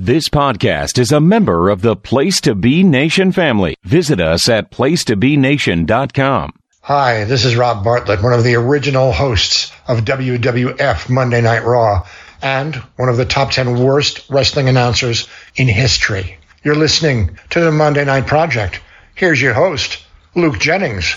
This 0.00 0.28
podcast 0.28 0.96
is 0.96 1.10
a 1.10 1.18
member 1.18 1.68
of 1.68 1.82
the 1.82 1.96
Place 1.96 2.40
to 2.42 2.54
Be 2.54 2.84
Nation 2.84 3.32
family. 3.32 3.74
Visit 3.82 4.20
us 4.20 4.48
at 4.48 4.70
placetobenation.com. 4.70 6.52
Hi, 6.82 7.24
this 7.24 7.44
is 7.44 7.56
Rob 7.56 7.82
Bartlett, 7.82 8.22
one 8.22 8.32
of 8.32 8.44
the 8.44 8.54
original 8.54 9.10
hosts 9.10 9.72
of 9.88 10.04
WWF 10.04 11.10
Monday 11.10 11.40
Night 11.40 11.64
Raw 11.64 12.06
and 12.40 12.76
one 12.94 13.08
of 13.08 13.16
the 13.16 13.24
top 13.24 13.50
10 13.50 13.82
worst 13.82 14.24
wrestling 14.30 14.68
announcers 14.68 15.26
in 15.56 15.66
history. 15.66 16.38
You're 16.62 16.76
listening 16.76 17.36
to 17.50 17.58
the 17.58 17.72
Monday 17.72 18.04
Night 18.04 18.28
Project. 18.28 18.80
Here's 19.16 19.42
your 19.42 19.54
host, 19.54 19.98
Luke 20.36 20.60
Jennings. 20.60 21.16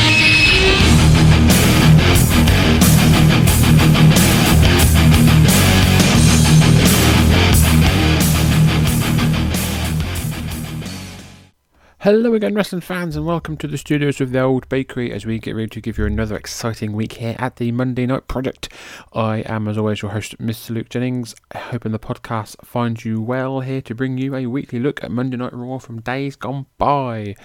Hello 12.03 12.33
again, 12.33 12.55
wrestling 12.55 12.81
fans, 12.81 13.15
and 13.15 13.27
welcome 13.27 13.55
to 13.57 13.67
the 13.67 13.77
studios 13.77 14.19
of 14.19 14.31
the 14.31 14.41
Old 14.41 14.67
Bakery 14.69 15.11
as 15.11 15.27
we 15.27 15.37
get 15.37 15.55
ready 15.55 15.67
to 15.67 15.79
give 15.79 15.99
you 15.99 16.07
another 16.07 16.35
exciting 16.35 16.93
week 16.93 17.13
here 17.13 17.35
at 17.37 17.57
the 17.57 17.71
Monday 17.71 18.07
Night 18.07 18.27
Project. 18.27 18.69
I 19.13 19.43
am, 19.45 19.67
as 19.67 19.77
always, 19.77 20.01
your 20.01 20.09
host, 20.09 20.35
Mr. 20.39 20.71
Luke 20.71 20.89
Jennings. 20.89 21.35
Hoping 21.53 21.91
the 21.91 21.99
podcast 21.99 22.55
finds 22.65 23.05
you 23.05 23.21
well 23.21 23.59
here 23.59 23.81
to 23.83 23.93
bring 23.93 24.17
you 24.17 24.35
a 24.35 24.47
weekly 24.47 24.79
look 24.79 25.03
at 25.03 25.11
Monday 25.11 25.37
Night 25.37 25.53
Raw 25.53 25.77
from 25.77 26.01
days 26.01 26.35
gone 26.35 26.65
by. 26.79 27.35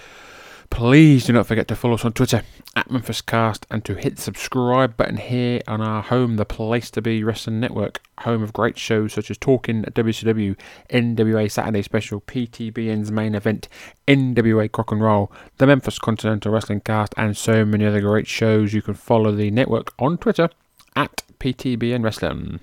Please 0.69 1.25
do 1.25 1.33
not 1.33 1.47
forget 1.47 1.67
to 1.69 1.75
follow 1.75 1.95
us 1.95 2.05
on 2.05 2.13
Twitter 2.13 2.43
at 2.75 2.89
MemphisCast 2.89 3.63
and 3.71 3.83
to 3.83 3.95
hit 3.95 4.17
the 4.17 4.21
subscribe 4.21 4.95
button 4.95 5.17
here 5.17 5.61
on 5.67 5.81
our 5.81 6.03
home, 6.03 6.35
the 6.35 6.45
place 6.45 6.91
to 6.91 7.01
be 7.01 7.23
Wrestling 7.23 7.59
Network, 7.59 8.01
home 8.19 8.43
of 8.43 8.53
great 8.53 8.77
shows 8.77 9.13
such 9.13 9.31
as 9.31 9.37
Talking 9.37 9.83
at 9.85 9.95
WCW, 9.95 10.55
NWA 10.91 11.49
Saturday 11.49 11.81
Special, 11.81 12.21
PTBN's 12.21 13.11
main 13.11 13.33
event, 13.33 13.67
NWA 14.07 14.71
Crock 14.71 14.91
and 14.91 15.01
Roll, 15.01 15.31
the 15.57 15.65
Memphis 15.65 15.97
Continental 15.97 16.51
Wrestling 16.51 16.81
Cast, 16.81 17.13
and 17.17 17.35
so 17.35 17.65
many 17.65 17.85
other 17.85 18.01
great 18.01 18.27
shows. 18.27 18.73
You 18.73 18.83
can 18.83 18.93
follow 18.93 19.31
the 19.31 19.49
network 19.49 19.93
on 19.97 20.19
Twitter 20.19 20.49
at 20.95 21.23
PTBN 21.39 22.03
Wrestling. 22.03 22.59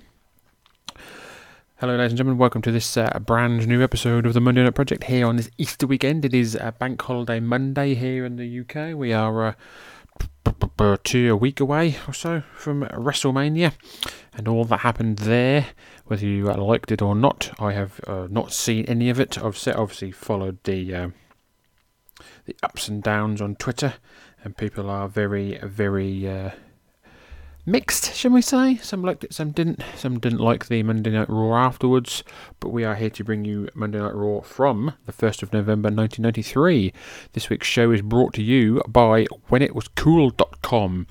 Hello, 1.79 1.93
ladies 1.93 2.13
and 2.13 2.17
gentlemen. 2.19 2.37
Welcome 2.37 2.61
to 2.61 2.71
this 2.71 2.95
uh, 2.95 3.19
brand 3.19 3.67
new 3.67 3.83
episode 3.83 4.25
of 4.25 4.33
the 4.33 4.39
Monday 4.39 4.63
Night 4.63 4.75
Project 4.75 5.03
here 5.03 5.27
on 5.27 5.35
this 5.35 5.49
Easter 5.57 5.85
weekend. 5.85 6.23
It 6.23 6.33
is 6.33 6.55
uh, 6.55 6.71
Bank 6.71 7.01
Holiday 7.01 7.41
Monday 7.41 7.95
here 7.95 8.25
in 8.25 8.37
the 8.37 8.61
UK. 8.61 8.97
We 8.97 9.11
are 9.11 9.57
uh, 10.79 10.97
two 11.03 11.33
a 11.33 11.35
week 11.35 11.59
away 11.59 11.97
or 12.07 12.13
so 12.13 12.43
from 12.53 12.83
WrestleMania 12.83 13.73
and 14.33 14.47
all 14.47 14.63
that 14.63 14.79
happened 14.79 15.17
there. 15.17 15.67
Whether 16.05 16.25
you 16.25 16.49
uh, 16.49 16.55
liked 16.55 16.93
it 16.93 17.01
or 17.01 17.13
not, 17.13 17.53
I 17.59 17.73
have 17.73 17.99
uh, 18.07 18.29
not 18.31 18.53
seen 18.53 18.85
any 18.85 19.09
of 19.09 19.19
it. 19.19 19.37
I've 19.37 19.61
obviously 19.67 20.11
followed 20.11 20.63
the 20.63 20.95
um 20.95 21.13
the 22.45 22.55
ups 22.63 22.87
and 22.87 23.03
downs 23.03 23.41
on 23.41 23.57
Twitter, 23.57 23.95
and 24.45 24.55
people 24.55 24.89
are 24.89 25.09
very, 25.09 25.59
very 25.61 26.25
uh, 26.25 26.51
mixed, 27.65 28.13
shall 28.13 28.31
we 28.31 28.41
say? 28.41 28.77
Some 28.77 29.01
liked 29.01 29.23
it, 29.23 29.33
some 29.33 29.51
didn't. 29.51 29.81
Some 29.95 30.19
didn't 30.19 30.39
like 30.39 30.67
the 30.67 30.83
Monday 30.83 31.09
Night 31.11 31.29
Raw 31.29 31.55
afterwards. 31.55 32.23
But 32.59 32.69
we 32.69 32.83
are 32.83 32.95
here 32.95 33.09
to 33.09 33.23
bring 33.23 33.45
you 33.45 33.69
Monday 33.73 33.99
Night 33.99 34.13
Raw 34.13 34.41
from 34.41 34.93
the 35.05 35.11
1st 35.13 35.43
of 35.43 35.53
November 35.53 35.87
1993. 35.87 36.93
This 37.33 37.49
week's 37.49 37.67
show 37.67 37.91
is 37.91 38.01
brought 38.01 38.33
to 38.35 38.43
you 38.43 38.81
by 38.87 39.25
WhenItWasCool.com. 39.49 41.07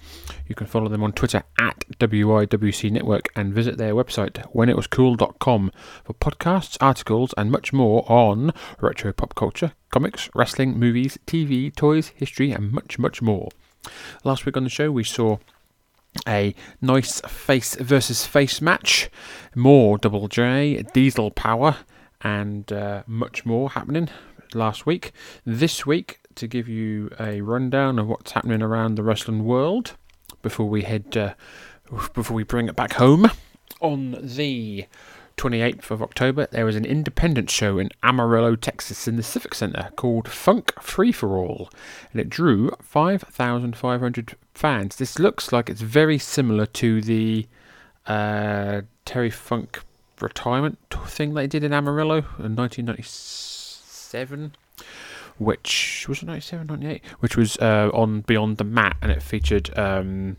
You 0.46 0.54
can 0.54 0.66
follow 0.66 0.88
them 0.88 1.02
on 1.02 1.12
Twitter 1.12 1.42
at 1.58 1.84
WIWC 1.98 2.90
Network 2.90 3.28
and 3.34 3.52
visit 3.52 3.76
their 3.76 3.94
website 3.94 4.34
WhenItWasCool.com 4.54 5.72
for 6.04 6.14
podcasts, 6.14 6.76
articles, 6.80 7.34
and 7.36 7.50
much 7.50 7.72
more 7.72 8.10
on 8.10 8.52
retro 8.80 9.12
pop 9.12 9.34
culture, 9.34 9.72
comics, 9.90 10.30
wrestling, 10.34 10.78
movies, 10.78 11.18
TV, 11.26 11.74
toys, 11.74 12.12
history, 12.14 12.52
and 12.52 12.72
much, 12.72 12.98
much 12.98 13.20
more. 13.20 13.48
Last 14.22 14.46
week 14.46 14.56
on 14.56 14.64
the 14.64 14.70
show, 14.70 14.90
we 14.90 15.04
saw 15.04 15.38
a 16.26 16.54
nice 16.80 17.20
face 17.22 17.74
versus 17.76 18.26
face 18.26 18.60
match, 18.60 19.10
more 19.54 19.98
Double 19.98 20.28
J, 20.28 20.84
Diesel 20.92 21.30
Power, 21.30 21.76
and 22.22 22.72
uh, 22.72 23.02
much 23.06 23.44
more 23.44 23.70
happening 23.70 24.08
last 24.54 24.86
week. 24.86 25.12
This 25.44 25.84
week, 25.84 26.20
to 26.36 26.46
give 26.46 26.68
you 26.68 27.10
a 27.20 27.40
rundown 27.40 27.98
of 27.98 28.08
what's 28.08 28.32
happening 28.32 28.62
around 28.62 28.96
the 28.96 29.02
wrestling 29.02 29.44
world 29.44 29.96
before 30.42 30.68
we 30.68 30.82
head, 30.82 31.16
uh, 31.16 31.34
before 32.14 32.34
we 32.34 32.44
bring 32.44 32.68
it 32.68 32.76
back 32.76 32.94
home 32.94 33.30
on 33.80 34.16
the 34.20 34.86
28th 35.36 35.90
of 35.90 36.02
October, 36.02 36.46
there 36.50 36.64
was 36.64 36.76
an 36.76 36.84
independent 36.84 37.50
show 37.50 37.78
in 37.78 37.90
Amarillo, 38.02 38.56
Texas, 38.56 39.08
in 39.08 39.16
the 39.16 39.22
Civic 39.22 39.54
Center 39.54 39.90
called 39.96 40.28
Funk 40.28 40.72
Free 40.80 41.12
for 41.12 41.36
All, 41.36 41.70
and 42.12 42.20
it 42.20 42.30
drew 42.30 42.70
5,500 42.80 44.36
fans. 44.54 44.96
This 44.96 45.18
looks 45.18 45.52
like 45.52 45.68
it's 45.68 45.80
very 45.80 46.18
similar 46.18 46.66
to 46.66 47.00
the 47.00 47.46
uh, 48.06 48.82
Terry 49.04 49.30
Funk 49.30 49.80
retirement 50.20 50.78
thing 51.06 51.34
they 51.34 51.46
did 51.46 51.64
in 51.64 51.72
Amarillo 51.72 52.18
in 52.38 52.54
1997 52.56 54.54
which 55.38 56.06
was 56.08 56.22
it 56.22 56.26
97 56.26 56.66
98 56.68 57.02
which 57.18 57.36
was 57.36 57.56
uh, 57.58 57.90
on 57.92 58.20
beyond 58.20 58.56
the 58.58 58.64
mat 58.64 58.96
and 59.02 59.10
it 59.10 59.20
featured 59.22 59.76
um, 59.76 60.36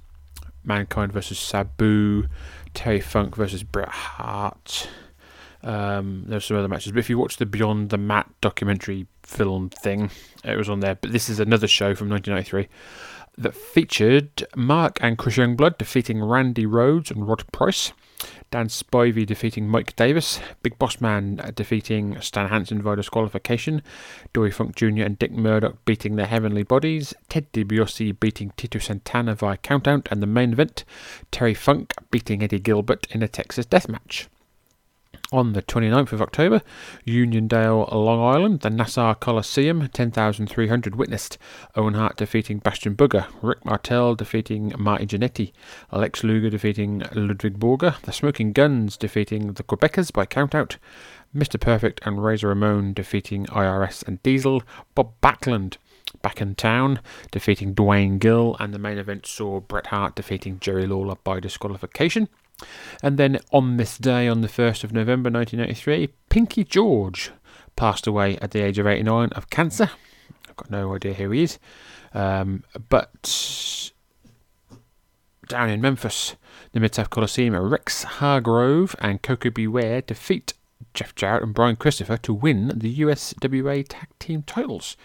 mankind 0.63 1.11
versus 1.11 1.38
sabu 1.38 2.25
terry 2.75 3.00
funk 3.00 3.36
versus 3.36 3.63
bret 3.63 3.90
hart. 3.90 4.88
Um, 5.63 6.25
there's 6.28 6.46
some 6.46 6.58
other 6.58 6.68
matches 6.68 6.91
but 6.91 7.00
if 7.00 7.09
you 7.09 7.18
watch 7.18 7.38
the 7.38 7.46
beyond 7.47 7.90
the 7.90 7.97
mat 7.97 8.30
documentary 8.40 9.08
film 9.24 9.69
thing 9.69 10.12
it 10.44 10.56
was 10.56 10.69
on 10.69 10.81
there. 10.81 10.96
But 10.96 11.12
this 11.12 11.28
is 11.28 11.40
another 11.40 11.68
show 11.68 11.96
from 11.96 12.09
1993 12.09 12.68
that 13.38 13.56
featured 13.56 14.46
mark 14.56 15.00
and 15.02 15.18
chris 15.18 15.38
youngblood 15.38 15.78
defeating 15.78 16.24
randy 16.24 16.66
rhodes 16.66 17.09
and 17.09 17.28
rod 17.28 17.52
price 17.52 17.91
Dan 18.55 18.69
Spivey 18.69 19.25
defeating 19.25 19.67
Mike 19.67 19.97
Davis, 19.97 20.39
Big 20.63 20.79
Boss 20.79 21.01
Man 21.01 21.41
defeating 21.55 22.21
Stan 22.21 22.47
Hansen 22.47 22.81
via 22.81 22.95
disqualification, 22.95 23.81
Dory 24.31 24.49
Funk 24.49 24.77
Jr. 24.77 25.01
and 25.01 25.19
Dick 25.19 25.33
Murdoch 25.33 25.83
beating 25.83 26.16
the 26.16 26.25
heavenly 26.25 26.63
bodies, 26.63 27.13
Ted 27.27 27.51
DiBiase 27.51 28.17
beating 28.17 28.53
Tito 28.55 28.79
Santana 28.79 29.35
via 29.35 29.57
countout, 29.57 30.07
and 30.09 30.21
the 30.21 30.25
main 30.25 30.53
event, 30.53 30.85
Terry 31.31 31.53
Funk 31.53 31.93
beating 32.11 32.41
Eddie 32.41 32.59
Gilbert 32.59 33.07
in 33.11 33.21
a 33.21 33.27
Texas 33.27 33.66
death 33.66 33.89
match. 33.89 34.29
On 35.31 35.53
the 35.53 35.63
29th 35.63 36.12
of 36.12 36.22
October, 36.22 36.62
Uniondale, 37.08 37.91
Long 37.91 38.36
Island, 38.36 38.59
the 38.59 38.69
Nassau 38.69 39.16
Coliseum, 39.16 39.90
10,300 39.90 40.96
witnessed 40.96 41.40
Owen 41.75 41.96
Hart 41.96 42.18
defeating 42.18 42.59
Bastion 42.59 42.96
Booger, 42.96 43.25
Rick 43.41 43.66
Martel 43.66 44.14
defeating 44.14 44.72
Marty 44.78 45.08
Jannetty, 45.08 45.52
Alex 45.91 46.24
Luger 46.24 46.52
defeating 46.52 47.03
Ludwig 47.14 47.58
Borga, 47.59 48.00
the 48.02 48.14
Smoking 48.14 48.53
Gunns 48.53 48.97
defeating 48.97 49.53
the 49.53 49.64
Quebecers 49.64 50.14
by 50.14 50.28
countout, 50.28 50.78
Mr. 51.35 51.59
Perfect 51.59 52.02
and 52.05 52.23
Razor 52.23 52.49
Ramon 52.49 52.94
defeating 52.94 53.47
IRS 53.47 54.08
and 54.08 54.22
Diesel, 54.22 54.61
Bob 54.94 55.14
Backlund 55.22 55.78
back 56.22 56.40
in 56.40 56.53
town, 56.53 56.99
defeating 57.32 57.73
Duane 57.73 58.20
Gill, 58.20 58.55
and 58.59 58.73
the 58.73 58.79
main 58.79 58.99
event 58.99 59.26
saw 59.26 59.59
Bret 59.59 59.88
Hart 59.88 60.16
defeating 60.16 60.59
Jerry 60.59 60.85
Lawler 60.85 61.16
by 61.23 61.40
disqualification. 61.40 62.29
And 63.03 63.17
then 63.17 63.40
on 63.52 63.78
this 63.78 63.97
day, 63.97 64.28
on 64.28 64.41
the 64.41 64.47
1st 64.47 64.84
of 64.84 64.93
November 64.93 65.29
1983, 65.29 66.09
Pinky 66.29 66.63
George 66.63 67.31
passed 67.75 68.07
away 68.07 68.37
at 68.37 68.52
the 68.52 68.61
age 68.61 68.79
of 68.79 68.87
89 68.87 69.29
of 69.34 69.49
cancer. 69.49 69.90
I've 70.47 70.55
got 70.55 70.72
no 70.72 70.96
idea 70.96 71.13
who 71.13 71.31
he 71.31 71.43
is. 71.43 71.59
Um, 72.13 72.63
but 72.90 73.91
down 75.47 75.69
in 75.69 75.81
Memphis, 75.81 76.35
the 76.72 76.79
Mid 76.79 76.96
South 76.96 77.09
Coliseum, 77.09 77.55
Rex 77.55 78.03
Hargrove 78.03 78.96
and 78.99 79.22
Koko 79.22 79.49
B. 79.49 79.67
Ware 79.67 80.01
defeat 80.01 80.53
Jeff 80.93 81.13
Jarrett 81.16 81.43
and 81.43 81.53
Brian 81.53 81.75
Christopher 81.75 82.17
to 82.17 82.34
win 82.34 82.72
the 82.75 82.99
USWA 82.99 83.85
Tag 83.87 84.08
Team 84.19 84.43
titles. 84.43 84.96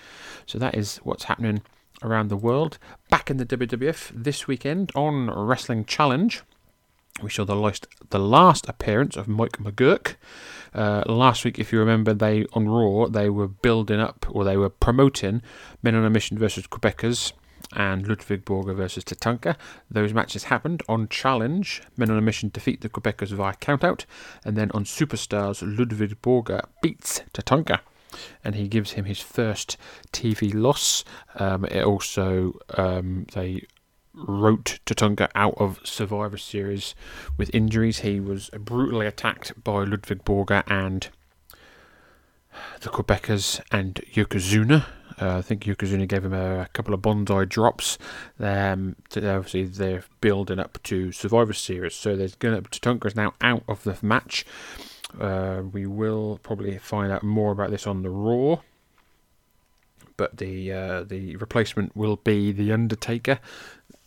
So 0.46 0.58
that 0.58 0.76
is 0.76 0.98
what's 0.98 1.24
happening 1.24 1.62
around 2.02 2.28
the 2.28 2.36
world. 2.36 2.78
Back 3.10 3.30
in 3.30 3.36
the 3.36 3.46
WWF 3.46 4.10
this 4.14 4.46
weekend 4.46 4.92
on 4.94 5.30
Wrestling 5.30 5.84
Challenge. 5.84 6.42
We 7.22 7.30
saw 7.30 7.44
the 7.44 7.56
last, 7.56 7.86
the 8.10 8.18
last 8.18 8.68
appearance 8.68 9.16
of 9.16 9.28
Mike 9.28 9.58
McGuirk. 9.58 10.16
Uh, 10.72 11.02
last 11.06 11.44
week, 11.44 11.58
if 11.58 11.72
you 11.72 11.78
remember, 11.78 12.14
they 12.14 12.46
on 12.52 12.68
Raw 12.68 13.06
they 13.06 13.28
were 13.28 13.48
building 13.48 14.00
up 14.00 14.26
or 14.30 14.44
they 14.44 14.56
were 14.56 14.70
promoting 14.70 15.42
Men 15.82 15.94
on 15.94 16.04
a 16.04 16.10
Mission 16.10 16.38
versus 16.38 16.66
Quebecers 16.66 17.32
and 17.72 18.06
Ludwig 18.06 18.44
Borga 18.44 18.74
versus 18.74 19.04
Tatanka. 19.04 19.56
Those 19.90 20.12
matches 20.12 20.44
happened 20.44 20.82
on 20.88 21.08
Challenge. 21.08 21.82
Men 21.96 22.10
on 22.10 22.18
a 22.18 22.22
Mission 22.22 22.50
defeat 22.52 22.80
the 22.80 22.88
Quebecers 22.88 23.28
via 23.28 23.54
countout, 23.54 24.04
and 24.44 24.56
then 24.56 24.70
on 24.72 24.84
Superstars, 24.84 25.62
Ludwig 25.62 26.20
Borga 26.22 26.64
beats 26.82 27.22
Tatanka. 27.32 27.80
And 28.42 28.56
he 28.56 28.66
gives 28.66 28.92
him 28.92 29.04
his 29.04 29.20
first 29.20 29.76
TV 30.12 30.52
loss. 30.52 31.04
Um, 31.36 31.64
it 31.66 31.84
also 31.84 32.58
um, 32.70 33.26
they 33.34 33.66
wrote 34.26 34.80
Tatanka 34.86 35.28
out 35.34 35.54
of 35.58 35.80
Survivor 35.84 36.38
Series 36.38 36.94
with 37.36 37.54
injuries. 37.54 38.00
He 38.00 38.20
was 38.20 38.50
brutally 38.50 39.06
attacked 39.06 39.62
by 39.62 39.84
Ludwig 39.84 40.24
Borga 40.24 40.62
and 40.66 41.08
the 42.80 42.88
Quebecers 42.88 43.60
and 43.70 43.94
Yokozuna. 44.12 44.86
Uh, 45.20 45.38
I 45.38 45.42
think 45.42 45.64
Yokozuna 45.64 46.08
gave 46.08 46.24
him 46.24 46.32
a, 46.32 46.62
a 46.62 46.68
couple 46.72 46.94
of 46.94 47.02
Banzai 47.02 47.44
drops. 47.44 47.98
Um, 48.38 48.96
to, 49.10 49.36
obviously, 49.36 49.64
they're 49.64 50.04
building 50.20 50.58
up 50.58 50.82
to 50.84 51.12
Survivor 51.12 51.52
Series, 51.52 51.94
so 51.94 52.16
there's 52.16 52.34
going 52.36 52.62
to 52.62 52.68
Tatanka 52.70 53.06
is 53.06 53.16
now 53.16 53.34
out 53.40 53.64
of 53.68 53.84
the 53.84 53.96
match. 54.00 54.46
Uh, 55.18 55.62
we 55.72 55.86
will 55.86 56.38
probably 56.42 56.78
find 56.78 57.12
out 57.12 57.22
more 57.22 57.52
about 57.52 57.70
this 57.70 57.86
on 57.86 58.02
the 58.02 58.10
Raw, 58.10 58.60
but 60.16 60.38
the 60.38 60.72
uh, 60.72 61.02
the 61.02 61.36
replacement 61.36 61.96
will 61.96 62.16
be 62.16 62.52
the 62.52 62.72
Undertaker. 62.72 63.40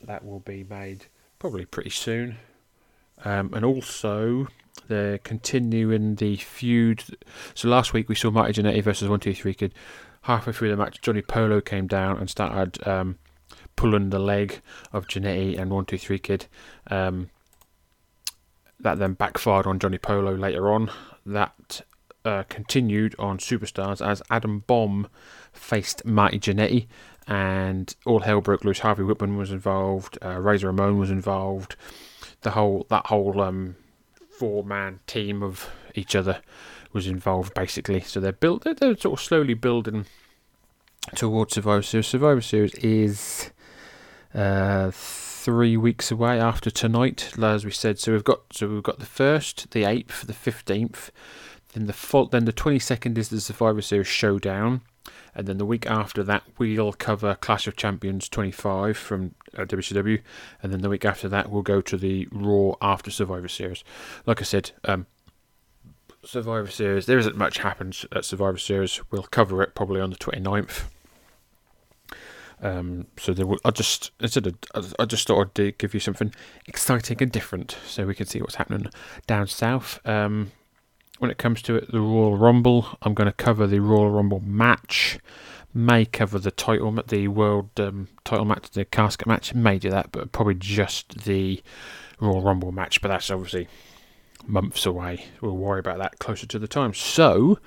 That 0.02 0.26
will 0.26 0.40
be 0.40 0.64
made 0.64 1.06
probably 1.40 1.66
pretty 1.66 1.90
soon, 1.90 2.38
um, 3.24 3.54
and 3.54 3.64
also 3.66 4.48
they're 4.88 5.18
continuing 5.18 6.16
the 6.16 6.36
feud. 6.38 7.04
So 7.54 7.68
last 7.68 7.94
week 7.94 8.10
we 8.10 8.16
saw 8.16 8.32
Marty 8.32 8.62
Jannetty 8.62 8.84
versus 8.84 9.10
One 9.10 9.20
Two 9.20 9.34
Three 9.34 9.54
Kid. 9.54 9.74
Halfway 10.24 10.54
through 10.54 10.70
the 10.70 10.78
match, 10.78 11.02
Johnny 11.02 11.22
Polo 11.22 11.60
came 11.60 11.86
down 11.86 12.18
and 12.18 12.30
started 12.30 12.86
um, 12.88 13.18
pulling 13.76 14.10
the 14.10 14.20
leg 14.20 14.62
of 14.94 15.08
Jannetty 15.08 15.60
and 15.60 15.72
One 15.72 15.86
Two 15.86 15.98
Three 15.98 16.20
Kid. 16.20 16.48
Um, 16.90 17.30
that 18.80 19.00
then 19.00 19.14
backfired 19.14 19.66
on 19.66 19.80
Johnny 19.80 19.98
Polo 19.98 20.34
later 20.34 20.72
on. 20.72 20.92
That 21.26 21.82
uh, 22.26 22.44
continued 22.50 23.16
on 23.20 23.38
Superstars 23.38 24.06
as 24.06 24.22
Adam 24.30 24.64
Bomb 24.68 25.08
faced 25.52 26.06
Marty 26.06 26.40
Jannetty, 26.40 26.88
and 27.28 27.96
all 28.06 28.20
hell 28.20 28.42
broke 28.42 28.64
loose. 28.64 28.80
Harvey 28.80 29.04
Wippleman 29.04 29.38
was 29.38 29.52
involved. 29.52 30.18
Uh, 30.24 30.40
Razor 30.40 30.68
Ramon 30.68 30.98
was 30.98 31.12
involved. 31.12 31.76
The 32.42 32.52
whole 32.52 32.86
that 32.90 33.08
whole 33.08 33.42
um, 33.42 33.76
four 34.30 34.64
man 34.64 35.00
team 35.08 35.42
of 35.44 35.70
each 35.96 36.16
other 36.16 36.42
was 36.92 37.08
involved 37.08 37.54
basically. 37.54 38.02
So 38.02 38.20
they're 38.20 38.32
built. 38.32 38.64
They're, 38.64 38.74
they're 38.74 38.98
sort 38.98 39.20
of 39.20 39.26
slowly 39.26 39.54
building 39.54 40.06
towards 41.16 41.54
Survivor 41.54 41.82
Series. 41.82 42.08
Survivor 42.08 42.42
Series 42.42 42.74
is. 42.76 43.52
Uh, 44.34 44.90
three 44.92 45.76
weeks 45.76 46.10
away 46.10 46.40
after 46.40 46.72
tonight, 46.72 47.34
as 47.40 47.66
we 47.66 47.70
said. 47.70 48.00
So 48.00 48.14
we've 48.14 48.24
got 48.24 48.42
so 48.52 48.68
we've 48.68 48.82
got 48.82 48.98
the 48.98 49.06
first, 49.06 49.70
the 49.72 49.84
eighth, 49.84 50.26
the 50.26 50.34
fifteenth, 50.34 51.12
then 51.74 51.86
the 51.86 51.94
full, 51.94 52.28
then 52.28 52.46
the 52.46 52.54
twenty 52.54 52.80
second 52.80 53.18
is 53.18 53.30
the 53.30 53.42
Survivor 53.42 53.82
Series 53.82 54.08
showdown, 54.08 54.82
and 55.36 55.48
then 55.48 55.58
the 55.58 55.66
week 55.66 55.86
after 55.86 56.24
that 56.24 56.44
we'll 56.58 56.94
cover 56.94 57.36
Clash 57.36 57.68
of 57.68 57.76
Champions 57.76 58.30
twenty 58.30 58.52
five 58.52 58.98
from 58.98 59.36
uh, 59.58 59.66
WCW, 59.66 60.22
and 60.62 60.72
then 60.72 60.82
the 60.82 60.90
week 60.90 61.06
after 61.06 61.28
that 61.30 61.50
we'll 61.50 61.62
go 61.62 61.82
to 61.82 61.98
the 61.98 62.28
Raw 62.32 62.74
after 62.82 63.12
Survivor 63.12 63.48
Series. 63.48 63.84
Like 64.26 64.42
I 64.42 64.44
said, 64.44 64.72
um, 64.84 65.06
Survivor 66.24 66.70
Series 66.70 67.06
there 67.06 67.18
isn't 67.18 67.36
much 67.36 67.60
happens 67.60 68.06
at 68.12 68.26
Survivor 68.26 68.58
Series. 68.58 69.02
We'll 69.12 69.24
cover 69.24 69.62
it 69.62 69.76
probably 69.76 70.02
on 70.02 70.10
the 70.10 70.16
29th. 70.18 70.86
Um, 72.62 73.08
so 73.20 73.34
there 73.34 73.46
will, 73.46 73.60
I 73.66 73.72
just 73.72 74.12
instead 74.22 74.48
of, 74.48 74.96
I 74.98 75.06
just 75.06 75.28
thought 75.28 75.52
I'd 75.58 75.78
give 75.78 75.94
you 75.94 76.00
something 76.00 76.34
exciting 76.66 77.22
and 77.22 77.32
different, 77.32 77.78
so 77.86 78.06
we 78.06 78.16
can 78.16 78.26
see 78.26 78.40
what's 78.40 78.56
happening 78.56 78.90
down 79.28 79.48
south. 79.48 80.00
Um, 80.08 80.54
when 81.24 81.32
it 81.32 81.38
comes 81.38 81.62
to 81.62 81.78
it, 81.78 81.90
the 81.90 82.02
Royal 82.02 82.36
Rumble, 82.36 82.86
I'm 83.02 83.14
going 83.14 83.30
to 83.30 83.32
cover 83.32 83.66
the 83.66 83.80
Royal 83.80 84.12
Rumble 84.12 84.42
match. 84.42 85.20
May 85.74 86.04
cover 86.04 86.38
the 86.38 86.52
title, 86.52 86.92
the 87.08 87.30
world 87.30 87.70
um, 87.80 88.10
title 88.26 88.44
match, 88.44 88.72
the 88.72 88.84
casket 88.84 89.26
match. 89.26 89.56
May 89.56 89.80
do 89.80 89.90
that, 89.90 90.12
but 90.12 90.34
probably 90.34 90.56
just 90.56 91.24
the 91.24 91.64
Royal 92.20 92.42
Rumble 92.42 92.74
match. 92.74 93.02
But 93.02 93.08
that's 93.08 93.32
obviously 93.32 93.70
months 94.46 94.86
away. 94.86 95.24
We'll 95.40 95.56
worry 95.56 95.80
about 95.80 96.00
that 96.00 96.20
closer 96.20 96.46
to 96.46 96.60
the 96.60 96.68
time. 96.68 96.94
So 96.94 97.58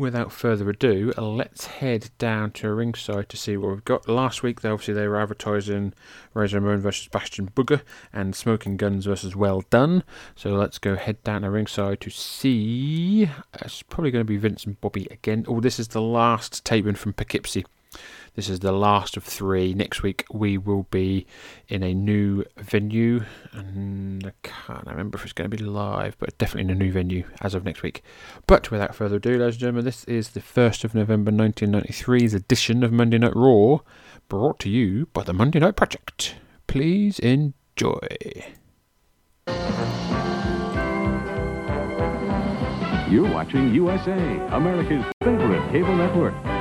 without 0.00 0.32
further 0.32 0.70
ado, 0.70 1.12
let's 1.18 1.66
head 1.66 2.10
down 2.16 2.50
to 2.52 2.72
ringside 2.72 3.28
to 3.28 3.36
see 3.36 3.56
what 3.56 3.70
we've 3.70 3.84
got. 3.84 4.08
Last 4.08 4.42
week, 4.42 4.62
they 4.62 4.70
obviously 4.70 4.94
they 4.94 5.06
were 5.06 5.20
advertising 5.20 5.92
Razor 6.32 6.58
Ramon 6.58 6.80
versus 6.80 7.06
Bastion 7.08 7.50
Booger 7.54 7.82
and 8.12 8.34
Smoking 8.34 8.78
Gunns 8.78 9.04
versus 9.04 9.36
Well 9.36 9.62
Dunn. 9.68 10.02
So 10.34 10.54
let's 10.54 10.78
go 10.78 10.96
head 10.96 11.22
down 11.22 11.42
to 11.42 11.50
ringside 11.50 12.00
to 12.00 12.10
see. 12.10 13.28
It's 13.60 13.82
probably 13.82 14.10
going 14.10 14.24
to 14.24 14.28
be 14.28 14.38
Vince 14.38 14.64
and 14.64 14.80
Bobby 14.80 15.06
again. 15.10 15.44
Oh, 15.46 15.60
this 15.60 15.78
is 15.78 15.88
the 15.88 16.02
last 16.02 16.64
taping 16.64 16.94
from 16.94 17.12
Poughkeepsie. 17.12 17.66
This 18.40 18.48
is 18.48 18.60
the 18.60 18.72
last 18.72 19.18
of 19.18 19.24
three. 19.24 19.74
Next 19.74 20.02
week 20.02 20.24
we 20.32 20.56
will 20.56 20.84
be 20.84 21.26
in 21.68 21.82
a 21.82 21.92
new 21.92 22.42
venue, 22.56 23.26
and 23.52 24.26
I 24.26 24.32
can't 24.42 24.86
remember 24.86 25.18
if 25.18 25.24
it's 25.24 25.34
going 25.34 25.50
to 25.50 25.54
be 25.54 25.62
live, 25.62 26.16
but 26.18 26.38
definitely 26.38 26.72
in 26.72 26.80
a 26.80 26.82
new 26.82 26.90
venue 26.90 27.24
as 27.42 27.54
of 27.54 27.64
next 27.66 27.82
week. 27.82 28.02
But 28.46 28.70
without 28.70 28.94
further 28.94 29.16
ado, 29.16 29.32
ladies 29.32 29.56
and 29.56 29.60
gentlemen, 29.60 29.84
this 29.84 30.04
is 30.04 30.30
the 30.30 30.40
1st 30.40 30.84
of 30.84 30.94
November 30.94 31.30
1993's 31.30 32.32
edition 32.32 32.82
of 32.82 32.92
Monday 32.92 33.18
Night 33.18 33.36
Raw, 33.36 33.80
brought 34.30 34.58
to 34.60 34.70
you 34.70 35.04
by 35.12 35.22
the 35.22 35.34
Monday 35.34 35.58
Night 35.58 35.76
Project. 35.76 36.36
Please 36.66 37.18
enjoy. 37.18 37.98
You're 43.10 43.30
watching 43.30 43.74
USA, 43.74 44.46
America's 44.50 45.04
favorite 45.22 45.70
cable 45.72 45.94
network. 45.94 46.59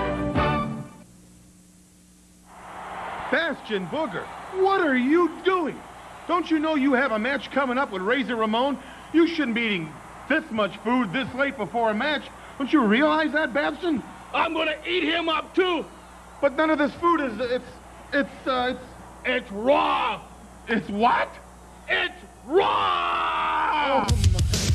Bastion 3.70 3.88
Booger, 3.90 4.24
what 4.64 4.82
are 4.82 4.98
you 4.98 5.30
doing? 5.46 5.80
Don't 6.28 6.50
you 6.50 6.58
know 6.58 6.74
you 6.74 6.94
have 6.94 7.12
a 7.12 7.20
match 7.20 7.52
coming 7.52 7.78
up 7.78 7.92
with 7.92 8.02
Razor 8.02 8.36
Ramon? 8.36 8.80
You 9.14 9.28
shouldn't 9.28 9.54
be 9.54 9.62
eating 9.62 9.94
this 10.28 10.44
much 10.50 10.76
food 10.78 11.14
this 11.14 11.32
late 11.36 11.56
before 11.56 11.92
a 11.92 11.94
match. 11.94 12.24
Don't 12.58 12.74
you 12.74 12.82
realize 12.82 13.32
that, 13.34 13.54
Babson? 13.54 14.02
I'm 14.34 14.54
gonna 14.56 14.76
eat 14.88 15.04
him 15.04 15.30
up 15.30 15.54
too. 15.54 15.86
But 16.42 16.56
none 16.56 16.72
of 16.72 16.80
this 16.80 16.94
food 16.96 17.22
is, 17.22 17.40
it's, 17.40 17.66
it's, 18.12 18.48
uh, 18.48 18.74
it's, 18.74 19.44
It's 19.44 19.52
raw. 19.52 20.20
it's 20.68 20.90
what? 20.90 21.30
It's 21.88 22.16
raw. 22.48 24.08
Well, 24.10 24.69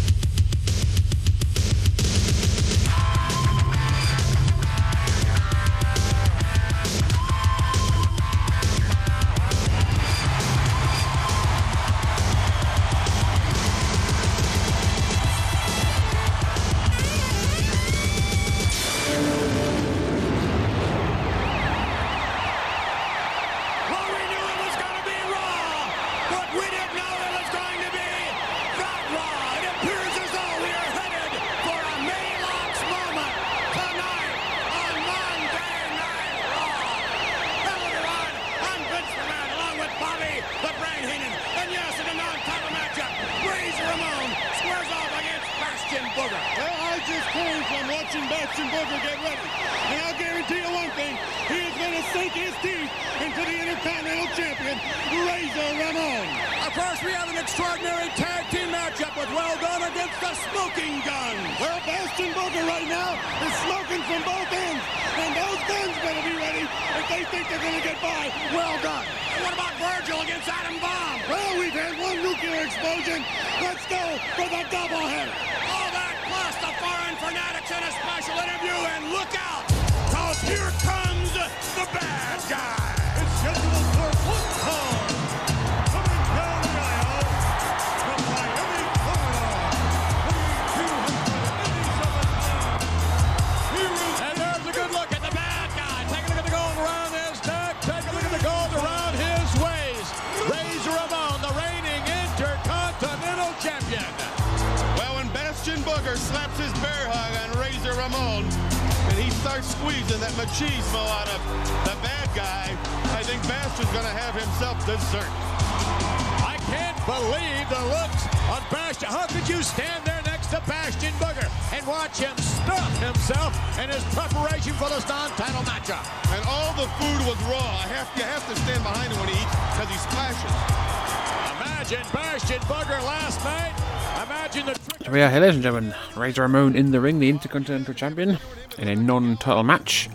So 135.04 135.10
we 135.10 135.20
are 135.22 135.28
here, 135.28 135.40
ladies 135.40 135.56
and 135.56 135.62
gentlemen. 135.62 135.94
Razor 136.14 136.42
Ramon 136.42 136.76
in 136.76 136.92
the 136.92 137.00
ring, 137.00 137.18
the 137.18 137.28
Intercontinental 137.28 137.94
Champion, 137.94 138.38
in 138.78 138.86
a 138.86 138.94
non-title 138.94 139.64
match. 139.64 140.08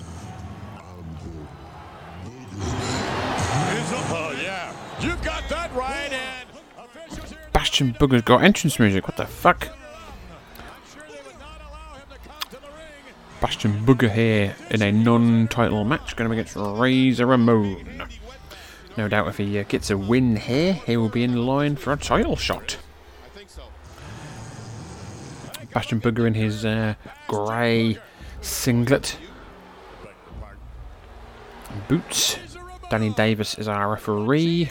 Oh, 4.11 4.39
yeah. 4.41 4.73
You 5.01 5.15
got 5.17 5.49
that 5.49 5.75
right. 5.75 6.13
And 6.13 6.47
Bastion 7.51 7.93
Booger's 7.99 8.21
got 8.21 8.41
entrance 8.41 8.79
music. 8.79 9.05
What 9.05 9.17
the 9.17 9.25
fuck? 9.25 9.65
sure 9.65 11.03
they 11.09 11.21
would 11.25 11.39
not 11.39 11.59
allow 11.59 11.95
him 11.95 12.07
to 12.09 12.17
come 12.29 12.39
to 12.51 12.51
the 12.51 12.67
ring. 12.67 13.13
Bastion 13.41 13.85
Booger 13.85 14.09
here 14.09 14.55
in 14.69 14.81
a 14.81 14.93
non-title 14.93 15.83
match, 15.83 16.15
going 16.15 16.29
to 16.29 16.33
be 16.33 16.39
against 16.39 16.55
Razor 16.55 17.25
Ramon. 17.25 18.07
No 18.99 19.07
doubt 19.07 19.29
if 19.29 19.37
he 19.37 19.57
uh, 19.57 19.63
gets 19.63 19.89
a 19.89 19.97
win 19.97 20.35
here, 20.35 20.73
he 20.73 20.97
will 20.97 21.07
be 21.07 21.23
in 21.23 21.45
line 21.45 21.77
for 21.77 21.93
a 21.93 21.95
title 21.95 22.35
shot. 22.35 22.75
Bastion 25.73 26.01
Booger 26.01 26.27
in 26.27 26.33
his 26.33 26.65
uh, 26.65 26.95
grey 27.25 27.97
singlet 28.41 29.17
boots. 31.87 32.37
Danny 32.89 33.11
Davis 33.11 33.57
is 33.57 33.69
our 33.69 33.91
referee. 33.91 34.69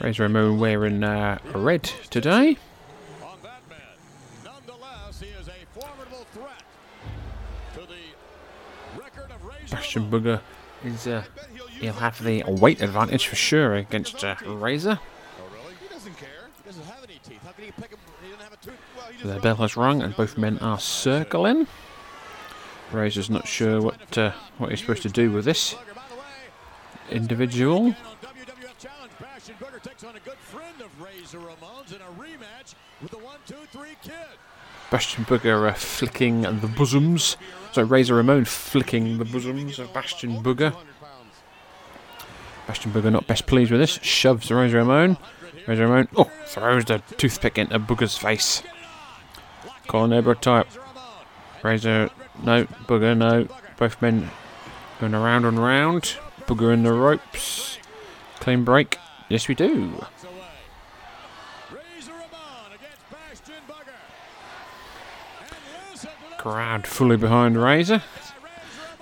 Razor 0.00 0.22
Ramon 0.22 0.60
wearing 0.60 1.02
uh, 1.02 1.40
red 1.52 1.82
today. 2.10 2.58
Bastion 9.68 10.08
Booger 10.08 10.40
is 10.84 11.08
uh, 11.08 11.24
he'll 11.80 11.92
have 11.94 12.22
the 12.22 12.44
weight 12.46 12.80
advantage 12.80 13.26
for 13.26 13.36
sure 13.36 13.74
against 13.74 14.22
uh, 14.22 14.36
Razor. 14.46 14.98
Oh, 15.00 15.44
really? 15.52 15.74
He 15.80 15.88
doesn't 15.88 16.16
care. 16.18 16.28
He 16.62 16.68
doesn't 16.68 16.84
have 16.84 17.02
any 17.04 17.18
teeth. 17.26 17.40
How 17.44 17.52
can 17.52 17.64
he 17.64 17.70
pick 17.72 17.90
him? 17.90 17.98
He 18.22 18.30
doesn't 18.30 18.44
have 18.44 18.52
a 18.52 18.56
tooth. 18.56 18.74
Well, 18.96 19.06
he 19.06 19.22
just 19.22 19.34
The 19.34 19.40
bell 19.40 19.56
has 19.56 19.76
rung 19.76 20.02
and 20.02 20.14
both 20.16 20.36
men 20.38 20.58
are 20.58 20.78
circling. 20.78 21.66
Razor's 22.92 23.30
not 23.30 23.46
sure 23.46 23.80
what 23.80 24.18
uh, 24.18 24.32
what 24.58 24.70
he's 24.70 24.80
supposed 24.80 25.02
to 25.02 25.08
do 25.08 25.30
with 25.30 25.44
this 25.44 25.74
Booger, 25.74 25.94
by 25.94 26.02
the 26.10 26.16
way, 26.16 27.16
individual. 27.16 27.86
on 27.86 27.92
WWF 28.20 28.78
Challenge, 28.78 29.12
Bastion 29.20 29.54
Booger 29.60 29.80
takes 29.80 30.02
on 30.02 30.16
a 30.16 30.20
good 30.20 30.38
friend 30.38 30.80
of 30.80 31.00
Razor 31.00 31.38
Ramon's 31.38 31.92
in 31.92 32.00
a 32.00 32.10
rematch 32.20 32.74
with 33.00 33.12
the 33.12 33.18
One 33.18 33.38
Two 33.46 33.54
Three 33.70 33.96
Kid. 34.02 34.12
Bastion 34.90 35.24
Booger 35.24 35.70
uh, 35.70 35.72
flicking 35.74 36.42
the 36.42 36.66
bosoms. 36.76 37.36
So 37.72 37.82
Razor 37.82 38.16
Ramon 38.16 38.44
flicking 38.44 39.18
the 39.18 39.24
bosoms 39.24 39.78
of 39.78 39.94
Bastion 39.94 40.42
Booger. 40.42 40.74
Bastion 42.70 42.92
Booger 42.92 43.10
not 43.10 43.26
best 43.26 43.48
pleased 43.48 43.72
with 43.72 43.80
this. 43.80 43.98
Shoves 44.00 44.48
Razor 44.48 44.76
Ramon. 44.76 45.16
Razor 45.66 45.88
Ramon, 45.88 46.06
oh, 46.14 46.30
throws 46.44 46.84
the 46.84 47.02
toothpick 47.16 47.58
into 47.58 47.80
Booger's 47.80 48.16
face. 48.16 48.62
Colin 49.88 50.12
Edward 50.12 50.40
type. 50.40 50.68
Razor, 51.64 52.10
no. 52.44 52.66
Booger, 52.86 53.16
no. 53.16 53.48
Both 53.76 54.00
men 54.00 54.30
going 55.00 55.14
around 55.14 55.46
and 55.46 55.58
round. 55.58 56.16
Booger 56.42 56.72
in 56.72 56.84
the 56.84 56.92
ropes. 56.92 57.78
Clean 58.38 58.62
break. 58.62 58.98
Yes, 59.28 59.48
we 59.48 59.56
do. 59.56 60.04
Crowd 66.38 66.86
fully 66.86 67.16
behind 67.16 67.60
Razor. 67.60 68.04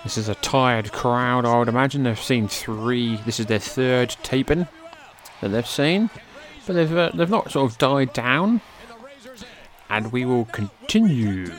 This 0.04 0.16
is 0.16 0.28
a 0.28 0.34
tired 0.36 0.92
crowd, 0.92 1.44
I 1.44 1.58
would 1.58 1.68
imagine. 1.68 2.04
They've 2.04 2.18
seen 2.18 2.48
three. 2.48 3.16
This 3.26 3.40
is 3.40 3.46
their 3.46 3.58
third 3.58 4.16
taping 4.22 4.66
that 5.40 5.48
they've 5.48 5.66
seen, 5.66 6.08
but 6.66 6.74
they've 6.74 6.96
uh, 6.96 7.10
they've 7.14 7.28
not 7.28 7.50
sort 7.50 7.70
of 7.70 7.78
died 7.78 8.12
down. 8.12 8.60
And 9.90 10.12
we 10.12 10.24
will 10.24 10.44
continue. 10.46 11.50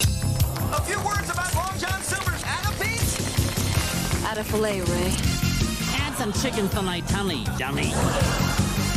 A 0.00 0.82
few 0.82 1.00
words 1.04 1.30
about 1.30 1.54
Long 1.54 1.78
John 1.78 2.02
Silver's 2.02 2.42
Add 2.44 2.66
a 2.66 2.82
piece? 2.82 4.24
Add 4.24 4.38
a 4.38 4.44
filet, 4.44 4.80
Ray. 4.80 5.14
Add 5.98 6.14
some 6.16 6.32
chicken 6.32 6.68
for 6.68 6.82
my 6.82 7.00
tummy, 7.00 7.44
dummy. 7.58 7.92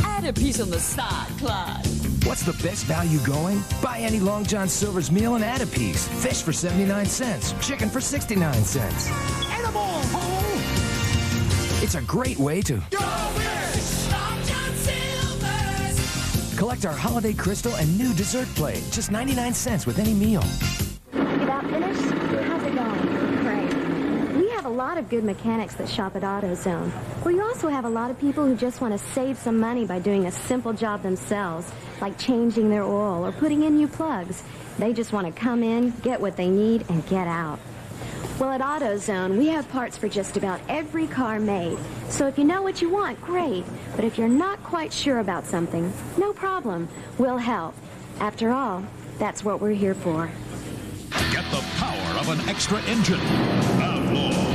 Add 0.04 0.24
a 0.24 0.32
piece 0.32 0.60
on 0.60 0.70
the 0.70 0.78
side, 0.80 1.28
Clyde. 1.38 1.89
What's 2.30 2.44
the 2.44 2.52
best 2.62 2.84
value 2.84 3.18
going? 3.24 3.60
Buy 3.82 3.98
any 3.98 4.20
Long 4.20 4.44
John 4.44 4.68
Silver's 4.68 5.10
meal 5.10 5.34
and 5.34 5.42
add 5.42 5.62
a 5.62 5.66
piece. 5.66 6.06
Fish 6.22 6.42
for 6.42 6.52
79 6.52 7.04
cents. 7.06 7.52
Chicken 7.60 7.90
for 7.90 8.00
69 8.00 8.54
cents. 8.62 9.08
Edible, 9.50 9.80
ho! 9.80 11.82
It's 11.82 11.96
a 11.96 12.02
great 12.02 12.38
way 12.38 12.62
to 12.62 12.74
Go 12.74 13.00
fish! 13.00 14.12
Long 14.12 14.44
John 14.44 14.74
Silver's! 14.76 16.56
collect 16.56 16.86
our 16.86 16.92
holiday 16.92 17.32
crystal 17.32 17.74
and 17.74 17.98
new 17.98 18.14
dessert 18.14 18.46
plate. 18.54 18.84
Just 18.92 19.10
99 19.10 19.52
cents 19.52 19.84
with 19.84 19.98
any 19.98 20.14
meal. 20.14 20.44
About 21.12 21.64
finished? 21.64 22.00
How's 22.00 22.62
it 22.62 22.76
going? 22.76 23.08
Great. 23.42 23.74
We 24.36 24.48
have 24.50 24.66
a 24.66 24.70
lot 24.70 24.98
of 24.98 25.08
good 25.08 25.24
mechanics 25.24 25.74
that 25.74 25.88
shop 25.88 26.14
at 26.14 26.22
AutoZone. 26.22 26.92
We 27.24 27.40
also 27.40 27.66
have 27.66 27.86
a 27.86 27.90
lot 27.90 28.12
of 28.12 28.20
people 28.20 28.46
who 28.46 28.54
just 28.54 28.80
want 28.80 28.92
to 28.92 28.98
save 28.98 29.36
some 29.36 29.58
money 29.58 29.84
by 29.84 29.98
doing 29.98 30.26
a 30.26 30.30
simple 30.30 30.72
job 30.72 31.02
themselves, 31.02 31.72
like 32.00 32.18
changing 32.18 32.70
their 32.70 32.82
oil 32.82 33.24
or 33.26 33.32
putting 33.32 33.62
in 33.62 33.76
new 33.76 33.88
plugs. 33.88 34.42
They 34.78 34.92
just 34.92 35.12
want 35.12 35.26
to 35.26 35.40
come 35.40 35.62
in, 35.62 35.90
get 36.02 36.20
what 36.20 36.36
they 36.36 36.48
need, 36.48 36.84
and 36.88 37.06
get 37.06 37.26
out. 37.26 37.58
Well, 38.38 38.50
at 38.50 38.62
AutoZone, 38.62 39.36
we 39.36 39.48
have 39.48 39.68
parts 39.68 39.98
for 39.98 40.08
just 40.08 40.38
about 40.38 40.60
every 40.68 41.06
car 41.06 41.38
made. 41.38 41.78
So 42.08 42.26
if 42.26 42.38
you 42.38 42.44
know 42.44 42.62
what 42.62 42.80
you 42.80 42.88
want, 42.88 43.20
great. 43.20 43.64
But 43.96 44.04
if 44.04 44.16
you're 44.16 44.28
not 44.28 44.62
quite 44.62 44.92
sure 44.92 45.18
about 45.18 45.44
something, 45.44 45.92
no 46.16 46.32
problem. 46.32 46.88
We'll 47.18 47.36
help. 47.36 47.74
After 48.18 48.50
all, 48.50 48.82
that's 49.18 49.44
what 49.44 49.60
we're 49.60 49.74
here 49.74 49.94
for. 49.94 50.30
Get 51.32 51.44
the 51.50 51.62
power 51.76 52.18
of 52.18 52.30
an 52.30 52.48
extra 52.48 52.80
engine. 52.82 53.20
Outlaw, 53.20 54.49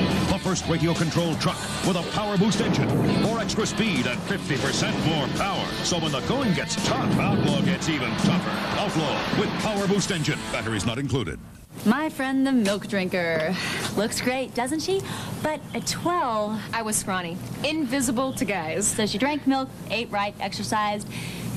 first 0.55 0.69
radio-controlled 0.69 1.41
truck 1.41 1.57
with 1.85 1.97
a 1.97 2.11
power 2.13 2.37
boost 2.37 2.61
engine. 2.61 2.87
More 3.21 3.41
extra 3.41 3.65
speed 3.65 4.07
and 4.07 4.17
50% 4.21 5.05
more 5.05 5.27
power. 5.37 5.65
So 5.83 5.99
when 5.99 6.13
the 6.13 6.21
going 6.21 6.53
gets 6.53 6.75
tough, 6.87 7.19
Outlaw 7.19 7.59
gets 7.61 7.89
even 7.89 8.09
tougher. 8.19 8.79
Outlaw 8.79 9.19
with 9.37 9.49
power 9.59 9.85
boost 9.85 10.11
engine. 10.11 10.39
Batteries 10.53 10.85
not 10.85 10.97
included. 10.97 11.41
My 11.85 12.07
friend 12.07 12.47
the 12.47 12.53
milk 12.53 12.87
drinker. 12.87 13.53
Looks 13.97 14.21
great, 14.21 14.55
doesn't 14.55 14.79
she? 14.79 15.01
But 15.43 15.59
at 15.73 15.85
12, 15.87 16.57
I 16.71 16.81
was 16.83 16.95
scrawny. 16.95 17.35
Invisible 17.65 18.31
to 18.35 18.45
guys. 18.45 18.87
So 18.87 19.05
she 19.05 19.17
drank 19.17 19.45
milk, 19.45 19.67
ate 19.91 20.09
right, 20.09 20.33
exercised, 20.39 21.05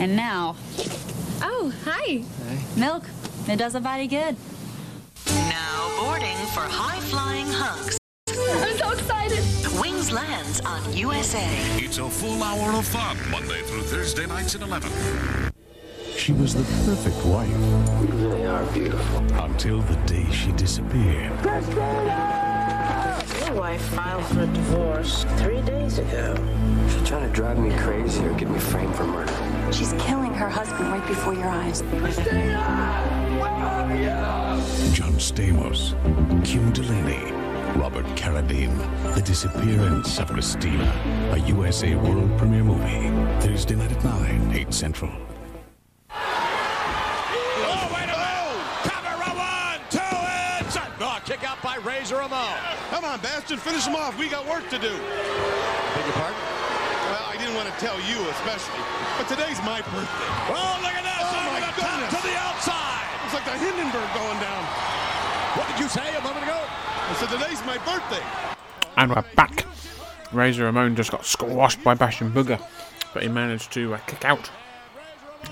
and 0.00 0.16
now 0.16 0.56
Oh, 1.40 1.72
hi. 1.84 2.24
Milk. 2.76 3.04
It 3.46 3.58
does 3.58 3.76
a 3.76 3.80
body 3.80 4.08
good. 4.08 4.34
Now 5.28 5.94
boarding 6.00 6.36
for 6.48 6.62
high 6.62 6.98
flying 6.98 7.46
hunks. 7.46 7.97
I'm 8.80 8.96
so 8.96 8.98
excited. 8.98 9.80
Wings 9.80 10.12
lands 10.12 10.60
on 10.60 10.96
USA. 10.96 11.44
It's 11.76 11.98
a 11.98 12.08
full 12.08 12.42
hour 12.42 12.76
of 12.76 12.86
fun, 12.86 13.16
Monday 13.30 13.60
through 13.62 13.82
Thursday 13.82 14.26
nights 14.26 14.54
at 14.54 14.62
11. 14.62 14.90
She 16.16 16.32
was 16.32 16.54
the 16.54 16.62
perfect 16.84 17.24
wife. 17.26 17.48
You 17.48 18.28
really 18.28 18.46
are 18.46 18.64
beautiful. 18.66 19.18
Until 19.42 19.80
the 19.82 19.96
day 20.06 20.30
she 20.30 20.52
disappeared. 20.52 21.32
Your 23.46 23.54
wife 23.54 23.80
filed 23.80 24.24
for 24.26 24.46
divorce 24.46 25.24
three 25.38 25.60
days 25.62 25.98
ago. 25.98 26.36
She's 26.90 27.08
trying 27.08 27.28
to 27.28 27.34
drive 27.34 27.58
me 27.58 27.74
crazy 27.78 28.24
or 28.24 28.34
get 28.34 28.48
me 28.48 28.58
framed 28.58 28.94
for 28.94 29.04
murder. 29.04 29.72
She's 29.72 29.92
killing 29.94 30.34
her 30.34 30.48
husband 30.48 30.90
right 30.90 31.06
before 31.06 31.34
your 31.34 31.48
eyes. 31.48 31.80
John 34.92 35.14
Stamos, 35.14 35.94
Kim 36.44 36.72
Delaney, 36.72 37.37
Robert 37.76 38.06
Carradine, 38.16 38.76
The 39.14 39.22
Disappearance 39.22 40.18
of 40.18 40.28
Christina, 40.32 40.90
a 41.32 41.38
USA 41.48 41.94
world 41.94 42.36
premiere 42.38 42.64
movie. 42.64 43.10
Thursday 43.40 43.76
night 43.76 43.92
at 43.92 44.02
9, 44.04 44.52
8 44.54 44.74
Central. 44.74 45.10
Oh, 51.00 51.20
kick 51.24 51.44
out 51.44 51.62
by 51.62 51.76
Razor 51.76 52.16
Ramon. 52.16 52.56
Come 52.90 53.04
on, 53.04 53.20
Bastion, 53.20 53.58
finish 53.58 53.86
him 53.86 53.94
off. 53.94 54.18
We 54.18 54.28
got 54.28 54.48
work 54.48 54.64
to 54.70 54.78
do. 54.78 54.90
Beg 54.90 56.04
your 56.08 56.16
pardon? 56.16 56.40
Well, 57.12 57.26
I 57.28 57.36
didn't 57.38 57.54
want 57.54 57.68
to 57.68 57.76
tell 57.78 58.00
you 58.08 58.18
especially, 58.34 58.82
but 59.20 59.28
today's 59.28 59.60
my 59.62 59.84
birthday. 59.92 60.30
Oh, 60.50 60.80
look 60.82 60.96
at 60.96 61.04
this! 61.04 61.20
Oh, 61.20 61.52
my 61.52 61.60
the 61.60 61.70
goodness. 61.76 62.10
to 62.16 62.20
the 62.24 62.36
outside. 62.40 63.06
It's 63.28 63.34
like 63.36 63.44
the 63.44 63.60
Hindenburg 63.60 64.08
going 64.16 64.40
down. 64.40 64.64
What 65.54 65.68
did 65.68 65.78
you 65.78 65.88
say 65.88 66.16
a 66.16 66.22
moment 66.22 66.48
ago? 66.48 66.58
I 67.08 67.14
said 67.14 67.30
today's 67.30 67.64
my 67.64 67.78
birthday. 67.78 68.22
And 68.98 69.10
we're 69.10 69.24
back. 69.34 69.64
Razor 70.30 70.64
Ramon 70.64 70.94
just 70.94 71.10
got 71.10 71.24
squashed 71.24 71.82
by 71.82 71.94
Bastion 71.94 72.30
Booger, 72.30 72.60
but 73.14 73.22
he 73.22 73.30
managed 73.30 73.72
to 73.72 73.94
uh, 73.94 73.98
kick 74.06 74.26
out. 74.26 74.50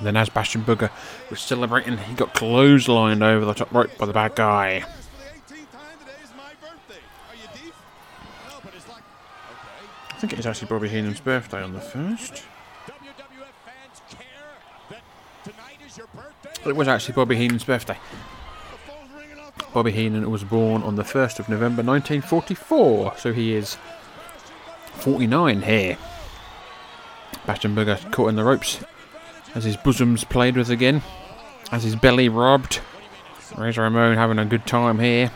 Then, 0.03 0.19
as 0.19 0.29
Bastion 0.29 0.65
Booger 0.65 0.91
was 1.31 1.41
celebrating, 1.41 1.97
he 1.97 2.13
got 2.13 2.35
clotheslined 2.35 3.23
over 3.23 3.47
the 3.47 3.55
top 3.55 3.73
rope 3.73 3.97
by 3.97 4.05
the 4.05 4.13
bad 4.13 4.35
guy. 4.35 4.85
I 10.11 10.19
think 10.19 10.35
it 10.35 10.39
is 10.39 10.47
actually 10.47 10.69
Bobby 10.69 10.91
Heenan's 10.91 11.21
birthday 11.21 11.63
on 11.63 11.73
the 11.73 11.81
first. 11.81 12.45
It 16.67 16.77
was 16.77 16.87
actually 16.87 17.15
Bobby 17.15 17.37
Heenan's 17.37 17.65
birthday. 17.65 17.97
Bobby 19.77 19.93
Heenan 19.93 20.31
was 20.31 20.43
born 20.43 20.83
on 20.83 20.97
the 20.97 21.03
1st 21.03 21.39
of 21.39 21.51
November 21.51 21.83
1944, 21.83 23.19
so 23.19 23.35
he 23.35 23.53
is 23.53 23.77
49 24.95 25.61
here. 25.61 25.99
Bastion 27.45 27.77
Booger 27.77 28.11
caught 28.11 28.31
in 28.31 28.37
the 28.37 28.43
ropes 28.43 28.83
as 29.55 29.65
his 29.65 29.77
bosom's 29.77 30.25
played 30.25 30.57
with 30.57 30.71
again, 30.71 31.03
as 31.73 31.83
his 31.83 31.95
belly 31.95 32.31
robbed. 32.31 32.81
Razor 33.55 33.83
Ramon 33.83 34.17
having 34.17 34.39
a 34.39 34.47
good 34.47 34.65
time 34.65 34.99
here. 34.99 35.31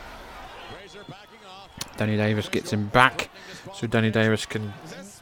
Danny 1.98 2.16
Davis 2.16 2.48
gets 2.48 2.72
him 2.72 2.86
back, 2.86 3.28
so 3.74 3.86
Danny 3.86 4.10
Davis 4.10 4.46
can 4.46 4.72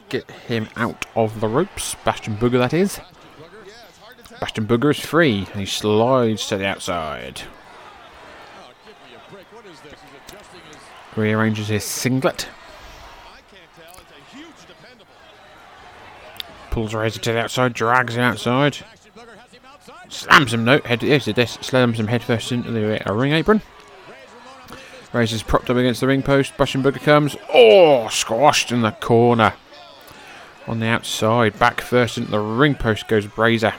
get 0.07 0.31
him 0.31 0.69
out 0.77 1.05
of 1.17 1.41
the 1.41 1.49
ropes. 1.49 1.93
Bastion 2.05 2.37
Booger, 2.37 2.59
that 2.59 2.73
is. 2.73 3.01
Bastion 4.39 4.65
Booger 4.65 4.91
is 4.91 4.99
free, 5.01 5.39
and 5.51 5.59
he 5.59 5.65
slides 5.65 6.47
to 6.47 6.55
the 6.55 6.65
outside. 6.65 7.41
Rearranges 11.15 11.67
his 11.67 11.83
singlet. 11.83 12.47
Pulls 16.71 16.93
Razor 16.93 17.19
to 17.21 17.33
the 17.33 17.39
outside, 17.39 17.73
drags 17.73 18.15
him 18.15 18.21
outside. 18.21 18.77
Slams 20.09 20.53
him, 20.53 20.63
no, 20.65 20.79
head, 20.85 21.03
yes, 21.03 21.25
this, 21.25 21.53
slams 21.61 21.99
him 21.99 22.07
headfirst 22.07 22.51
into 22.51 22.71
the 22.71 23.09
uh, 23.09 23.13
ring 23.13 23.31
apron. 23.31 23.61
Razor's 25.11 25.43
propped 25.43 25.69
up 25.69 25.77
against 25.77 26.01
the 26.01 26.07
ring 26.07 26.21
post. 26.21 26.55
Bastion 26.57 26.83
Booger 26.83 27.01
comes. 27.01 27.35
Oh, 27.51 28.07
squashed 28.09 28.71
in 28.71 28.81
the 28.81 28.91
corner. 28.91 29.53
On 30.67 30.79
the 30.79 30.85
outside. 30.85 31.57
Back 31.57 31.81
first 31.81 32.17
into 32.17 32.29
the 32.29 32.39
ring 32.39 32.75
post 32.75 33.07
goes 33.07 33.25
Razor. 33.37 33.73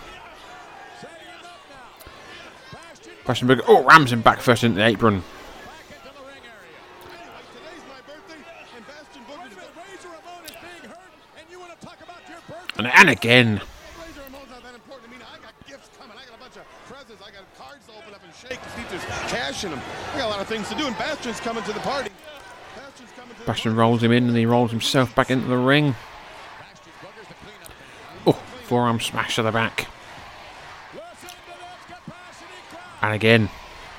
Bastion 3.25 3.47
Booger. 3.47 3.63
Oh, 3.69 3.85
rams 3.85 4.13
him 4.13 4.23
back 4.23 4.41
first 4.41 4.65
into 4.65 4.79
the 4.79 4.87
apron. 4.87 5.23
And, 12.81 12.91
and 12.95 13.11
again. 13.11 13.61
Shake 18.49 18.63
to 18.63 18.71
see 18.71 18.81
if 18.81 18.91
there's 18.91 19.05
cash 19.31 19.65
in 19.65 19.71
them. 19.71 19.81
I 20.15 20.19
got 20.19 20.29
a 20.29 20.31
lot 20.31 20.41
of 20.41 20.47
things 20.47 20.67
to 20.71 20.75
do, 20.75 20.87
and 20.87 20.97
Bastion's 20.97 21.41
coming 21.41 21.63
to 21.65 21.75
the 21.75 21.81
party. 21.81 22.11
Bastion 23.45 23.77
rolls 23.77 24.03
him 24.03 24.13
in 24.13 24.29
and 24.29 24.37
he 24.37 24.47
rolls 24.47 24.71
himself 24.71 25.15
back 25.15 25.31
into 25.31 25.47
the 25.47 25.59
ring. 25.59 25.95
Oh, 28.27 28.41
forearm 28.65 28.99
smash 28.99 29.35
to 29.35 29.43
the 29.43 29.53
back. 29.53 29.89
And 33.03 33.13
again, 33.13 33.51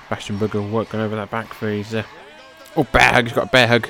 Bastion 0.10 0.40
Booger 0.40 0.68
working 0.68 1.02
over 1.02 1.16
that 1.18 1.30
back 1.30 1.54
for 1.54 1.70
his. 1.70 1.94
Uh, 1.94 2.04
oh, 2.76 2.88
bear 2.92 3.14
hug. 3.14 3.26
He's 3.26 3.34
got 3.34 3.48
a 3.48 3.52
bear 3.52 3.68
hug. 3.68 3.88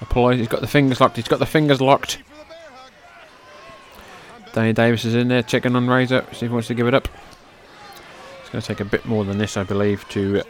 Applies. 0.00 0.38
He's 0.38 0.48
got 0.48 0.60
the 0.60 0.66
fingers 0.66 1.00
locked. 1.00 1.14
He's 1.14 1.28
got 1.28 1.38
the 1.38 1.46
fingers 1.46 1.80
locked. 1.80 2.18
Danny 4.54 4.72
Davis 4.72 5.04
is 5.04 5.16
in 5.16 5.26
there 5.26 5.42
checking 5.42 5.74
on 5.74 5.88
Razor. 5.88 6.24
See 6.30 6.46
if 6.46 6.48
he 6.48 6.48
wants 6.48 6.68
to 6.68 6.74
give 6.74 6.86
it 6.86 6.94
up. 6.94 7.08
It's 8.40 8.50
going 8.50 8.62
to 8.62 8.66
take 8.66 8.78
a 8.78 8.84
bit 8.84 9.04
more 9.04 9.24
than 9.24 9.36
this, 9.36 9.56
I 9.56 9.64
believe, 9.64 10.08
to 10.10 10.42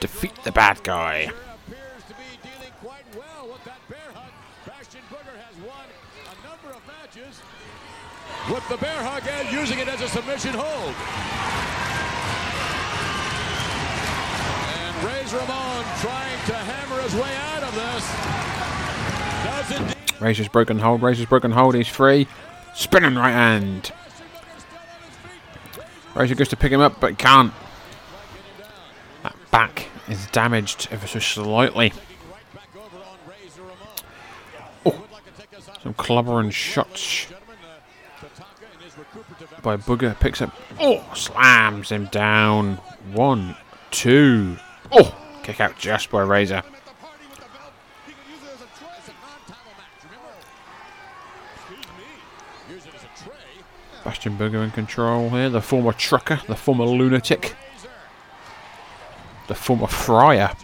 defeat 0.00 0.34
the 0.44 0.52
bad 0.52 0.82
guy. 0.82 1.30
with 8.50 8.68
the 8.68 8.76
bear 8.78 9.02
hug 9.04 9.22
and 9.28 9.52
using 9.52 9.78
it 9.78 9.86
as 9.86 10.00
a 10.00 10.08
submission 10.08 10.50
hold. 10.52 10.94
And 14.74 14.94
Razor 15.06 15.38
Ramon 15.38 15.84
trying 16.00 16.38
to 16.46 16.54
hammer 16.54 17.00
his 17.02 17.14
way 17.14 17.36
out 17.54 17.62
of 17.62 17.72
this. 17.74 18.04
Does 19.44 19.80
indeed. 19.80 20.20
Razor's 20.20 20.48
broken 20.48 20.78
hold. 20.78 21.02
Razor's 21.02 21.26
broken 21.26 21.52
hold. 21.52 21.76
He's 21.76 21.86
free. 21.86 22.26
Spinning 22.74 23.16
right 23.16 23.32
hand. 23.32 23.92
Razor 26.14 26.34
goes 26.34 26.48
to 26.48 26.56
pick 26.56 26.72
him 26.72 26.80
up, 26.80 27.00
but 27.00 27.18
can't. 27.18 27.52
That 29.22 29.36
back 29.50 29.88
is 30.08 30.26
damaged 30.28 30.88
ever 30.90 31.06
so 31.06 31.18
slightly. 31.18 31.92
Oh, 34.84 35.04
some 35.82 35.94
clobbering 35.94 36.52
shots 36.52 37.26
by 39.62 39.76
Booger. 39.76 40.18
Picks 40.20 40.42
up. 40.42 40.54
Oh, 40.80 41.04
slams 41.14 41.90
him 41.90 42.06
down. 42.06 42.76
One, 43.12 43.56
two. 43.90 44.56
Oh, 44.90 45.14
kick 45.42 45.60
out 45.60 45.78
just 45.78 46.10
by 46.10 46.22
Razor. 46.22 46.62
Bastion 54.04 54.36
Booger 54.36 54.64
in 54.64 54.70
control 54.70 55.30
here. 55.30 55.48
The 55.48 55.60
former 55.60 55.92
trucker, 55.92 56.40
the 56.46 56.56
former 56.56 56.84
lunatic, 56.84 57.54
the 59.48 59.54
former 59.54 59.86
friar. 59.86 60.54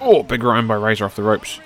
Oh, 0.00 0.22
big 0.22 0.42
round 0.42 0.68
by 0.68 0.74
Razor 0.74 1.06
off 1.06 1.16
the 1.16 1.22
ropes. 1.22 1.60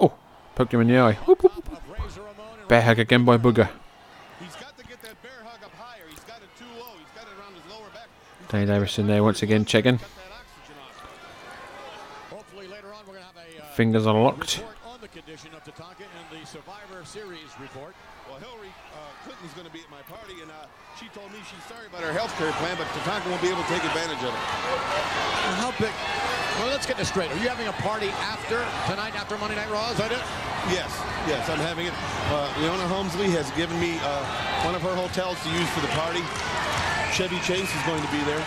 Oh, 0.00 0.14
poked 0.54 0.72
him 0.72 0.80
in 0.80 0.88
the 0.88 0.98
eye. 0.98 1.12
Whoop, 1.12 1.42
whoop, 1.42 1.54
whoop. 1.54 2.68
Bear 2.68 2.82
hug 2.82 2.98
again 2.98 3.24
by 3.24 3.36
Booger. 3.36 3.68
Danny 8.48 8.66
Davis 8.66 8.98
in 8.98 9.06
there 9.06 9.22
once 9.22 9.42
again 9.42 9.64
checking. 9.64 10.00
Fingers 13.74 14.06
are 14.06 14.34
locked. 16.32 16.34
condition 16.34 16.34
of 16.34 16.34
Tatanka 16.34 16.34
in 16.34 16.40
the 16.40 16.46
Survivor 16.46 17.04
Series 17.04 17.50
report. 17.60 17.94
Well, 18.28 18.38
Hillary 18.38 18.72
uh, 18.94 18.98
Clinton's 19.24 19.54
going 19.54 19.66
to 19.66 19.72
be 19.72 19.80
at 19.80 19.90
my 19.90 20.02
party, 20.10 20.42
and 20.42 20.50
uh, 20.50 20.66
she 20.98 21.06
told 21.14 21.30
me 21.30 21.38
she's 21.46 21.62
sorry 21.70 21.86
about 21.86 22.02
her 22.02 22.12
health 22.12 22.34
care 22.38 22.52
plan, 22.58 22.76
but 22.76 22.86
Tatanka 22.90 23.30
won't 23.30 23.42
be 23.42 23.48
able 23.48 23.62
to 23.62 23.70
take 23.70 23.84
advantage 23.84 24.18
of 24.22 24.34
it. 24.34 24.42
Well, 24.42 25.58
how 25.62 25.70
big? 25.78 25.94
Well, 26.58 26.72
let's 26.72 26.86
get 26.86 26.96
this 26.96 27.08
straight. 27.08 27.30
Are 27.30 27.38
you 27.38 27.48
having 27.48 27.68
a 27.68 27.76
party 27.84 28.08
after 28.26 28.64
tonight, 28.90 29.14
after 29.14 29.36
Monday 29.38 29.56
Night 29.56 29.70
Raw? 29.70 29.92
Is 29.92 29.98
that 30.00 30.10
it? 30.10 30.24
Yes, 30.72 30.90
yes, 31.30 31.46
I'm 31.46 31.62
having 31.62 31.86
it. 31.86 31.94
Uh, 32.32 32.50
Leona 32.58 32.88
Helmsley 32.88 33.30
has 33.30 33.50
given 33.54 33.78
me 33.78 34.00
uh, 34.02 34.24
one 34.64 34.74
of 34.74 34.82
her 34.82 34.94
hotels 34.96 35.38
to 35.44 35.50
use 35.52 35.68
for 35.70 35.84
the 35.84 35.92
party. 35.94 36.24
Chevy 37.14 37.38
Chase 37.46 37.70
is 37.70 37.84
going 37.86 38.02
to 38.02 38.10
be 38.10 38.18
there. 38.26 38.42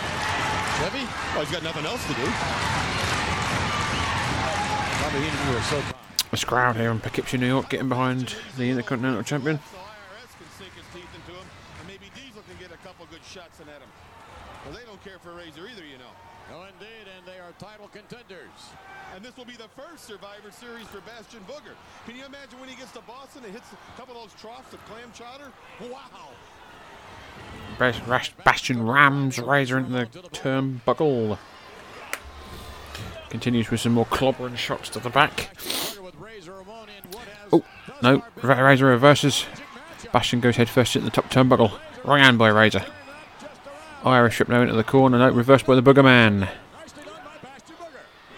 Chevy? 0.84 1.06
Well, 1.32 1.46
he's 1.46 1.54
got 1.54 1.64
nothing 1.64 1.86
else 1.86 2.04
to 2.10 2.14
do. 2.18 2.28
Bobby 5.00 5.24
Heenan, 5.24 5.40
you 5.48 5.56
are 5.56 5.68
so 5.70 5.80
kind. 5.80 6.09
This 6.32 6.44
crowd 6.44 6.76
here 6.76 6.92
in 6.92 7.00
Poughkeepsie, 7.00 7.38
New 7.38 7.48
York, 7.48 7.70
getting 7.70 7.90
behind 7.90 8.36
the 8.56 8.70
Intercontinental 8.70 9.24
Champion. 9.24 9.60
They 14.72 14.86
don't 14.86 15.04
care 15.04 15.18
for 15.20 15.34
Razor 15.34 15.68
either, 15.68 15.86
you 15.86 15.98
know. 15.98 16.14
No, 16.52 16.64
indeed, 16.64 17.10
and 17.18 17.26
they 17.26 17.40
are 17.40 17.52
title 17.58 17.88
contenders. 17.88 18.74
And 19.16 19.24
this 19.24 19.36
will 19.38 19.46
be 19.46 19.54
the 19.54 19.70
first 19.76 20.06
Survivor 20.06 20.52
Series 20.52 20.86
for 20.88 21.02
Bastion 21.02 21.40
Booger. 21.48 21.74
Can 22.06 22.16
you 22.16 22.26
imagine 22.26 22.60
when 22.60 22.70
he 22.70 22.76
gets 22.76 22.92
to 22.92 23.02
Boston 23.02 23.44
and 23.46 23.54
hits 23.54 23.68
a 23.72 23.98
couple 24.00 24.16
of 24.16 24.24
those 24.24 24.40
troughs 24.40 24.74
of 24.74 24.86
clam 24.86 25.12
chowder? 25.14 25.52
Wow. 25.92 26.30
Bastion 28.44 28.86
rams 28.86 29.40
Razor 29.40 29.80
into 29.80 29.92
the 29.92 30.06
turnbuckle. 30.30 31.38
Continues 33.30 33.72
with 33.72 33.80
some 33.80 33.94
more 33.94 34.06
clobbering 34.06 34.58
shots 34.58 34.90
to 34.90 35.00
the 35.00 35.10
back. 35.10 35.56
Oh, 37.52 37.64
no. 38.02 38.24
Razor 38.42 38.86
reverses. 38.86 39.46
Bastion 40.12 40.40
goes 40.40 40.56
head 40.56 40.70
first 40.70 40.96
into 40.96 41.06
the 41.06 41.12
top 41.12 41.30
turnbuckle. 41.30 41.78
Wrong 42.04 42.20
hand 42.20 42.38
by 42.38 42.50
Razor. 42.50 42.86
Irish 44.04 44.40
whip 44.40 44.50
now 44.50 44.62
into 44.62 44.74
the 44.74 44.84
corner. 44.84 45.20
No, 45.20 45.30
reversed 45.30 45.66
by 45.66 45.76
the 45.76 45.84
Booger 45.84 46.04
Man. 46.04 46.50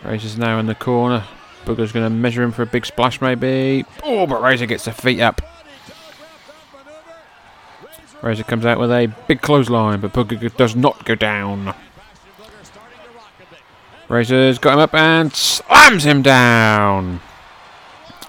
Razor's 0.04 0.38
now 0.38 0.60
in 0.60 0.66
the 0.66 0.76
corner. 0.76 1.24
Booger's 1.66 1.92
going 1.92 2.06
to 2.06 2.10
measure 2.10 2.42
him 2.42 2.52
for 2.52 2.64
a 2.64 2.68
big 2.68 2.86
splash, 2.86 3.22
maybe. 3.22 3.86
Oh, 4.04 4.26
but 4.26 4.42
Razor 4.42 4.66
gets 4.66 4.86
the 4.86 4.92
feet 4.92 5.20
up. 5.20 5.42
Razor 8.24 8.44
comes 8.44 8.66
out 8.66 8.80
with 8.80 8.92
a 8.92 9.14
big 9.28 9.42
clothesline, 9.42 10.00
but 10.00 10.14
Booger 10.14 10.56
does 10.58 10.76
not 10.76 11.06
go 11.06 11.16
down. 11.16 11.74
Razor's 14.10 14.58
got 14.58 14.74
him 14.74 14.80
up 14.80 14.94
and 14.94 15.34
slams 15.34 16.04
him 16.04 16.22
down. 16.22 17.22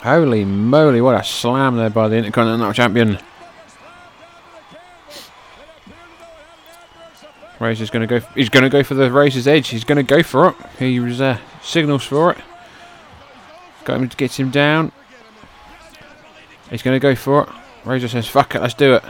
Holy 0.03 0.45
moly, 0.45 1.01
what 1.01 1.15
a 1.15 1.23
slam 1.23 1.77
there 1.77 1.89
by 1.89 2.09
the 2.09 2.17
Intercontinental 2.17 2.73
Champion. 2.73 3.21
Razor's 7.61 7.91
going 7.91 8.09
to 8.09 8.21
go. 8.21 8.27
He's 8.35 8.49
going 8.49 8.65
to 8.65 8.69
go 8.69 8.83
for 8.83 8.95
the 8.95 9.13
Razor's 9.13 9.47
edge. 9.47 9.69
He's 9.69 9.85
going 9.85 9.97
to 9.97 10.03
go 10.03 10.25
for 10.25 10.49
it. 10.49 10.57
He 10.81 10.99
was 10.99 11.21
uh, 11.21 11.39
signals 11.63 12.03
for 12.03 12.33
it. 12.33 12.39
Got 13.85 14.01
him 14.01 14.09
to 14.09 14.17
get 14.17 14.39
him 14.39 14.51
down. 14.51 14.91
He's 16.69 16.83
going 16.83 16.97
to 16.97 17.01
go 17.01 17.15
for 17.15 17.45
it. 17.45 17.49
Razor 17.85 18.09
says, 18.09 18.27
"Fuck 18.27 18.57
it, 18.57 18.61
let's 18.61 18.75
do 18.75 18.95
it." 18.95 19.05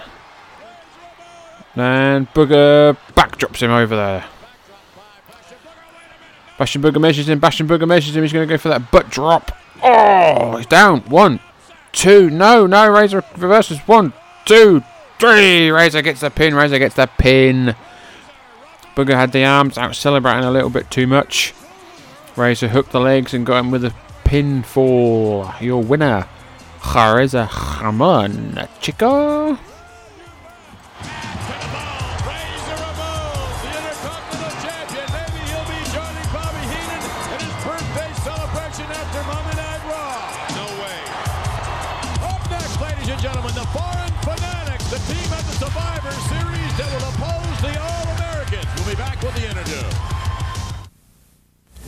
And 1.74 2.28
Booger 2.34 2.98
backdrops 3.14 3.62
him 3.62 3.70
over 3.70 3.96
there. 3.96 4.26
Bastion 6.58 6.82
Booger 6.82 7.00
measures 7.00 7.30
him. 7.30 7.38
Bastion 7.38 7.66
Booger 7.66 7.88
measures 7.88 8.14
him. 8.14 8.22
He's 8.22 8.32
going 8.34 8.46
to 8.46 8.52
go 8.52 8.58
for 8.58 8.68
that 8.68 8.90
butt 8.90 9.08
drop. 9.08 9.56
Oh, 9.82 10.56
he's 10.56 10.66
down. 10.66 11.00
One, 11.02 11.40
two. 11.92 12.30
No, 12.30 12.66
no. 12.66 12.88
Razor 12.88 13.24
reverses. 13.36 13.78
One, 13.80 14.12
two, 14.44 14.82
three. 15.18 15.70
Razor 15.70 16.02
gets 16.02 16.20
the 16.20 16.30
pin. 16.30 16.54
Razor 16.54 16.78
gets 16.78 16.94
the 16.94 17.06
pin. 17.06 17.74
Booger 18.94 19.14
had 19.14 19.32
the 19.32 19.44
arms 19.44 19.78
out 19.78 19.96
celebrating 19.96 20.44
a 20.44 20.50
little 20.50 20.70
bit 20.70 20.90
too 20.90 21.06
much. 21.06 21.54
Razor 22.36 22.68
hooked 22.68 22.92
the 22.92 23.00
legs 23.00 23.34
and 23.34 23.44
got 23.46 23.60
him 23.60 23.70
with 23.70 23.84
a 23.84 23.94
pinfall. 24.24 25.60
Your 25.60 25.82
winner, 25.82 26.28
Razor 26.94 27.48
Ramon 27.80 28.68
Chico. 28.80 29.58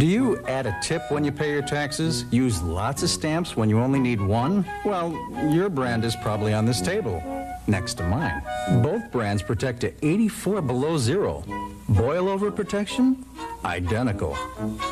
Do 0.05 0.11
you 0.11 0.37
add 0.45 0.67
a 0.67 0.79
tip 0.83 1.11
when 1.11 1.25
you 1.25 1.33
pay 1.33 1.51
your 1.51 1.63
taxes? 1.63 2.27
Use 2.31 2.63
lots 2.63 3.03
of 3.03 3.09
stamps 3.09 3.57
when 3.57 3.71
you 3.71 3.81
only 3.81 3.99
need 3.99 4.21
one? 4.21 4.67
Well, 4.85 5.13
your 5.51 5.71
brand 5.71 6.05
is 6.05 6.15
probably 6.15 6.53
on 6.53 6.67
this 6.67 6.83
table, 6.83 7.23
next 7.67 7.95
to 7.95 8.03
mine. 8.03 8.43
Both 8.83 9.11
brands 9.11 9.43
protect 9.43 9.81
to 9.81 9.95
84 10.07 10.61
below 10.61 10.99
zero. 10.99 11.43
Boil 11.89 12.29
over 12.29 12.51
protection? 12.51 13.25
Identical. 13.65 14.37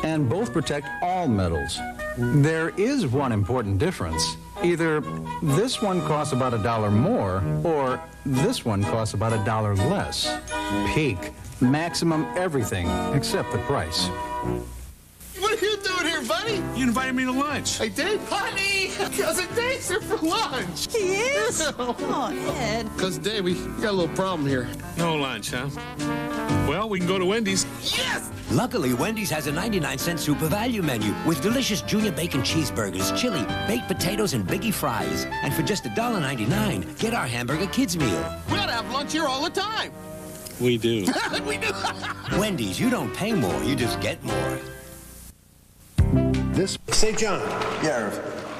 And 0.03 0.27
both 0.27 0.51
protect 0.51 0.87
all 1.03 1.27
metals. 1.27 1.77
There 2.17 2.69
is 2.69 3.05
one 3.05 3.31
important 3.31 3.77
difference. 3.77 4.35
Either 4.63 5.01
this 5.43 5.79
one 5.79 6.01
costs 6.07 6.33
about 6.33 6.55
a 6.55 6.63
dollar 6.63 6.89
more, 6.89 7.43
or 7.63 8.01
this 8.25 8.65
one 8.65 8.83
costs 8.83 9.13
about 9.13 9.31
a 9.31 9.45
dollar 9.45 9.75
less. 9.75 10.39
Peak. 10.95 11.33
Maximum 11.61 12.25
everything 12.35 12.87
except 13.13 13.51
the 13.51 13.59
price. 13.59 14.09
What 15.43 15.61
are 15.61 15.65
you 15.65 15.75
doing 15.75 16.05
here, 16.05 16.21
buddy? 16.21 16.53
You 16.79 16.87
invited 16.87 17.15
me 17.15 17.25
to 17.25 17.31
lunch. 17.33 17.81
I 17.81 17.89
did? 17.89 18.21
Honey, 18.29 18.87
cousin 19.17 19.45
Dave's 19.53 19.89
here 19.89 19.99
for 19.99 20.15
lunch. 20.25 20.87
He 20.89 21.15
is? 21.15 21.61
oh, 21.79 22.53
Ed. 22.55 22.89
Cousin 22.97 23.21
Dave, 23.21 23.43
we 23.43 23.55
got 23.81 23.89
a 23.89 23.91
little 23.91 24.15
problem 24.15 24.47
here. 24.47 24.69
No 24.97 25.15
lunch, 25.15 25.51
huh? 25.51 25.67
Well, 26.65 26.87
we 26.87 26.97
can 26.97 27.09
go 27.09 27.19
to 27.19 27.25
Wendy's. 27.25 27.65
Yes! 27.81 28.31
Luckily, 28.51 28.93
Wendy's 28.93 29.29
has 29.31 29.47
a 29.47 29.51
99 29.51 29.97
cent 29.97 30.21
super 30.21 30.47
value 30.47 30.81
menu 30.81 31.13
with 31.27 31.41
delicious 31.41 31.81
junior 31.81 32.13
bacon 32.13 32.39
cheeseburgers, 32.39 33.15
chili, 33.17 33.43
baked 33.67 33.89
potatoes, 33.89 34.33
and 34.33 34.47
biggie 34.47 34.73
fries. 34.73 35.25
And 35.25 35.53
for 35.53 35.61
just 35.61 35.83
$1.99, 35.83 36.97
get 36.99 37.13
our 37.13 37.27
hamburger 37.27 37.67
kids 37.67 37.97
meal. 37.97 38.33
We 38.49 38.57
ought 38.57 38.67
to 38.67 38.71
have 38.71 38.89
lunch 38.93 39.11
here 39.11 39.25
all 39.25 39.43
the 39.43 39.49
time. 39.49 39.91
We 40.61 40.77
do. 40.77 41.05
we 41.45 41.57
do. 41.57 41.73
Wendy's, 42.39 42.79
you 42.79 42.89
don't 42.89 43.13
pay 43.13 43.33
more, 43.33 43.61
you 43.63 43.75
just 43.75 43.99
get 43.99 44.23
more. 44.23 44.59
This. 46.53 46.77
Say, 46.89 47.15
John. 47.15 47.39
Yeah. 47.83 48.13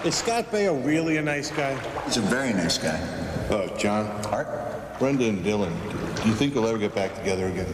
Is 0.03 0.15
Scott 0.15 0.51
Baio 0.51 0.83
really 0.83 1.17
a 1.17 1.21
nice 1.21 1.51
guy? 1.51 1.77
He's 2.05 2.17
a 2.17 2.21
very 2.21 2.51
nice 2.51 2.79
guy. 2.79 2.99
Oh, 3.51 3.67
John. 3.77 4.07
Art? 4.31 4.47
Brenda 4.97 5.25
and 5.25 5.45
Dylan. 5.45 5.71
Do 6.23 6.27
you 6.27 6.33
think 6.33 6.55
they'll 6.55 6.65
ever 6.65 6.79
get 6.79 6.95
back 6.95 7.13
together 7.15 7.45
again? 7.45 7.67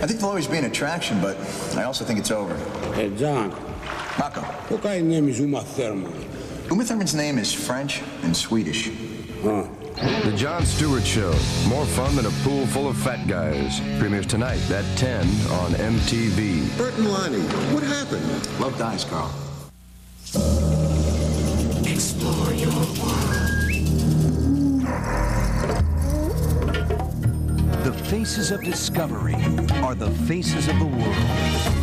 I 0.00 0.06
think 0.06 0.20
there'll 0.20 0.28
always 0.28 0.46
be 0.46 0.58
an 0.58 0.64
attraction, 0.66 1.20
but 1.20 1.36
I 1.76 1.82
also 1.82 2.04
think 2.04 2.20
it's 2.20 2.30
over. 2.30 2.54
Hey, 2.94 3.10
John. 3.16 3.50
Marco. 4.16 4.42
What 4.42 4.82
guy's 4.82 5.02
name 5.02 5.28
is 5.28 5.40
Uma 5.40 5.62
Thurman? 5.62 6.12
Uma 6.70 6.84
Thurman's 6.84 7.14
name 7.14 7.38
is 7.38 7.52
French 7.52 8.00
and 8.22 8.36
Swedish. 8.36 8.90
Huh. 9.42 9.64
The 9.96 10.32
Jon 10.36 10.64
Stewart 10.64 11.04
Show. 11.04 11.32
More 11.68 11.84
fun 11.84 12.16
than 12.16 12.26
a 12.26 12.30
pool 12.42 12.66
full 12.66 12.88
of 12.88 12.96
fat 12.96 13.26
guys. 13.26 13.80
Premieres 13.98 14.26
tonight 14.26 14.70
at 14.70 14.84
10 14.96 15.20
on 15.50 15.72
MTV. 15.72 16.76
Bert 16.78 16.94
and 16.94 17.08
Lonnie, 17.08 17.40
what 17.74 17.82
happened? 17.82 18.60
Love 18.60 18.78
dies, 18.78 19.04
Carl. 19.04 19.32
Explore 21.84 22.54
your 22.54 22.72
world. 22.72 23.42
The 27.84 27.92
faces 28.08 28.50
of 28.50 28.62
discovery 28.62 29.34
are 29.82 29.94
the 29.94 30.10
faces 30.26 30.68
of 30.68 30.78
the 30.78 30.86
world. 30.86 31.81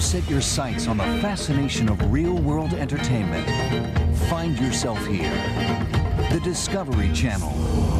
You 0.00 0.06
set 0.06 0.30
your 0.30 0.40
sights 0.40 0.88
on 0.88 0.96
the 0.96 1.04
fascination 1.20 1.86
of 1.90 2.10
real 2.10 2.38
world 2.38 2.72
entertainment, 2.72 3.46
find 4.30 4.58
yourself 4.58 4.98
here. 5.06 5.30
The 6.30 6.40
Discovery 6.42 7.12
Channel. 7.12 7.52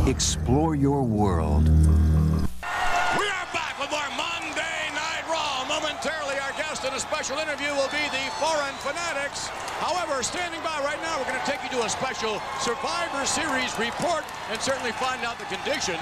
Explore 0.09 0.77
your 0.77 1.03
world. 1.03 1.69
We 1.69 3.27
are 3.29 3.49
back 3.53 3.79
with 3.79 3.93
our 3.93 4.09
Monday 4.17 4.89
Night 4.95 5.29
Raw. 5.29 5.67
Momentarily, 5.69 6.39
our 6.39 6.53
guest 6.53 6.71
guest 6.71 6.85
in 6.85 6.97
a 6.97 7.01
special 7.01 7.39
interview 7.39 7.69
will 7.75 7.89
be 7.89 8.05
the 8.09 8.25
Foreign 8.39 8.75
Fanatics. 8.81 9.49
However, 9.83 10.23
standing 10.23 10.61
by 10.63 10.81
right 10.85 11.01
now, 11.03 11.19
we're 11.19 11.27
going 11.27 11.41
to 11.41 11.51
take 11.51 11.63
you 11.65 11.71
to 11.77 11.85
a 11.85 11.89
special 11.89 12.41
Survivor 12.61 13.27
Series 13.27 13.77
report 13.79 14.25
and 14.51 14.61
certainly 14.61 14.93
find 14.93 15.25
out 15.25 15.39
the 15.39 15.51
condition 15.51 15.97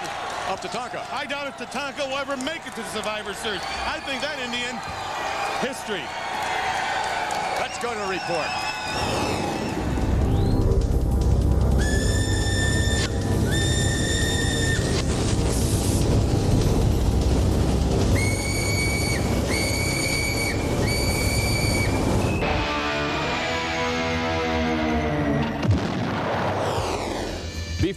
of 0.53 0.61
Tatanka. 0.61 1.03
I 1.13 1.27
doubt 1.27 1.49
if 1.49 1.57
Tatanka 1.57 2.07
will 2.07 2.19
ever 2.19 2.37
make 2.37 2.67
it 2.67 2.75
to 2.77 2.83
the 2.83 2.93
Survivor 2.95 3.35
Series. 3.35 3.63
I 3.87 3.99
think 4.07 4.23
that 4.23 4.39
Indian, 4.39 4.77
history. 5.61 6.05
Let's 7.61 7.79
go 7.79 7.93
to 7.93 7.99
the 7.99 8.07
report. 8.07 9.48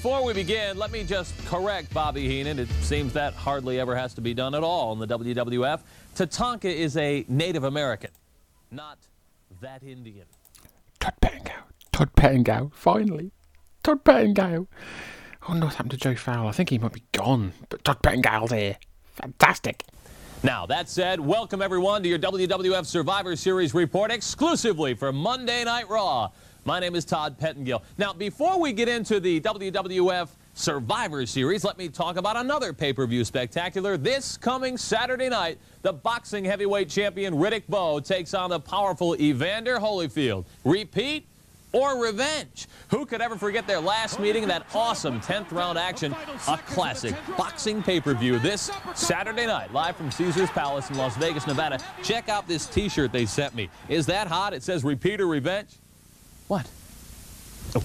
Before 0.01 0.25
we 0.25 0.33
begin, 0.33 0.79
let 0.79 0.91
me 0.91 1.03
just 1.03 1.37
correct 1.45 1.93
Bobby 1.93 2.27
Heenan. 2.27 2.57
It 2.57 2.69
seems 2.81 3.13
that 3.13 3.35
hardly 3.35 3.79
ever 3.79 3.95
has 3.95 4.15
to 4.15 4.21
be 4.21 4.33
done 4.33 4.55
at 4.55 4.63
all 4.63 4.93
in 4.93 4.97
the 4.97 5.05
WWF. 5.05 5.79
Tatanka 6.15 6.73
is 6.73 6.97
a 6.97 7.23
Native 7.27 7.65
American, 7.65 8.09
not 8.71 8.97
that 9.61 9.83
Indian. 9.83 10.25
Todd 10.99 11.13
Pettengill. 11.21 11.53
Todd 11.91 12.15
Pettengill. 12.15 12.71
Finally. 12.73 13.31
Todd 13.83 14.03
Pettengill. 14.03 14.67
Oh, 14.71 14.75
I 15.43 15.51
wonder 15.51 15.67
what's 15.67 15.75
happened 15.75 15.91
to 15.91 15.97
Joe 15.97 16.15
Fowler. 16.15 16.49
I 16.49 16.51
think 16.51 16.71
he 16.71 16.79
might 16.79 16.93
be 16.93 17.03
gone. 17.11 17.53
But 17.69 17.83
Todd 17.83 18.01
Pettengill's 18.01 18.51
here. 18.51 18.77
Fantastic. 19.13 19.83
Now, 20.41 20.65
that 20.65 20.89
said, 20.89 21.19
welcome 21.19 21.61
everyone 21.61 22.01
to 22.01 22.09
your 22.09 22.17
WWF 22.17 22.87
Survivor 22.87 23.35
Series 23.35 23.75
report 23.75 24.09
exclusively 24.09 24.95
for 24.95 25.13
Monday 25.13 25.63
Night 25.63 25.87
Raw. 25.87 26.31
My 26.63 26.79
name 26.79 26.95
is 26.95 27.05
Todd 27.05 27.39
Pettengill. 27.39 27.81
Now, 27.97 28.13
before 28.13 28.59
we 28.59 28.71
get 28.71 28.87
into 28.87 29.19
the 29.19 29.41
WWF 29.41 30.29
Survivor 30.53 31.25
Series, 31.25 31.63
let 31.63 31.77
me 31.79 31.89
talk 31.89 32.17
about 32.17 32.37
another 32.37 32.71
pay-per-view 32.71 33.25
spectacular. 33.25 33.97
This 33.97 34.37
coming 34.37 34.77
Saturday 34.77 35.27
night, 35.27 35.57
the 35.81 35.91
boxing 35.91 36.45
heavyweight 36.45 36.87
champion 36.87 37.33
Riddick 37.33 37.63
Bowe 37.67 37.99
takes 37.99 38.35
on 38.35 38.51
the 38.51 38.59
powerful 38.59 39.19
Evander 39.19 39.79
Holyfield. 39.79 40.45
Repeat 40.63 41.25
or 41.71 42.03
revenge? 42.03 42.67
Who 42.89 43.07
could 43.07 43.21
ever 43.21 43.37
forget 43.37 43.65
their 43.65 43.79
last 43.79 44.19
meeting 44.19 44.47
that 44.49 44.67
awesome 44.75 45.19
10th 45.19 45.51
round 45.51 45.79
action? 45.79 46.15
A 46.47 46.59
classic 46.59 47.15
boxing 47.37 47.81
pay-per-view 47.81 48.37
this 48.37 48.69
Saturday 48.93 49.47
night, 49.47 49.73
live 49.73 49.95
from 49.95 50.11
Caesars 50.11 50.49
Palace 50.51 50.91
in 50.91 50.97
Las 50.97 51.17
Vegas, 51.17 51.47
Nevada. 51.47 51.79
Check 52.03 52.29
out 52.29 52.47
this 52.47 52.67
t-shirt 52.67 53.11
they 53.11 53.25
sent 53.25 53.55
me. 53.55 53.67
Is 53.89 54.05
that 54.05 54.27
hot? 54.27 54.53
It 54.53 54.61
says 54.61 54.83
repeat 54.83 55.21
or 55.21 55.27
revenge. 55.27 55.79
What? 56.51 56.67
Oh. 57.77 57.83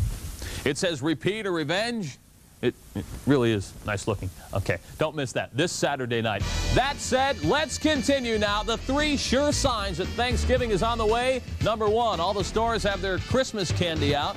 It 0.65 0.77
says 0.77 1.01
repeat 1.01 1.47
or 1.47 1.53
revenge. 1.53 2.19
It, 2.63 2.75
it, 2.97 3.05
really 3.25 3.53
is 3.53 3.73
nice 3.87 4.09
looking. 4.09 4.29
Okay, 4.53 4.79
don't 4.99 5.15
miss 5.15 5.31
that 5.35 5.57
this 5.57 5.71
Saturday 5.71 6.21
night. 6.21 6.43
That 6.75 6.97
said, 6.97 7.41
let's 7.45 7.79
continue 7.79 8.39
now. 8.39 8.65
The 8.65 8.77
three 8.79 9.17
sure 9.17 9.53
signs 9.53 9.99
that 9.99 10.09
Thanksgiving 10.09 10.73
is 10.73 10.83
on 10.83 10.99
the 10.99 11.07
way. 11.07 11.43
Number 11.63 11.89
one, 11.89 12.19
all 12.19 12.35
the 12.35 12.43
stores 12.43 12.83
have 12.83 13.01
their 13.01 13.19
Christmas 13.19 13.71
candy 13.71 14.17
out. 14.17 14.35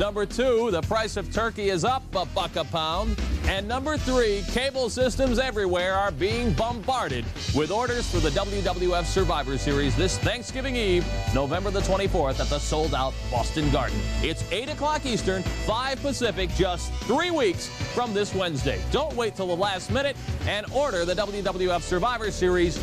Number 0.00 0.24
two, 0.24 0.70
the 0.70 0.80
price 0.80 1.18
of 1.18 1.30
turkey 1.30 1.68
is 1.68 1.84
up 1.84 2.02
a 2.16 2.24
buck 2.24 2.56
a 2.56 2.64
pound. 2.64 3.20
And 3.44 3.68
number 3.68 3.98
three, 3.98 4.42
cable 4.50 4.88
systems 4.88 5.38
everywhere 5.38 5.92
are 5.92 6.10
being 6.10 6.54
bombarded 6.54 7.26
with 7.54 7.70
orders 7.70 8.10
for 8.10 8.18
the 8.18 8.30
WWF 8.30 9.04
Survivor 9.04 9.58
Series 9.58 9.94
this 9.94 10.16
Thanksgiving 10.16 10.74
Eve, 10.74 11.06
November 11.34 11.70
the 11.70 11.80
24th 11.80 12.40
at 12.40 12.46
the 12.46 12.58
sold 12.58 12.94
out 12.94 13.12
Boston 13.30 13.70
Garden. 13.70 14.00
It's 14.22 14.42
8 14.50 14.70
o'clock 14.70 15.04
Eastern, 15.04 15.42
5 15.42 16.00
Pacific, 16.00 16.48
just 16.54 16.90
three 17.02 17.30
weeks 17.30 17.66
from 17.92 18.14
this 18.14 18.34
Wednesday. 18.34 18.80
Don't 18.92 19.14
wait 19.16 19.36
till 19.36 19.48
the 19.48 19.56
last 19.56 19.90
minute 19.90 20.16
and 20.46 20.64
order 20.72 21.04
the 21.04 21.14
WWF 21.14 21.82
Survivor 21.82 22.30
Series 22.30 22.78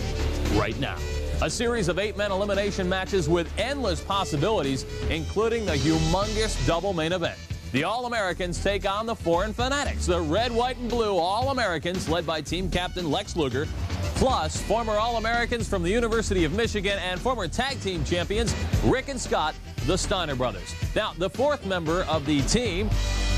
right 0.53 0.79
now. 0.79 0.97
A 1.39 1.49
series 1.51 1.87
of 1.87 1.99
eight-man 1.99 2.31
elimination 2.31 2.89
matches 2.89 3.29
with 3.29 3.47
endless 3.59 4.01
possibilities, 4.01 4.85
including 5.11 5.67
the 5.67 5.73
humongous 5.73 6.65
double 6.65 6.93
main 6.93 7.11
event. 7.11 7.37
The 7.73 7.83
All-Americans 7.83 8.63
take 8.63 8.89
on 8.89 9.05
the 9.05 9.15
Foreign 9.15 9.53
Fanatics, 9.53 10.07
the 10.07 10.19
red, 10.19 10.51
white, 10.51 10.77
and 10.77 10.89
blue 10.89 11.15
All-Americans 11.15 12.09
led 12.09 12.25
by 12.25 12.41
team 12.41 12.71
captain 12.71 13.11
Lex 13.11 13.35
Luger, 13.35 13.67
plus 14.15 14.59
former 14.63 14.93
All-Americans 14.93 15.69
from 15.69 15.83
the 15.83 15.91
University 15.91 16.43
of 16.43 16.53
Michigan 16.53 16.97
and 16.97 17.19
former 17.21 17.47
tag 17.47 17.79
team 17.81 18.03
champions 18.03 18.55
Rick 18.85 19.09
and 19.09 19.21
Scott, 19.21 19.53
the 19.85 19.95
Steiner 19.95 20.35
brothers. 20.35 20.73
Now, 20.95 21.13
the 21.19 21.29
fourth 21.29 21.67
member 21.67 22.01
of 22.05 22.25
the 22.25 22.41
team, 22.43 22.89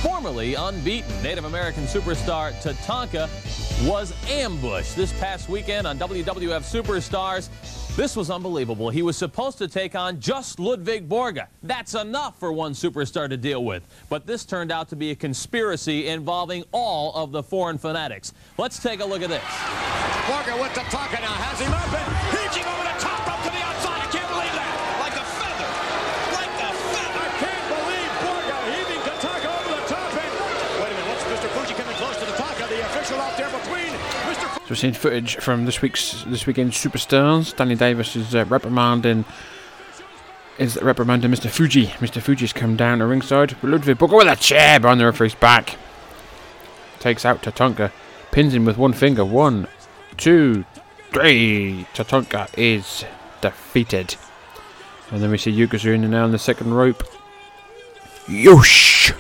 formerly 0.02 0.56
unbeaten 0.56 1.22
Native 1.22 1.44
American 1.44 1.84
superstar 1.84 2.54
Tatanka, 2.64 3.28
was 3.86 4.14
ambushed 4.30 4.96
this 4.96 5.12
past 5.20 5.50
weekend 5.50 5.86
on 5.86 5.98
WWF 6.00 6.64
Superstars. 6.64 7.50
This 7.96 8.16
was 8.16 8.30
unbelievable. 8.30 8.90
He 8.90 9.02
was 9.02 9.18
supposed 9.18 9.58
to 9.58 9.68
take 9.68 9.94
on 9.94 10.22
just 10.22 10.58
Ludwig 10.60 11.10
Borga. 11.10 11.48
That's 11.64 11.96
enough 11.96 12.40
for 12.40 12.54
one 12.54 12.72
superstar 12.72 13.28
to 13.28 13.36
deal 13.36 13.66
with. 13.66 13.84
But 14.08 14.26
this 14.26 14.46
turned 14.46 14.72
out 14.72 14.88
to 14.90 14.96
be 14.96 15.12
a 15.12 15.16
conspiracy 15.16 16.08
involving 16.08 16.64
all 16.72 17.14
of 17.14 17.34
the 17.34 17.44
foreign 17.44 17.78
fanatics. 17.78 18.32
Let's 18.58 18.80
take 18.82 19.02
a 19.02 19.06
look 19.06 19.22
at 19.22 19.28
this. 19.30 19.44
Borga 19.44 20.56
with 20.62 20.74
the 20.74 20.80
Tatanka 20.88 21.20
now 21.20 21.36
has 21.44 21.60
him 21.60 21.74
and 21.76 22.12
reaching 22.40 22.64
over 22.72 22.84
the 22.88 22.98
top 23.04 23.20
rope 23.28 23.44
to 23.44 23.52
the 23.52 23.64
outside. 23.68 24.00
I 24.00 24.08
can't 24.16 24.32
believe 24.32 24.56
that. 24.56 24.72
Like 25.04 25.18
a 25.20 25.26
feather. 25.36 25.70
Like 26.40 26.56
a 26.56 26.72
feather. 26.96 27.20
I 27.20 27.32
can't 27.36 27.66
believe 27.68 28.10
Borga 28.24 28.58
heaving 28.80 29.02
Tatanka 29.12 29.50
over 29.60 29.76
the 29.76 29.86
top. 29.92 30.08
And 30.16 30.34
wait 30.80 30.88
a 30.88 30.96
minute. 30.96 31.10
What's 31.12 31.26
Mr. 31.28 31.52
Fuji 31.52 31.74
coming 31.76 31.98
close 32.00 32.16
to 32.16 32.26
Tatanka? 32.32 32.64
The 32.72 32.80
official 32.96 33.20
out 33.20 33.36
there 33.36 33.52
between 33.52 33.92
Mr. 34.24 34.48
Fuji. 34.48 34.59
So 34.70 34.74
we're 34.74 34.78
seeing 34.82 34.94
footage 34.94 35.38
from 35.38 35.66
this 35.66 35.82
week's 35.82 36.24
this 36.28 36.46
weekend's 36.46 36.78
superstars. 36.78 37.56
Danny 37.56 37.74
Davis 37.74 38.16
is 38.16 38.36
uh, 38.36 38.46
reprimanding 38.46 39.26
is 40.60 40.80
reprimanding 40.80 41.32
Mr. 41.32 41.50
Fuji. 41.50 41.88
Mr. 41.88 42.22
Fuji's 42.22 42.54
come 42.54 42.76
down 42.76 43.00
to 43.00 43.08
ringside. 43.08 43.56
But 43.62 43.72
Ludwig 43.72 43.98
Borga 43.98 44.18
with 44.18 44.28
a 44.28 44.36
chair 44.36 44.80
behind 44.80 45.00
the 45.00 45.06
referee's 45.06 45.34
back. 45.34 45.80
Takes 47.00 47.26
out 47.26 47.42
Tatanka. 47.42 47.92
Pins 48.30 48.54
him 48.54 48.64
with 48.64 48.78
one 48.78 48.94
finger. 48.94 49.26
One, 49.26 49.68
two, 50.18 50.66
three. 51.12 51.88
Tatanka 51.96 52.48
is 52.56 53.06
defeated. 53.42 54.18
And 55.10 55.24
then 55.24 55.32
we 55.32 55.40
see 55.40 55.52
Yokozuna 55.52 56.08
now 56.08 56.26
on 56.26 56.32
the 56.32 56.38
second 56.38 56.76
rope. 56.76 57.04
Yoosh! 58.28 59.20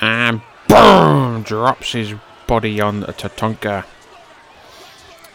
And 0.00 0.40
boom! 0.68 1.42
Drops 1.42 1.90
his 1.94 2.14
body 2.48 2.80
on 2.80 3.04
Tatanka. 3.04 3.84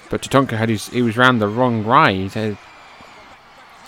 But 0.09 0.21
Tatanka 0.21 0.57
had 0.57 0.67
his 0.67 0.87
he 0.89 1.01
was 1.01 1.15
round 1.15 1.41
the 1.41 1.47
wrong 1.47 1.85
right. 1.85 2.35
Uh, 2.35 2.55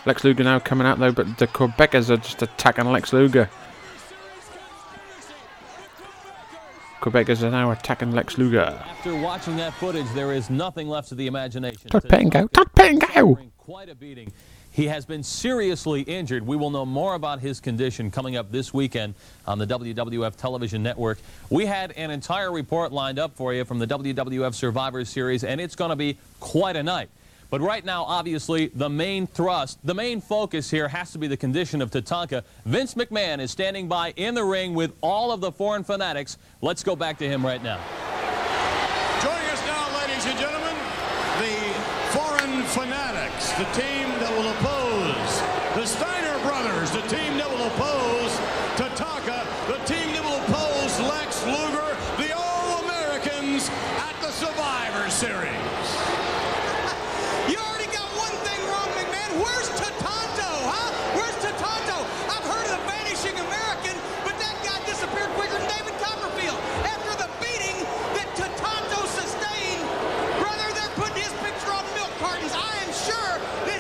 Lex 0.05 0.23
Luger 0.23 0.43
now 0.43 0.59
coming 0.59 0.87
out 0.87 0.99
though, 0.99 1.11
but 1.11 1.37
the 1.39 1.47
Quebecers 1.47 2.09
are 2.09 2.17
just 2.17 2.41
attacking 2.41 2.85
Lex 2.85 3.11
Luger. 3.11 3.49
Quebecers 7.01 7.43
are 7.43 7.51
now 7.51 7.71
attacking 7.71 8.11
Lex 8.11 8.37
Luger. 8.37 8.61
After 8.61 9.15
watching 9.15 9.57
that 9.57 9.73
footage, 9.73 10.07
there 10.13 10.31
is 10.31 10.49
nothing 10.49 10.87
left 10.87 11.09
to 11.09 11.15
the 11.15 11.27
imagination. 11.27 11.89
Todd 11.89 12.07
Pettengill. 12.07 13.37
Quite 13.57 13.89
a 13.89 13.95
beating. 13.95 14.31
He 14.75 14.87
has 14.87 15.05
been 15.05 15.23
seriously 15.23 16.01
injured. 16.01 16.45
We 16.45 16.57
will 16.57 16.69
know 16.69 16.85
more 16.85 17.13
about 17.13 17.39
his 17.39 17.61
condition 17.61 18.11
coming 18.11 18.35
up 18.35 18.51
this 18.51 18.73
weekend 18.73 19.13
on 19.47 19.57
the 19.57 19.65
WWF 19.65 20.35
television 20.35 20.83
network. 20.83 21.17
We 21.49 21.65
had 21.65 21.93
an 21.93 22.11
entire 22.11 22.51
report 22.51 22.91
lined 22.91 23.17
up 23.17 23.33
for 23.37 23.53
you 23.53 23.63
from 23.63 23.79
the 23.79 23.87
WWF 23.87 24.53
Survivor 24.53 25.05
Series, 25.05 25.45
and 25.45 25.61
it's 25.61 25.75
going 25.75 25.91
to 25.91 25.95
be 25.95 26.17
quite 26.41 26.75
a 26.75 26.83
night. 26.83 27.07
But 27.49 27.61
right 27.61 27.85
now, 27.85 28.03
obviously, 28.03 28.67
the 28.67 28.89
main 28.89 29.27
thrust, 29.27 29.79
the 29.85 29.93
main 29.93 30.19
focus 30.19 30.69
here 30.69 30.89
has 30.89 31.13
to 31.13 31.19
be 31.19 31.27
the 31.27 31.37
condition 31.37 31.81
of 31.81 31.89
Tatanka. 31.89 32.43
Vince 32.65 32.95
McMahon 32.95 33.39
is 33.39 33.51
standing 33.51 33.87
by 33.87 34.11
in 34.17 34.35
the 34.35 34.43
ring 34.43 34.73
with 34.73 34.91
all 34.99 35.31
of 35.31 35.39
the 35.39 35.53
foreign 35.53 35.85
fanatics. 35.85 36.37
Let's 36.61 36.83
go 36.83 36.97
back 36.97 37.17
to 37.19 37.29
him 37.29 37.45
right 37.45 37.63
now. 37.63 37.79
Joining 39.21 39.49
us 39.51 39.65
now, 39.65 40.01
ladies 40.01 40.25
and 40.25 40.37
gentlemen, 40.37 40.75
the 41.39 41.75
Foreign 42.11 42.63
The 43.35 43.67
team 43.75 44.07
that 44.23 44.31
will 44.31 44.47
oppose 44.47 45.31
the 45.75 45.83
Steiner 45.83 46.39
brothers, 46.39 46.91
the 46.91 47.03
team 47.11 47.35
that 47.35 47.47
will 47.51 47.67
oppose 47.67 48.31
Tatanka, 48.79 49.43
the 49.67 49.79
team 49.83 50.11
that 50.15 50.23
will 50.23 50.39
oppose 50.47 50.91
Lex 51.03 51.43
Luger, 51.43 51.99
the 52.15 52.31
All-Americans 52.31 53.67
at 53.99 54.15
the 54.23 54.31
Survivor 54.31 55.07
Series. 55.11 55.87
You 57.51 57.59
already 57.59 57.91
got 57.91 58.07
one 58.15 58.31
thing 58.47 58.59
wrong, 58.71 58.87
McMahon. 58.95 59.31
Where's 59.39 59.67
Tatanto, 59.83 60.51
huh? 60.71 60.91
Where's 61.19 61.35
Tatanto? 61.43 62.07
I've 62.31 62.47
heard 62.47 62.65
of 62.71 62.79
the 62.79 62.83
vanishing 62.87 63.35
American, 63.35 63.95
but 64.23 64.35
that 64.39 64.55
guy 64.63 64.79
disappeared 64.87 65.31
quicker 65.35 65.59
than 65.59 65.67
David 65.75 65.95
Copperfield. 65.99 66.59
After 66.87 67.13
the 67.19 67.29
beating 67.43 67.83
that 68.15 68.31
Tatanto 68.35 69.03
sustained, 69.11 69.83
brother, 70.39 70.67
they're 70.71 70.95
putting 70.95 71.23
his 71.23 71.35
picture 71.43 71.71
on 71.71 71.83
milk 71.99 72.15
cartons. 72.19 72.55
I 72.55 72.79
am 72.83 72.91
sure 72.95 73.35
that 73.67 73.75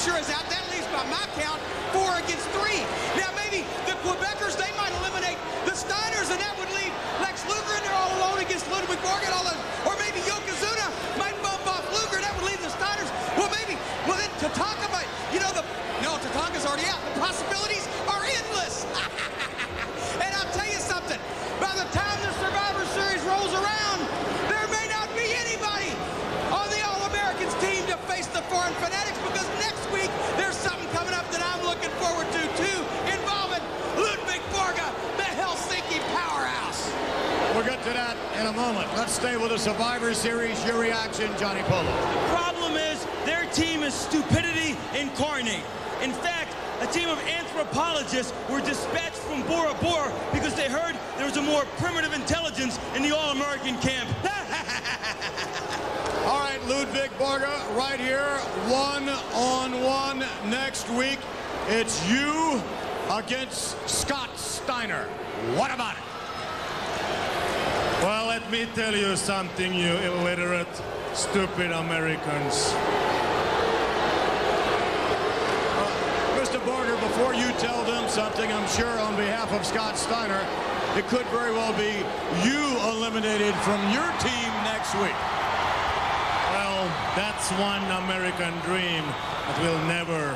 sure 0.00 0.16
is 0.16 0.32
out. 0.32 0.48
That 0.48 0.64
leaves, 0.72 0.88
by 0.88 1.04
my 1.12 1.20
count, 1.36 1.60
four 1.92 2.08
against 2.24 2.48
three. 2.56 2.80
Now, 3.20 3.28
maybe 3.36 3.68
the 3.84 3.92
Quebecers, 4.00 4.56
they 4.56 4.72
might 4.80 4.96
eliminate 5.04 5.36
the 5.68 5.76
Steiners, 5.76 6.32
and 6.32 6.40
that 6.40 6.56
would 6.56 6.72
leave 6.72 6.88
Lex 7.20 7.44
Luger 7.44 7.74
in 7.76 7.84
there 7.84 7.92
all 7.92 8.08
alone 8.16 8.40
against 8.40 8.64
Ludwig 8.72 8.96
Borga. 9.04 9.28
All 9.36 9.44
those, 9.44 9.60
or 9.84 9.92
maybe 10.00 10.24
Yokozuna 10.24 10.88
might 11.20 11.36
bump 11.44 11.60
off 11.68 11.84
Luger, 11.92 12.16
and 12.16 12.24
that 12.24 12.32
would 12.40 12.48
leave 12.48 12.64
the 12.64 12.72
Steiners. 12.72 13.12
Well, 13.36 13.52
maybe, 13.52 13.76
well, 14.08 14.16
then 14.16 14.32
Tatanka 14.40 14.88
might, 14.88 15.08
you 15.36 15.40
know, 15.44 15.52
the, 15.52 15.68
no, 16.00 16.16
Tatanka's 16.16 16.64
already 16.64 16.88
out. 16.88 17.04
The 17.12 17.20
possibilities 17.20 17.84
are 18.08 18.24
endless. 18.24 18.88
and 20.16 20.32
I'll 20.32 20.52
tell 20.56 20.64
you 20.64 20.80
something. 20.80 21.20
By 21.60 21.76
the 21.76 21.84
time 21.92 22.16
the 22.24 22.32
Survivor 22.40 22.88
Series 22.96 23.20
rolls 23.28 23.52
around, 23.52 24.00
there 24.48 24.64
may 24.72 24.88
not 24.88 25.12
be 25.12 25.28
anybody 25.28 25.92
on 26.48 26.66
the 26.72 26.80
All-Americans 26.88 27.52
team 27.60 27.84
to 27.92 28.00
face 28.08 28.26
the 28.32 28.40
foreign 28.48 28.72
fanatics 28.80 29.20
because 29.28 29.46
next 29.60 29.84
week 29.92 30.10
there's 30.36 30.56
something 30.56 30.88
coming 30.90 31.14
up 31.14 31.28
that 31.30 31.42
I'm 31.42 31.62
looking 31.64 31.90
forward 32.02 32.26
to 32.26 32.42
too, 32.58 32.78
involving 33.06 33.62
Ludwig 33.94 34.42
Borga, 34.50 34.88
the 35.16 35.28
Helsinki 35.38 36.00
powerhouse. 36.10 36.90
We'll 37.54 37.64
get 37.64 37.82
to 37.84 37.92
that 37.92 38.16
in 38.40 38.46
a 38.46 38.49
moment. 38.60 38.92
Let's 38.94 39.14
stay 39.14 39.38
with 39.38 39.52
the 39.52 39.58
Survivor 39.58 40.12
Series. 40.12 40.62
Your 40.66 40.78
reaction, 40.78 41.30
Johnny 41.38 41.62
Polo. 41.62 41.82
The 41.82 42.28
problem 42.28 42.74
is, 42.74 43.06
their 43.24 43.46
team 43.52 43.82
is 43.82 43.94
stupidity 43.94 44.76
incarnate. 44.94 45.64
In 46.02 46.12
fact, 46.12 46.54
a 46.82 46.86
team 46.86 47.08
of 47.08 47.18
anthropologists 47.20 48.34
were 48.50 48.60
dispatched 48.60 49.16
from 49.16 49.40
Bora 49.46 49.72
Bora 49.80 50.12
because 50.34 50.54
they 50.54 50.68
heard 50.68 50.94
there 51.16 51.24
was 51.24 51.38
a 51.38 51.42
more 51.42 51.64
primitive 51.78 52.12
intelligence 52.12 52.78
in 52.94 53.02
the 53.02 53.16
All-American 53.16 53.78
camp. 53.78 54.10
All 56.26 56.40
right, 56.40 56.60
Ludwig 56.68 57.10
Borga, 57.12 57.64
right 57.74 57.98
here, 57.98 58.36
one 58.68 59.08
on 59.32 59.82
one 59.82 60.18
next 60.50 60.90
week. 60.90 61.18
It's 61.68 62.06
you 62.10 62.60
against 63.10 63.88
Scott 63.88 64.38
Steiner. 64.38 65.04
What 65.56 65.72
about 65.72 65.96
it? 65.96 66.09
Let 68.50 68.66
me 68.66 68.74
tell 68.74 68.96
you 68.96 69.14
something, 69.14 69.72
you 69.72 69.92
illiterate, 70.10 70.66
stupid 71.14 71.70
Americans. 71.70 72.74
Uh, 75.78 75.86
Mr. 76.34 76.58
Borga, 76.66 76.98
before 76.98 77.32
you 77.32 77.52
tell 77.62 77.84
them 77.84 78.08
something, 78.08 78.50
I'm 78.50 78.68
sure 78.70 78.98
on 78.98 79.14
behalf 79.14 79.52
of 79.52 79.64
Scott 79.64 79.96
Steiner, 79.96 80.44
it 80.98 81.06
could 81.06 81.26
very 81.26 81.52
well 81.52 81.72
be 81.78 82.02
you 82.42 82.76
eliminated 82.90 83.54
from 83.62 83.78
your 83.94 84.10
team 84.18 84.50
next 84.66 84.96
week. 84.96 85.14
Well, 86.50 86.90
that's 87.14 87.52
one 87.52 87.84
American 88.02 88.50
dream 88.66 89.04
that 89.46 89.60
will 89.62 89.78
never, 89.86 90.34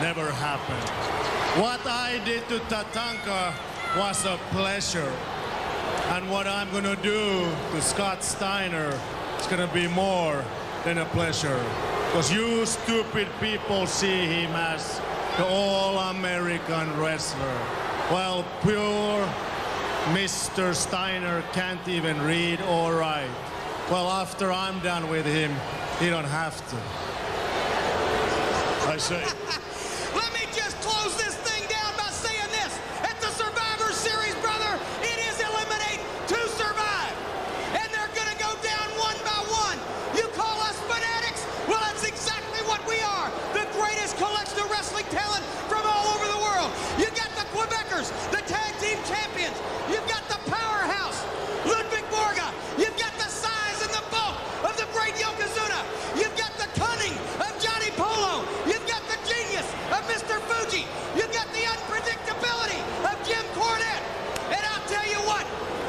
never 0.00 0.32
happen. 0.32 0.80
What 1.60 1.84
I 1.84 2.22
did 2.24 2.48
to 2.48 2.58
Tatanka 2.72 3.52
was 3.98 4.24
a 4.24 4.38
pleasure. 4.48 5.12
And 6.10 6.30
what 6.30 6.46
I'm 6.46 6.70
going 6.70 6.84
to 6.84 6.96
do 6.96 7.48
to 7.72 7.82
Scott 7.82 8.22
Steiner 8.24 8.98
is 9.38 9.46
going 9.46 9.66
to 9.66 9.72
be 9.74 9.86
more 9.88 10.44
than 10.84 10.98
a 10.98 11.04
pleasure. 11.06 11.62
Because 12.06 12.32
you 12.32 12.66
stupid 12.66 13.28
people 13.40 13.86
see 13.86 14.26
him 14.26 14.50
as 14.52 15.00
the 15.36 15.46
all-American 15.46 16.98
wrestler. 16.98 17.58
Well, 18.10 18.44
pure 18.62 19.28
Mr. 20.12 20.74
Steiner 20.74 21.42
can't 21.52 21.86
even 21.86 22.20
read 22.22 22.60
or 22.62 22.96
write. 22.96 23.30
Well, 23.90 24.08
after 24.08 24.50
I'm 24.50 24.80
done 24.80 25.08
with 25.08 25.26
him, 25.26 25.54
he 26.00 26.10
don't 26.10 26.24
have 26.24 26.56
to. 26.70 26.76
I 28.90 28.96
say. 28.96 29.22
Let 30.16 30.32
me 30.34 30.46
just 30.50 30.74
close 30.82 31.14
this 31.16 31.36
thing 31.46 31.62
down 31.70 31.94
by 31.94 32.10
saying 32.10 32.50
this. 32.50 32.74
At 33.06 33.20
the 33.22 33.30
Survivor 33.30 33.92
Series, 33.94 34.34
brother, 34.42 34.78
it 35.06 35.18
is 35.30 35.38
eliminate 35.38 36.02
to 36.26 36.38
survive. 36.58 37.14
And 37.78 37.86
they're 37.94 38.10
going 38.18 38.32
to 38.34 38.40
go 38.42 38.50
down 38.66 38.90
one 38.98 39.14
by 39.22 39.38
one. 39.46 39.78
You 40.18 40.26
call 40.34 40.58
us 40.66 40.74
fanatics? 40.90 41.46
Well, 41.70 41.78
that's 41.86 42.02
exactly 42.02 42.66
what 42.66 42.82
we 42.90 42.98
are. 42.98 43.30
The 43.54 43.62
greatest 43.78 44.18
collection 44.18 44.58
of 44.58 44.70
wrestling 44.74 45.06
talent 45.14 45.44
from 45.70 45.86
all 45.86 46.10
over 46.18 46.26
the 46.26 46.40
world. 46.42 46.74
You 46.98 47.06
got 47.14 47.30
the 47.38 47.46
Quebecers, 47.54 48.10
the 48.34 48.42
tag 48.50 48.74
team 48.82 48.98
champions. 49.06 49.54
You've 49.86 50.06
got 50.10 50.26
the 50.26 50.38
powerhouse, 50.50 51.22
Ludwig 51.62 52.06
Borga. 52.10 52.50
You've 52.74 52.98
got 52.98 53.14
the 53.22 53.30
size 53.30 53.78
and 53.86 53.94
the 53.94 54.02
bulk 54.10 54.34
of 54.66 54.74
the 54.74 54.86
great 54.90 55.14
Yokozuna. 55.14 55.82
You've 56.18 56.34
got 56.34 56.50
the 56.58 56.66
cunning 56.78 57.14
of 57.38 57.50
Johnny 57.62 57.90
Polo. 57.94 58.42
You've 58.66 58.86
got 58.86 59.02
the 59.06 59.18
genius 59.26 59.66
of 59.94 60.02
Mr. 60.10 60.38
Fuji. 60.46 60.86
You've 61.14 61.32
got 61.34 61.46
the 61.54 61.66
unpredictability 61.70 62.82
of 63.06 63.14
Jim 63.26 63.42
Cornette. 63.54 64.04
And 64.50 64.62
I'll 64.62 64.86
tell 64.90 65.06
you 65.06 65.18
what, 65.26 65.46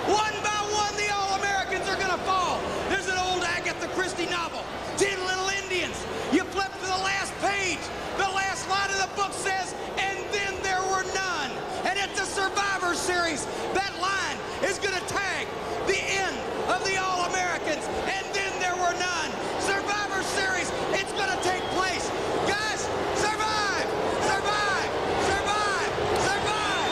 one 0.09 0.33
by 0.45 0.61
one, 0.73 0.93
the 0.97 1.09
All-Americans 1.13 1.85
are 1.89 1.97
going 1.97 2.13
to 2.13 2.21
fall. 2.25 2.61
There's 2.89 3.07
an 3.07 3.17
old 3.17 3.43
Agatha 3.43 3.87
Christie 3.93 4.29
novel, 4.29 4.63
Ten 4.97 5.17
Little 5.25 5.49
Indians. 5.61 5.97
You 6.33 6.43
flip 6.49 6.73
to 6.73 6.85
the 6.85 7.01
last 7.05 7.33
page. 7.41 7.81
The 8.17 8.29
last 8.33 8.67
line 8.69 8.89
of 8.89 8.97
the 8.97 9.09
book 9.15 9.33
says, 9.33 9.73
and 9.97 10.17
then 10.33 10.53
there 10.61 10.81
were 10.89 11.05
none. 11.13 11.51
And 11.85 11.97
at 11.97 12.13
the 12.15 12.25
Survivor 12.25 12.93
Series, 12.93 13.45
that 13.73 13.93
line 14.01 14.37
is 14.69 14.77
going 14.77 14.93
to 14.93 15.05
tag 15.07 15.47
the 15.87 15.97
end 15.97 16.37
of 16.69 16.83
the 16.85 16.97
All-Americans. 17.01 17.87
And 18.05 18.25
then 18.35 18.53
there 18.59 18.75
were 18.75 18.93
none. 18.99 19.31
Survivor 19.63 20.21
Series, 20.37 20.69
it's 20.93 21.11
going 21.13 21.31
to 21.31 21.41
take 21.41 21.63
place. 21.73 22.05
Guys, 22.45 22.85
survive! 23.17 23.87
Survive! 24.27 24.91
Survive! 25.25 25.91
Survive! 26.21 26.85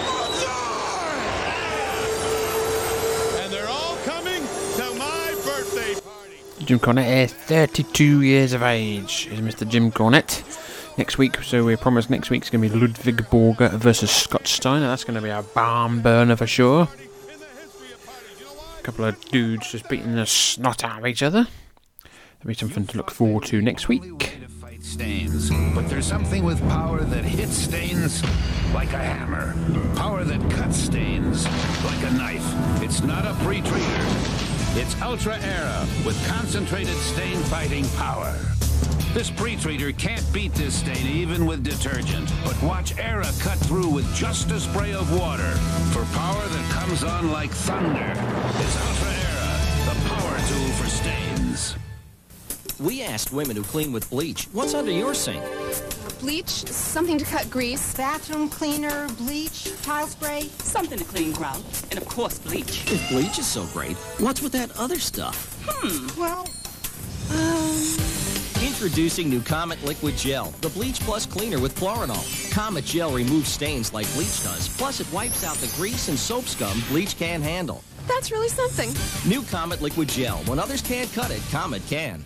And 3.44 3.54
they're 3.54 3.70
all 3.70 3.98
coming 4.06 4.42
to 4.80 4.86
my 4.98 5.36
birthday 5.46 5.94
party. 6.02 6.42
Jim 6.70 6.80
Cornette 6.80 7.24
is 7.24 7.34
32 7.34 8.22
years 8.22 8.54
of 8.54 8.62
age, 8.62 9.28
is 9.32 9.40
Mr. 9.40 9.68
Jim 9.68 9.92
Cornette. 9.92 10.44
Next 11.00 11.18
week, 11.18 11.42
so 11.42 11.64
we 11.64 11.76
promise 11.76 12.12
next 12.12 12.30
week's 12.30 12.52
going 12.52 12.62
to 12.62 12.70
be 12.70 12.80
Ludwig 12.80 13.26
Borga 13.32 13.72
versus 13.72 14.12
Scott 14.12 14.46
Steiner. 14.46 14.86
That's 14.86 15.04
going 15.04 15.16
to 15.16 15.22
be 15.24 15.32
a 15.32 15.42
barn 15.42 16.02
burner 16.02 16.36
for 16.36 16.46
sure. 16.46 16.88
A 18.78 18.82
couple 18.84 19.04
of 19.06 19.20
dudes 19.32 19.72
just 19.72 19.90
beating 19.90 20.14
the 20.14 20.28
snot 20.28 20.84
out 20.84 21.00
of 21.00 21.08
each 21.08 21.24
other. 21.24 21.48
That'll 22.04 22.50
be 22.50 22.54
something 22.54 22.86
to 22.86 22.98
look 22.98 23.10
forward 23.10 23.46
to 23.46 23.64
next 23.64 23.88
week. 23.88 24.38
stains. 24.82 25.50
But 25.74 25.90
there's 25.90 26.06
something 26.06 26.44
with 26.44 26.62
power 26.70 27.00
that 27.00 27.24
hits 27.24 27.56
stains 27.56 28.24
like 28.76 28.94
a 28.94 29.00
hammer. 29.00 29.56
Power 29.96 30.24
that 30.24 30.52
cuts 30.52 30.78
stains 30.78 31.46
like 31.84 32.04
a 32.04 32.12
knife. 32.12 32.84
It's 32.84 33.02
not 33.02 33.26
a 33.26 33.34
pre-treater. 33.44 34.19
It's 34.76 35.00
Ultra 35.02 35.38
Era 35.40 35.88
with 36.06 36.16
concentrated 36.28 36.96
stain 36.96 37.38
fighting 37.46 37.88
power. 37.98 38.38
This 39.14 39.32
pre-treater 39.32 39.98
can't 39.98 40.24
beat 40.32 40.54
this 40.54 40.80
stain 40.80 41.08
even 41.08 41.48
with 41.48 41.64
detergent. 41.64 42.32
But 42.46 42.62
watch 42.62 42.96
Era 43.00 43.26
cut 43.40 43.58
through 43.58 43.90
with 43.90 44.14
just 44.16 44.52
a 44.52 44.60
spray 44.60 44.94
of 44.94 45.12
water 45.20 45.52
for 45.92 46.06
power 46.16 46.48
that 46.48 46.72
comes 46.72 47.04
on 47.04 47.32
like 47.32 47.50
thunder. 47.50 48.14
It's 48.60 48.88
Ultra 48.88 49.10
Era, 49.10 49.60
the 49.86 49.96
power 50.08 50.38
tool 50.48 50.70
for 50.78 50.88
stains. 50.88 51.76
We 52.80 53.02
asked 53.02 53.34
women 53.34 53.56
who 53.56 53.64
clean 53.64 53.92
with 53.92 54.08
bleach, 54.12 54.46
what's 54.54 54.76
under 54.76 54.92
your 54.92 55.16
sink? 55.16 55.44
Bleach, 56.20 56.50
something 56.68 57.18
to 57.18 57.26
cut 57.26 57.50
grease. 57.50 57.96
Bathroom 57.96 58.50
cleaner, 58.50 59.08
bleach, 59.18 59.72
tile 59.84 60.08
spray. 60.08 60.42
Something 60.60 60.98
to 60.98 61.04
clean 61.06 61.32
grout. 61.32 61.64
And 61.92 61.98
of 61.98 62.06
course, 62.08 62.40
bleach. 62.40 62.92
If 62.92 63.10
bleach 63.10 63.40
is 63.40 63.48
so 63.48 63.66
great, 63.68 63.96
what's 64.20 64.42
with 64.42 64.52
that 64.52 64.76
other 64.78 65.00
stuff? 65.00 65.58
Hmm. 65.66 66.20
Well, 66.20 66.48
um, 67.32 68.66
Introducing 68.68 69.30
new 69.30 69.42
Comet 69.42 69.82
Liquid 69.86 70.18
Gel, 70.18 70.52
the 70.62 70.70
bleach 70.70 71.00
plus 71.02 71.26
cleaner 71.26 71.60
with 71.60 71.76
chlorinol. 71.76 72.52
Comet 72.52 72.86
Gel 72.86 73.12
removes 73.12 73.50
stains 73.50 73.94
like 73.94 74.12
bleach 74.14 74.44
does, 74.44 74.68
plus 74.78 75.00
it 75.00 75.12
wipes 75.14 75.44
out 75.46 75.56
the 75.58 75.74
grease 75.78 76.10
and 76.10 76.18
soap 76.20 76.46
scum 76.46 76.82
bleach 76.90 77.18
can't 77.18 77.44
handle. 77.44 77.84
that's 78.08 78.32
really 78.32 78.50
something. 78.50 78.90
New 79.30 79.42
Comet 79.44 79.82
Liquid 79.82 80.10
Gel. 80.10 80.38
When 80.46 80.60
others 80.60 80.82
can't 80.82 81.12
cut 81.14 81.32
it, 81.32 81.42
Comet 81.52 81.82
can. 81.88 82.24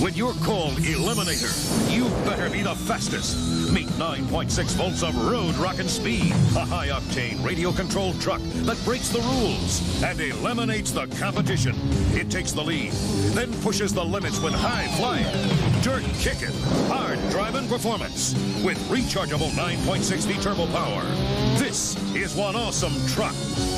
When 0.00 0.14
you're 0.14 0.34
called 0.34 0.74
Eliminator, 0.74 1.50
you 1.92 2.08
better 2.24 2.48
be 2.48 2.62
the 2.62 2.74
fastest. 2.74 3.72
Meet 3.72 3.88
9.6 3.88 4.74
volts 4.74 5.02
of 5.02 5.16
road 5.26 5.54
rockin' 5.56 5.88
speed, 5.88 6.32
a 6.56 6.64
high-octane 6.64 7.44
radio-controlled 7.44 8.20
truck 8.20 8.40
that 8.66 8.82
breaks 8.84 9.08
the 9.08 9.20
rules 9.20 10.02
and 10.02 10.20
eliminates 10.20 10.90
the 10.90 11.06
competition. 11.18 11.74
It 12.12 12.30
takes 12.30 12.52
the 12.52 12.62
lead, 12.62 12.92
then 13.34 13.52
pushes 13.62 13.92
the 13.92 14.04
limits 14.04 14.40
with 14.40 14.54
high-flying, 14.54 15.26
dirt-kicking, 15.82 16.54
hard-driving 16.88 17.68
performance 17.68 18.34
with 18.64 18.78
rechargeable 18.88 19.50
9.6V 19.50 20.40
turbo 20.42 20.66
power. 20.68 21.02
This 21.58 21.96
is 22.14 22.34
one 22.34 22.54
awesome 22.56 22.94
truck, 23.08 23.34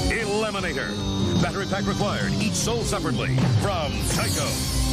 Eliminator. 0.09 0.91
Battery 1.43 1.67
pack 1.67 1.87
required, 1.87 2.33
each 2.35 2.55
sold 2.55 2.85
separately 2.85 3.37
from 3.63 3.93
Tyco. 4.13 4.86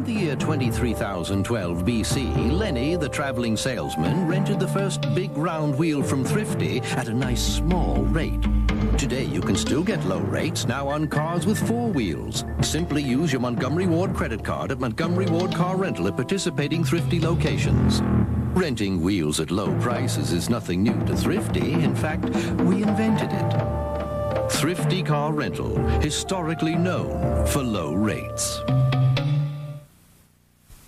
In 0.00 0.06
the 0.06 0.12
year 0.12 0.36
23,012 0.36 1.84
BC, 1.84 2.58
Lenny, 2.58 2.96
the 2.96 3.06
traveling 3.06 3.54
salesman, 3.54 4.26
rented 4.26 4.58
the 4.58 4.66
first 4.66 5.02
big 5.14 5.30
round 5.36 5.76
wheel 5.76 6.02
from 6.02 6.24
Thrifty 6.24 6.80
at 6.96 7.08
a 7.08 7.12
nice 7.12 7.42
small 7.42 7.96
rate. 8.04 8.40
Today, 8.96 9.24
you 9.24 9.42
can 9.42 9.54
still 9.54 9.82
get 9.82 10.02
low 10.06 10.20
rates 10.20 10.66
now 10.66 10.88
on 10.88 11.06
cars 11.06 11.44
with 11.44 11.58
four 11.68 11.90
wheels. 11.90 12.46
Simply 12.62 13.02
use 13.02 13.30
your 13.30 13.42
Montgomery 13.42 13.86
Ward 13.86 14.14
credit 14.14 14.42
card 14.42 14.72
at 14.72 14.80
Montgomery 14.80 15.26
Ward 15.26 15.54
Car 15.54 15.76
Rental 15.76 16.08
at 16.08 16.16
participating 16.16 16.82
Thrifty 16.82 17.20
locations. 17.20 18.00
Renting 18.56 19.02
wheels 19.02 19.38
at 19.38 19.50
low 19.50 19.78
prices 19.80 20.32
is 20.32 20.48
nothing 20.48 20.82
new 20.82 20.98
to 21.04 21.14
Thrifty. 21.14 21.74
In 21.74 21.94
fact, 21.94 22.24
we 22.60 22.82
invented 22.82 23.28
it. 23.30 24.50
Thrifty 24.50 25.02
Car 25.02 25.34
Rental, 25.34 25.76
historically 26.00 26.74
known 26.74 27.46
for 27.48 27.62
low 27.62 27.92
rates. 27.92 28.62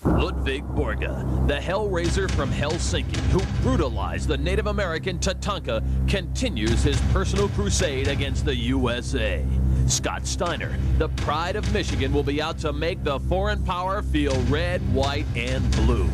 Ludwig 0.04 0.64
Borga, 0.64 1.46
the 1.46 1.54
Hellraiser 1.54 2.28
from 2.30 2.50
Helsinki, 2.50 3.16
who 3.30 3.40
brutalized 3.62 4.28
the 4.28 4.36
Native 4.36 4.66
American 4.66 5.18
Tatanka, 5.18 5.82
continues 6.08 6.82
his 6.82 7.00
personal 7.12 7.48
crusade 7.50 8.08
against 8.08 8.44
the 8.44 8.54
USA. 8.54 9.44
Scott 9.86 10.26
Steiner, 10.26 10.76
the 10.98 11.08
pride 11.10 11.54
of 11.54 11.72
Michigan, 11.72 12.12
will 12.12 12.22
be 12.24 12.42
out 12.42 12.58
to 12.58 12.72
make 12.72 13.04
the 13.04 13.20
foreign 13.20 13.62
power 13.64 14.02
feel 14.02 14.40
red, 14.42 14.80
white, 14.92 15.26
and 15.36 15.70
blue. 15.72 16.08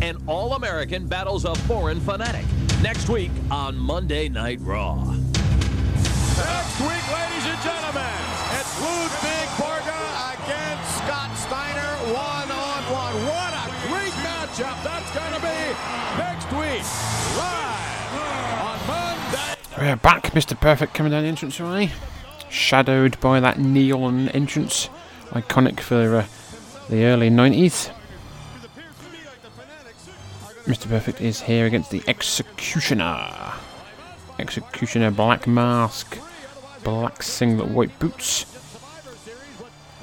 An 0.00 0.16
All 0.26 0.54
American 0.54 1.06
battles 1.06 1.44
a 1.44 1.54
foreign 1.54 2.00
fanatic. 2.00 2.44
Next 2.82 3.08
week 3.08 3.30
on 3.50 3.76
Monday 3.76 4.28
Night 4.28 4.60
Raw. 4.60 4.96
Next 6.36 6.80
week, 6.80 7.12
ladies 7.12 7.33
next 16.18 16.50
week, 16.52 16.84
live 17.36 18.62
on 18.62 18.86
Monday. 18.86 19.54
We're 19.78 19.96
back, 19.96 20.24
Mr. 20.32 20.58
Perfect 20.60 20.94
coming 20.94 21.12
down 21.12 21.22
the 21.22 21.28
entrance 21.28 21.58
way, 21.60 21.90
shadowed 22.48 23.18
by 23.20 23.40
that 23.40 23.58
neon 23.58 24.28
entrance, 24.30 24.88
iconic 25.30 25.80
for 25.80 26.16
uh, 26.16 26.26
the 26.88 27.04
early 27.04 27.30
90s. 27.30 27.90
Mr. 30.66 30.88
Perfect 30.88 31.20
is 31.20 31.42
here 31.42 31.66
against 31.66 31.90
the 31.90 32.02
Executioner. 32.06 33.52
Executioner 34.38 35.10
black 35.10 35.46
mask, 35.46 36.18
black 36.82 37.22
singlet, 37.22 37.70
white 37.70 37.98
boots. 37.98 38.46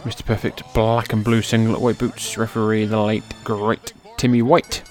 Mr. 0.04 0.26
Perfect 0.26 0.62
black 0.74 1.14
and 1.14 1.24
blue 1.24 1.42
singlet, 1.42 1.82
white 1.82 1.98
boots. 1.98 2.38
Referee 2.38 2.86
the 2.86 3.00
late 3.02 3.24
great 3.44 3.94
Timmy 4.18 4.42
White, 4.42 4.84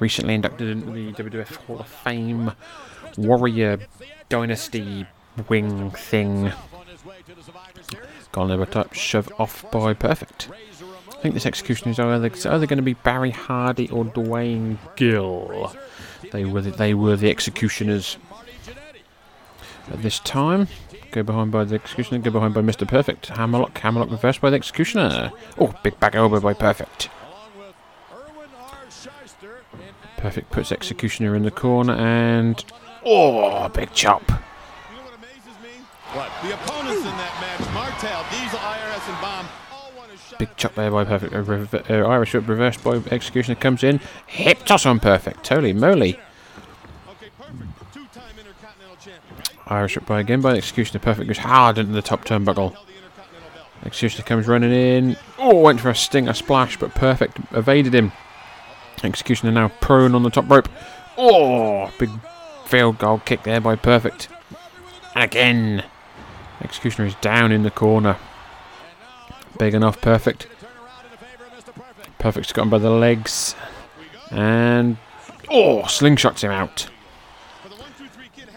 recently 0.00 0.34
inducted 0.34 0.68
into 0.68 0.90
the 0.90 1.12
WWF 1.12 1.56
Hall 1.56 1.80
of 1.80 1.88
Fame. 1.88 2.52
Warrior 3.16 3.78
Dynasty 4.28 5.06
wing 5.48 5.90
thing. 5.90 6.52
Gone 8.32 8.50
over 8.50 8.66
top, 8.66 8.92
shoved 8.92 9.32
off 9.38 9.70
by 9.70 9.94
Perfect. 9.94 10.48
I 11.10 11.18
think 11.20 11.34
this 11.34 11.46
execution 11.46 11.88
is 11.90 11.98
either, 11.98 12.26
either 12.26 12.66
going 12.66 12.76
to 12.76 12.82
be 12.82 12.94
Barry 12.94 13.30
Hardy 13.30 13.88
or 13.90 14.04
Duane 14.04 14.78
Gill. 14.96 15.74
They 16.32 16.44
were 16.44 16.60
the, 16.60 16.70
they 16.70 16.94
were 16.94 17.16
the 17.16 17.30
executioners 17.30 18.18
at 19.90 20.02
this 20.02 20.18
time. 20.20 20.68
Go 21.12 21.22
behind 21.22 21.52
by 21.52 21.64
the 21.64 21.76
executioner, 21.76 22.20
go 22.20 22.30
behind 22.30 22.52
by 22.52 22.60
Mr. 22.60 22.86
Perfect. 22.86 23.28
Hammerlock, 23.28 23.78
Hammerlock 23.78 24.10
reversed 24.10 24.40
by 24.40 24.50
the 24.50 24.56
executioner. 24.56 25.30
Oh, 25.58 25.74
big 25.82 25.98
back 25.98 26.14
elbow 26.14 26.40
by 26.40 26.52
Perfect. 26.52 27.08
Perfect 30.26 30.50
puts 30.50 30.72
executioner 30.72 31.36
in 31.36 31.44
the 31.44 31.52
corner 31.52 31.92
and 31.92 32.64
oh, 33.04 33.68
big 33.68 33.92
chop. 33.92 34.28
What? 36.14 36.32
The 36.42 36.52
opponents 36.52 37.02
in 37.02 37.16
that 37.16 37.38
match, 37.40 37.72
Martel, 37.72 38.26
Diesel, 38.32 38.58
IRS, 38.58 39.08
and 39.08 39.20
Bomb, 39.20 39.46
Big 40.40 40.48
chop 40.56 40.74
there 40.74 40.90
by 40.90 41.04
Perfect. 41.04 41.32
Uh, 41.32 41.42
rev- 41.42 41.74
uh, 41.88 42.08
Irish 42.08 42.34
whip 42.34 42.48
reversed 42.48 42.82
by 42.82 42.96
Executioner 43.12 43.54
comes 43.54 43.84
in. 43.84 44.00
Hip 44.26 44.64
toss 44.64 44.84
on 44.84 44.98
Perfect. 44.98 45.46
Holy 45.46 45.72
moly. 45.72 46.18
Irish 49.68 49.94
whip 49.94 50.06
by 50.06 50.18
again 50.18 50.40
by 50.40 50.56
Executioner. 50.56 50.98
Perfect 50.98 51.28
goes 51.28 51.38
hard 51.38 51.78
into 51.78 51.92
the 51.92 52.02
top 52.02 52.24
turnbuckle. 52.24 52.76
Executioner 53.84 54.24
comes 54.24 54.48
running 54.48 54.72
in. 54.72 55.16
Oh, 55.38 55.60
went 55.60 55.78
for 55.78 55.90
a 55.90 55.94
sting, 55.94 56.26
a 56.26 56.34
splash, 56.34 56.76
but 56.76 56.96
Perfect 56.96 57.38
evaded 57.52 57.94
him. 57.94 58.10
Executioner 59.04 59.52
now 59.52 59.68
prone 59.80 60.14
on 60.14 60.22
the 60.22 60.30
top 60.30 60.48
rope. 60.50 60.68
Oh, 61.16 61.92
big 61.98 62.10
field 62.64 62.98
goal 62.98 63.20
kick 63.24 63.42
there 63.44 63.60
by 63.60 63.76
Perfect. 63.76 64.28
Again. 65.14 65.84
Executioner 66.60 67.06
is 67.06 67.14
down 67.16 67.52
in 67.52 67.62
the 67.62 67.70
corner. 67.70 68.16
Big 69.58 69.74
enough, 69.74 70.00
perfect. 70.00 70.48
Perfect's 72.18 72.52
got 72.52 72.62
him 72.62 72.70
by 72.70 72.78
the 72.78 72.90
legs. 72.90 73.54
And. 74.30 74.96
Oh, 75.50 75.82
slingshots 75.82 76.40
him 76.42 76.50
out. 76.50 76.88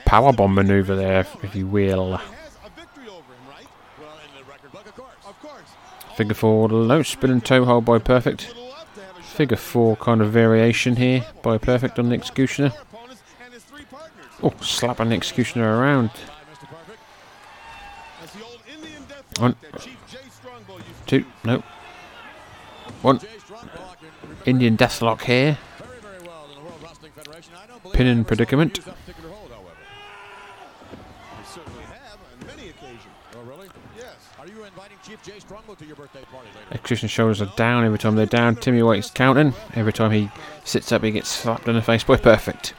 Powerbomb 0.06 0.54
maneuver 0.56 0.96
there, 0.96 1.26
if 1.44 1.56
you 1.56 1.68
will. 1.68 2.20
Figure 6.16 6.34
four, 6.34 6.68
low 6.68 7.04
spinning 7.04 7.42
toe 7.42 7.64
hold 7.64 7.86
by 7.86 8.00
Perfect. 8.00 8.54
Figure 9.40 9.56
four 9.56 9.96
kind 9.96 10.20
of 10.20 10.34
variation 10.34 10.98
here 10.98 11.26
by 11.42 11.58
Perfect 11.58 11.98
on 11.98 12.10
the 12.10 12.14
Executioner. 12.14 12.74
Oh, 14.44 14.52
slap 14.60 15.00
an 15.00 15.14
Executioner 15.14 15.78
around. 15.80 16.10
One, 19.38 19.56
two, 21.08 21.24
no. 21.46 21.64
One. 23.02 23.22
Indian 24.46 24.76
Deathlock 24.76 25.22
here. 25.22 25.58
Pin 27.94 28.08
in 28.08 28.26
predicament. 28.26 28.82
Execution 36.72 37.10
shoulders 37.10 37.42
are 37.42 37.52
down 37.56 37.84
every 37.84 38.00
time 38.00 38.16
they're 38.16 38.26
down. 38.26 38.56
Timmy 38.56 38.82
White's 38.84 39.10
counting. 39.12 39.54
Every 39.76 39.94
time 39.94 40.12
he 40.12 40.30
sits 40.64 40.92
up, 40.92 41.04
he 41.04 41.12
gets 41.12 41.30
slapped 41.30 41.68
in 41.68 41.76
the 41.76 41.82
face 41.82 42.04
by 42.04 42.18
Perfect. 42.18 42.74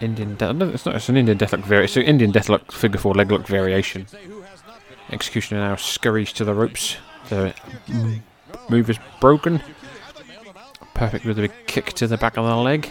Indian 0.00 0.34
death. 0.34 0.56
No, 0.56 0.68
it's 0.68 0.84
not. 0.84 0.96
It's 0.96 1.08
an 1.08 1.16
Indian 1.16 1.38
deathlock 1.38 1.64
vari. 1.64 1.84
It's 1.84 1.96
an 1.96 2.02
Indian 2.02 2.32
deathlock 2.32 2.72
figure 2.72 2.98
four 2.98 3.14
leg 3.14 3.30
lock 3.30 3.46
variation. 3.46 4.06
Executioner 5.10 5.60
now 5.60 5.76
scurries 5.76 6.32
to 6.34 6.44
the 6.44 6.54
ropes. 6.54 6.96
The 7.28 7.54
move 8.68 8.90
is 8.90 8.98
broken. 9.20 9.62
Perfect 10.94 11.24
with 11.24 11.38
a 11.38 11.42
big 11.42 11.52
kick 11.66 11.92
to 11.94 12.06
the 12.06 12.18
back 12.18 12.36
of 12.36 12.44
the 12.44 12.56
leg. 12.56 12.90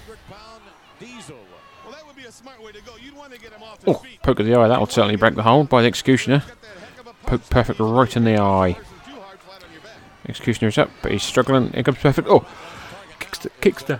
poke 4.23 4.39
of 4.39 4.45
the 4.45 4.55
eye. 4.55 4.67
That'll 4.67 4.85
certainly 4.85 5.15
break 5.15 5.35
the 5.35 5.43
hold 5.43 5.69
by 5.69 5.81
the 5.81 5.87
Executioner. 5.87 6.43
Poke 7.25 7.49
Perfect 7.49 7.79
right 7.79 8.15
in 8.15 8.23
the 8.23 8.39
eye. 8.39 8.77
Executioner 10.27 10.69
is 10.69 10.77
up, 10.77 10.89
but 11.01 11.11
he's 11.11 11.23
struggling. 11.23 11.71
Here 11.73 11.83
comes 11.83 11.97
Perfect. 11.97 12.27
Oh, 12.29 12.45
kicks 13.19 13.39
the, 13.39 13.49
kicks 13.61 13.83
the, 13.83 13.99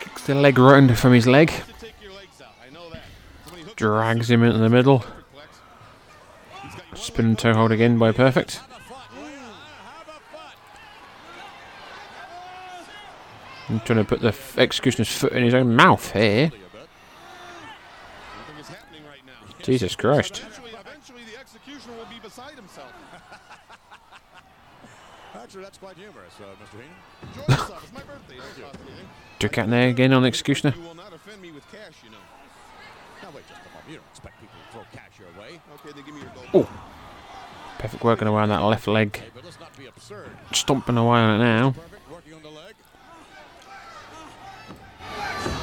kicks 0.00 0.26
the 0.26 0.34
leg 0.34 0.58
round 0.58 0.98
from 0.98 1.12
his 1.12 1.26
leg. 1.26 1.52
Drags 3.76 4.30
him 4.30 4.42
into 4.42 4.58
the 4.58 4.68
middle. 4.68 5.04
Spin 6.94 7.26
and 7.26 7.38
toe 7.38 7.54
hold 7.54 7.72
again 7.72 7.98
by 7.98 8.12
Perfect. 8.12 8.60
I'm 13.68 13.80
trying 13.80 13.98
to 13.98 14.04
put 14.04 14.20
the 14.20 14.34
executioner's 14.60 15.10
foot 15.10 15.32
in 15.32 15.42
his 15.42 15.54
own 15.54 15.74
mouth 15.74 16.12
here. 16.12 16.52
Jesus 19.64 19.96
Christ. 19.96 20.38
Eventually, 20.40 20.70
eventually 20.78 21.22
the 21.32 21.40
executioner 21.40 21.96
will 21.96 22.04
be 22.06 22.20
beside 22.22 22.54
himself. 22.54 22.92
Actually, 25.34 25.62
that's 25.62 25.78
quite 25.78 25.96
humorous, 25.96 26.34
uh, 26.38 26.44
Mr. 26.62 26.80
Heenan. 26.80 26.94
Enjoy 27.22 27.40
yourself. 27.48 27.82
It's 27.82 27.92
my 27.92 28.02
birthday. 28.02 28.36
Out 29.60 29.70
there 29.70 29.88
again 29.88 30.12
on 30.12 30.22
the 30.22 30.28
Executioner. 30.28 30.72
You 30.76 30.82
will 30.82 30.94
not 30.94 31.12
offend 31.12 31.42
me 31.42 31.50
with 31.50 31.64
cash, 31.72 31.94
you 32.04 32.10
know. 32.10 32.16
Now, 33.22 33.30
wait 33.34 33.46
just 33.48 33.60
a 33.60 33.64
moment. 33.68 33.88
You 33.88 33.96
don't 33.96 34.06
expect 34.10 34.40
people 34.40 34.54
to 34.66 34.72
throw 34.72 34.82
cash 34.92 35.18
your 35.18 35.28
way. 35.40 35.60
Okay, 35.74 35.90
then 35.94 36.04
give 36.04 36.14
me 36.14 36.20
your 36.20 36.30
gold. 36.52 36.68
Oh. 36.68 36.80
Perfect 37.78 38.04
working 38.04 38.28
away 38.28 38.42
on 38.42 38.48
that 38.50 38.60
left 38.60 38.86
leg. 38.86 39.16
Hey, 39.16 39.24
but 39.34 39.44
let's 39.44 39.58
not 39.60 39.76
be 39.76 39.86
absurd. 39.86 40.30
Stomping 40.52 40.96
away 40.96 41.18
on 41.18 41.40
it 41.40 41.44
now. 41.44 41.72
Perfect, 41.72 42.10
working 42.10 42.34
on 42.34 42.42
the 42.42 42.50
leg. 42.50 42.74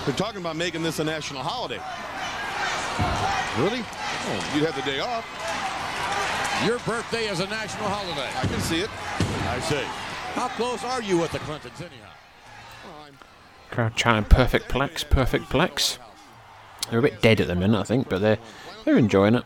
They're 0.06 0.16
talking 0.16 0.41
about 0.41 0.56
making 0.56 0.84
this 0.84 0.99
a 0.99 1.04
national 1.04 1.43
holiday. 1.43 1.80
Really? 3.58 3.84
Oh, 3.84 4.52
you'd 4.56 4.64
have 4.64 4.76
the 4.76 4.82
day 4.89 4.99
off. 4.99 5.26
Your 6.66 6.80
birthday 6.80 7.26
is 7.28 7.39
a 7.39 7.47
national 7.47 7.89
holiday. 7.89 8.30
I 8.38 8.45
can 8.45 8.60
see 8.62 8.82
it. 8.82 8.89
I 9.49 9.60
see. 9.60 9.84
How 10.34 10.47
close 10.49 10.84
are 10.84 11.02
you 11.02 11.18
with 11.18 11.32
the 11.32 11.39
Clintons, 11.39 11.82
anyhow? 11.82 12.12
Crowd 13.72 13.95
chanting 13.95 14.30
perfect 14.30 14.70
plex, 14.70 15.10
perfect 15.10 15.45
plex. 15.45 15.97
They're 16.89 16.99
a 16.99 17.02
bit 17.02 17.22
dead 17.22 17.41
at 17.41 17.47
the 17.47 17.56
minute, 17.56 17.80
I 17.80 17.84
think, 17.84 18.10
but 18.10 18.20
they're 18.20 18.38
they're 18.86 18.97
enjoying 18.97 19.36
it. 19.36 19.43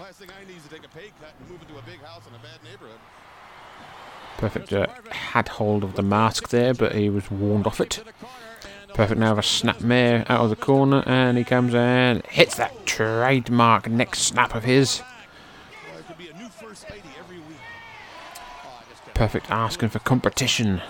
Last 0.00 0.18
thing 0.18 0.28
I 0.30 0.46
need 0.46 0.56
is 0.56 0.62
to 0.64 0.68
take 0.70 0.84
a 0.84 0.88
pay 0.88 1.10
cut 1.20 1.32
and 1.38 1.50
move 1.50 1.60
into 1.62 1.78
a 1.78 1.82
big 1.82 2.00
house 2.00 2.22
in 2.26 2.34
a 2.34 2.38
bad 2.38 2.62
neighborhood. 2.64 2.98
Perfect 4.38 4.72
uh, 4.72 4.86
had 5.10 5.48
hold 5.48 5.84
of 5.84 5.94
the 5.94 6.02
mask 6.02 6.48
there, 6.48 6.72
but 6.72 6.94
he 6.94 7.10
was 7.10 7.30
warned 7.30 7.66
off 7.66 7.80
it. 7.80 8.02
Perfect 8.94 9.18
now 9.20 9.36
a 9.38 9.42
snap 9.42 9.80
mare 9.80 10.24
out 10.28 10.40
of 10.40 10.50
the 10.50 10.56
corner, 10.56 11.02
and 11.06 11.38
he 11.38 11.44
comes 11.44 11.74
in, 11.74 12.22
hits 12.28 12.56
that 12.56 12.86
trademark 12.86 13.88
neck 13.88 14.14
snap 14.14 14.54
of 14.54 14.64
his. 14.64 15.02
Perfect 19.14 19.50
asking 19.50 19.90
for 19.90 19.98
competition. 19.98 20.80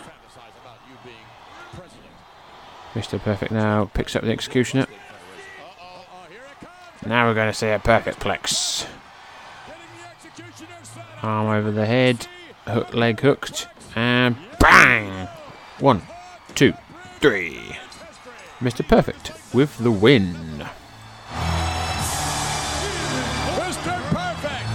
Mr. 2.95 3.21
Perfect 3.21 3.53
now 3.53 3.91
picks 3.95 4.17
up 4.17 4.23
the 4.23 4.31
executioner. 4.31 4.87
Now 7.07 7.27
we're 7.27 7.35
going 7.35 7.51
to 7.51 7.57
see 7.57 7.69
a 7.69 7.79
perfect 7.79 8.21
plex. 8.21 8.87
Arm 11.23 11.49
over 11.49 11.71
the 11.71 11.87
head, 11.87 12.27
hook 12.67 12.95
leg 12.95 13.21
hooked, 13.21 13.69
and 13.95 14.37
bang! 14.59 15.29
One, 15.79 16.03
two, 16.55 16.75
three. 17.21 17.77
Mr. 18.61 18.87
Perfect 18.87 19.33
with 19.55 19.77
the 19.79 19.91
win. 19.91 20.35
Mr. 23.57 23.97
Perfect 24.13 24.69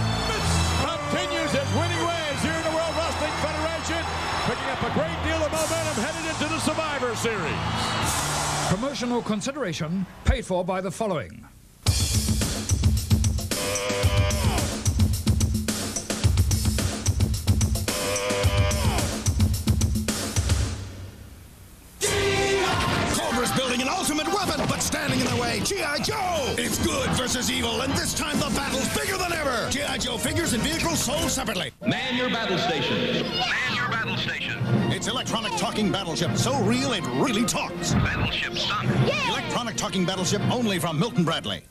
continues 0.82 1.52
his 1.52 1.70
winning 1.78 2.02
ways 2.02 2.42
here 2.42 2.52
in 2.52 2.64
the 2.64 2.74
World 2.74 2.94
Wrestling 2.98 3.30
Federation, 3.46 4.02
picking 4.46 4.70
up 4.70 4.82
a 4.82 4.90
great 4.92 5.22
deal 5.22 5.40
of 5.40 5.52
momentum 5.52 6.02
headed 6.02 6.26
into 6.28 6.52
the 6.52 6.58
Survivor 6.58 7.14
Series. 7.14 8.70
Promotional 8.70 9.22
consideration 9.22 10.04
paid 10.24 10.44
for 10.44 10.64
by 10.64 10.80
the 10.80 10.90
following. 10.90 11.46
Cobra's 23.46 23.60
building 23.60 23.82
an 23.82 23.88
ultimate 23.88 24.26
weapon, 24.28 24.64
but 24.68 24.82
standing 24.82 25.20
in 25.20 25.26
their 25.26 25.40
way, 25.40 25.60
G.I. 25.60 25.98
Joe! 25.98 26.54
It's 26.58 26.78
good 26.84 27.08
versus 27.10 27.50
evil, 27.50 27.82
and 27.82 27.92
this 27.92 28.14
time 28.14 28.38
the 28.38 28.50
battle's 28.56 28.88
bigger 28.96 29.16
than 29.16 29.32
ever! 29.32 29.68
G.I. 29.70 29.98
Joe 29.98 30.18
figures 30.18 30.52
and 30.52 30.62
vehicles 30.62 31.00
sold 31.00 31.30
separately. 31.30 31.72
Man 31.86 32.16
your 32.16 32.28
battle 32.30 32.58
station. 32.58 32.96
Man 33.22 33.74
your 33.74 33.88
battle 33.88 34.16
station. 34.16 34.58
It's 34.92 35.08
electronic 35.08 35.52
talking 35.56 35.92
battleship, 35.92 36.36
so 36.36 36.60
real 36.62 36.92
it 36.92 37.04
really 37.14 37.44
talks. 37.44 37.94
Battleship 37.94 38.56
sunk. 38.56 38.90
Electronic 39.28 39.76
talking 39.76 40.04
battleship 40.04 40.42
only 40.50 40.78
from 40.78 40.98
Milton 40.98 41.24
Bradley. 41.24 41.62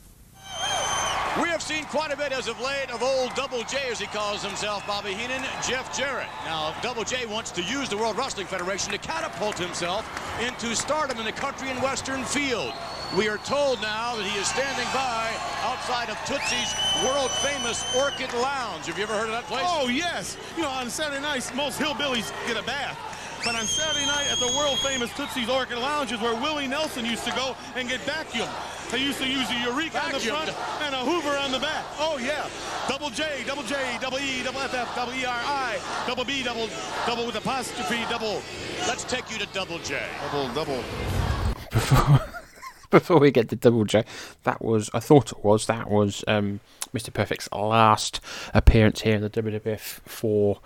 We 1.42 1.50
have 1.50 1.60
seen 1.60 1.84
quite 1.84 2.10
a 2.10 2.16
bit 2.16 2.32
as 2.32 2.48
of 2.48 2.58
late 2.60 2.90
of 2.90 3.02
old 3.02 3.34
Double 3.34 3.62
J, 3.64 3.90
as 3.90 4.00
he 4.00 4.06
calls 4.06 4.42
himself, 4.42 4.86
Bobby 4.86 5.12
Heenan, 5.12 5.42
Jeff 5.68 5.94
Jarrett. 5.94 6.28
Now, 6.46 6.74
Double 6.80 7.04
J 7.04 7.26
wants 7.26 7.50
to 7.52 7.62
use 7.62 7.90
the 7.90 7.96
World 7.98 8.16
Wrestling 8.16 8.46
Federation 8.46 8.90
to 8.92 8.98
catapult 8.98 9.58
himself 9.58 10.06
into 10.40 10.74
stardom 10.74 11.18
in 11.18 11.26
the 11.26 11.32
country 11.32 11.68
and 11.68 11.82
western 11.82 12.24
field. 12.24 12.72
We 13.18 13.28
are 13.28 13.36
told 13.38 13.82
now 13.82 14.16
that 14.16 14.24
he 14.24 14.38
is 14.40 14.46
standing 14.46 14.86
by 14.94 15.30
outside 15.60 16.08
of 16.08 16.16
Tootsie's 16.24 16.72
world-famous 17.04 17.84
Orchid 17.94 18.32
Lounge. 18.40 18.86
Have 18.86 18.96
you 18.96 19.04
ever 19.04 19.12
heard 19.12 19.28
of 19.28 19.32
that 19.32 19.44
place? 19.44 19.66
Oh, 19.68 19.88
yes. 19.88 20.38
You 20.56 20.62
know, 20.62 20.70
on 20.70 20.88
Saturday 20.88 21.20
nights, 21.20 21.52
most 21.54 21.78
hillbillies 21.78 22.32
get 22.46 22.56
a 22.56 22.62
bath. 22.64 22.98
But 23.46 23.54
on 23.54 23.64
Saturday 23.66 24.04
night 24.06 24.26
at 24.28 24.38
the 24.38 24.48
world-famous 24.58 25.12
Tootsie's 25.12 25.48
Orchid 25.48 25.78
Lounge 25.78 26.10
is 26.10 26.20
where 26.20 26.34
Willie 26.34 26.66
Nelson 26.66 27.06
used 27.06 27.22
to 27.26 27.30
go 27.30 27.54
and 27.76 27.88
get 27.88 28.00
vacuumed. 28.00 28.50
They 28.90 28.98
used 28.98 29.20
to 29.20 29.28
use 29.28 29.48
a 29.50 29.60
Eureka 29.60 30.04
on 30.04 30.10
the 30.10 30.18
front 30.18 30.50
and 30.82 30.92
a 30.92 30.98
Hoover 30.98 31.30
on 31.38 31.52
the 31.52 31.60
back. 31.60 31.84
Oh, 31.96 32.18
yeah. 32.18 32.48
Double 32.88 33.08
J, 33.08 33.44
double 33.46 33.62
J, 33.62 33.98
double 34.00 34.18
E, 34.18 34.42
double 34.42 34.58
F, 34.62 34.74
F, 34.74 34.96
double 34.96 35.12
ERI, 35.12 35.78
double 36.08 36.24
B, 36.24 36.42
double, 36.42 36.68
double 37.06 37.24
with 37.24 37.36
apostrophe, 37.36 38.02
double. 38.10 38.42
Let's 38.88 39.04
take 39.04 39.30
you 39.30 39.38
to 39.38 39.46
Double 39.52 39.78
J. 39.78 40.02
Double, 40.22 40.52
double. 40.52 40.82
before 41.70 42.20
before 42.90 43.20
we 43.20 43.30
get 43.30 43.48
to 43.50 43.56
double 43.56 43.84
J, 43.84 44.04
that 44.42 44.60
was 44.60 44.90
I 44.92 44.98
thought 44.98 45.30
it 45.30 45.44
was 45.44 45.66
that 45.66 45.88
was 45.88 46.24
um, 46.26 46.58
Mr. 46.92 47.12
Perfect's 47.12 47.48
last 47.52 48.20
appearance 48.54 49.02
here 49.02 49.14
in 49.14 49.22
the 49.22 49.30
WWF 49.30 50.00
for 50.04 50.58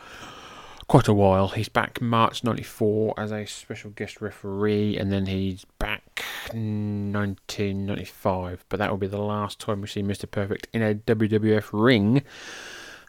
quite 0.91 1.07
a 1.07 1.15
while. 1.15 1.49
He's 1.49 1.69
back 1.69 2.01
March 2.01 2.43
'94 2.43 3.15
as 3.17 3.31
a 3.31 3.47
special 3.47 3.91
guest 3.91 4.21
referee, 4.21 4.99
and 4.99 5.13
then 5.13 5.27
he's 5.27 5.65
back 5.79 6.25
1995. 6.53 8.65
But 8.69 8.81
that 8.81 8.91
will 8.91 8.97
be 8.97 9.07
the 9.07 9.21
last 9.21 9.61
time 9.61 9.83
we 9.83 9.87
see 9.87 10.03
Mr. 10.03 10.29
Perfect 10.29 10.67
in 10.73 10.83
a 10.83 10.97
WWF 10.97 11.69
ring 11.73 12.25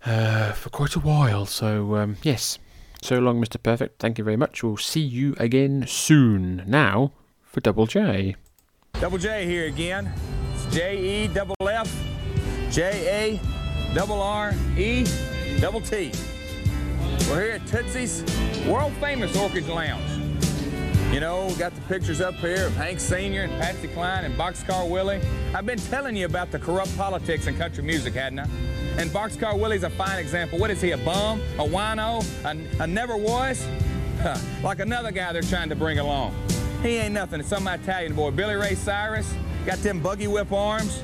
uh, 0.06 0.52
for 0.52 0.70
quite 0.70 0.96
a 0.96 1.00
while. 1.00 1.48
So 1.48 1.96
um, 1.96 2.18
yes. 2.22 2.60
So 3.02 3.18
long, 3.18 3.44
Mr. 3.44 3.58
Perfect. 3.62 4.00
Thank 4.00 4.20
you 4.20 4.24
very 4.24 4.38
much. 4.38 4.62
We'll 4.62 4.78
see 4.78 5.02
you 5.02 5.34
again 5.40 5.86
soon. 5.88 6.64
Now 6.68 7.14
for 7.42 7.62
Double 7.62 7.88
J. 7.88 8.36
Double 9.00 9.18
J 9.18 9.48
here 9.48 9.66
again. 9.66 10.14
J 10.70 11.24
E 11.24 11.28
double 11.30 11.56
F 11.68 11.92
J 12.70 12.92
A 13.10 13.40
double 13.96 14.22
R 14.22 14.54
E 14.78 15.04
double 15.60 15.82
T. 15.82 16.12
We're 17.30 17.44
here 17.44 17.52
at 17.54 17.66
Tootsie's 17.68 18.24
world 18.68 18.94
famous 18.94 19.36
Orchid 19.38 19.68
Lounge. 19.68 20.02
You 21.14 21.20
know, 21.20 21.48
we 21.48 21.56
got 21.56 21.74
the 21.76 21.82
pictures 21.82 22.22
up 22.22 22.36
here 22.36 22.68
of 22.68 22.76
Hank 22.76 23.00
Sr. 23.00 23.44
and 23.44 23.52
Patsy 23.62 23.88
Cline 23.90 24.24
and 24.26 24.34
Boxcar 24.36 24.90
Willie. 24.90 25.22
I've 25.54 25.66
been 25.66 25.78
telling 25.78 26.16
you 26.16 26.26
about 26.26 26.52
the 26.52 26.60
corrupt 26.60 26.96
politics 26.98 27.48
in 27.48 27.58
country 27.58 27.84
music, 27.84 28.14
hadn't 28.14 28.40
I? 28.40 28.48
And 28.98 29.10
Boxcar 29.12 29.60
Willie's 29.60 29.84
a 29.84 29.90
fine 29.90 30.20
example. 30.20 30.60
What 30.60 30.72
is 30.72 30.82
he, 30.82 30.92
a 30.92 30.98
bum? 30.98 31.42
A 31.58 31.64
wino? 31.64 32.24
A, 32.46 32.84
a 32.84 32.88
never 32.88 33.18
was? 33.18 33.66
Like 34.64 34.80
another 34.80 35.12
guy 35.12 35.34
they're 35.34 35.42
trying 35.42 35.70
to 35.70 35.76
bring 35.76 35.98
along. 35.98 36.36
He 36.84 36.98
ain't 36.98 37.14
nothing. 37.14 37.40
It's 37.40 37.50
some 37.50 37.68
Italian 37.68 38.14
boy. 38.14 38.30
Billy 38.30 38.54
Ray 38.54 38.76
Cyrus, 38.76 39.34
got 39.66 39.80
them 39.80 40.00
buggy 40.00 40.28
whip 40.28 40.52
arms, 40.52 41.02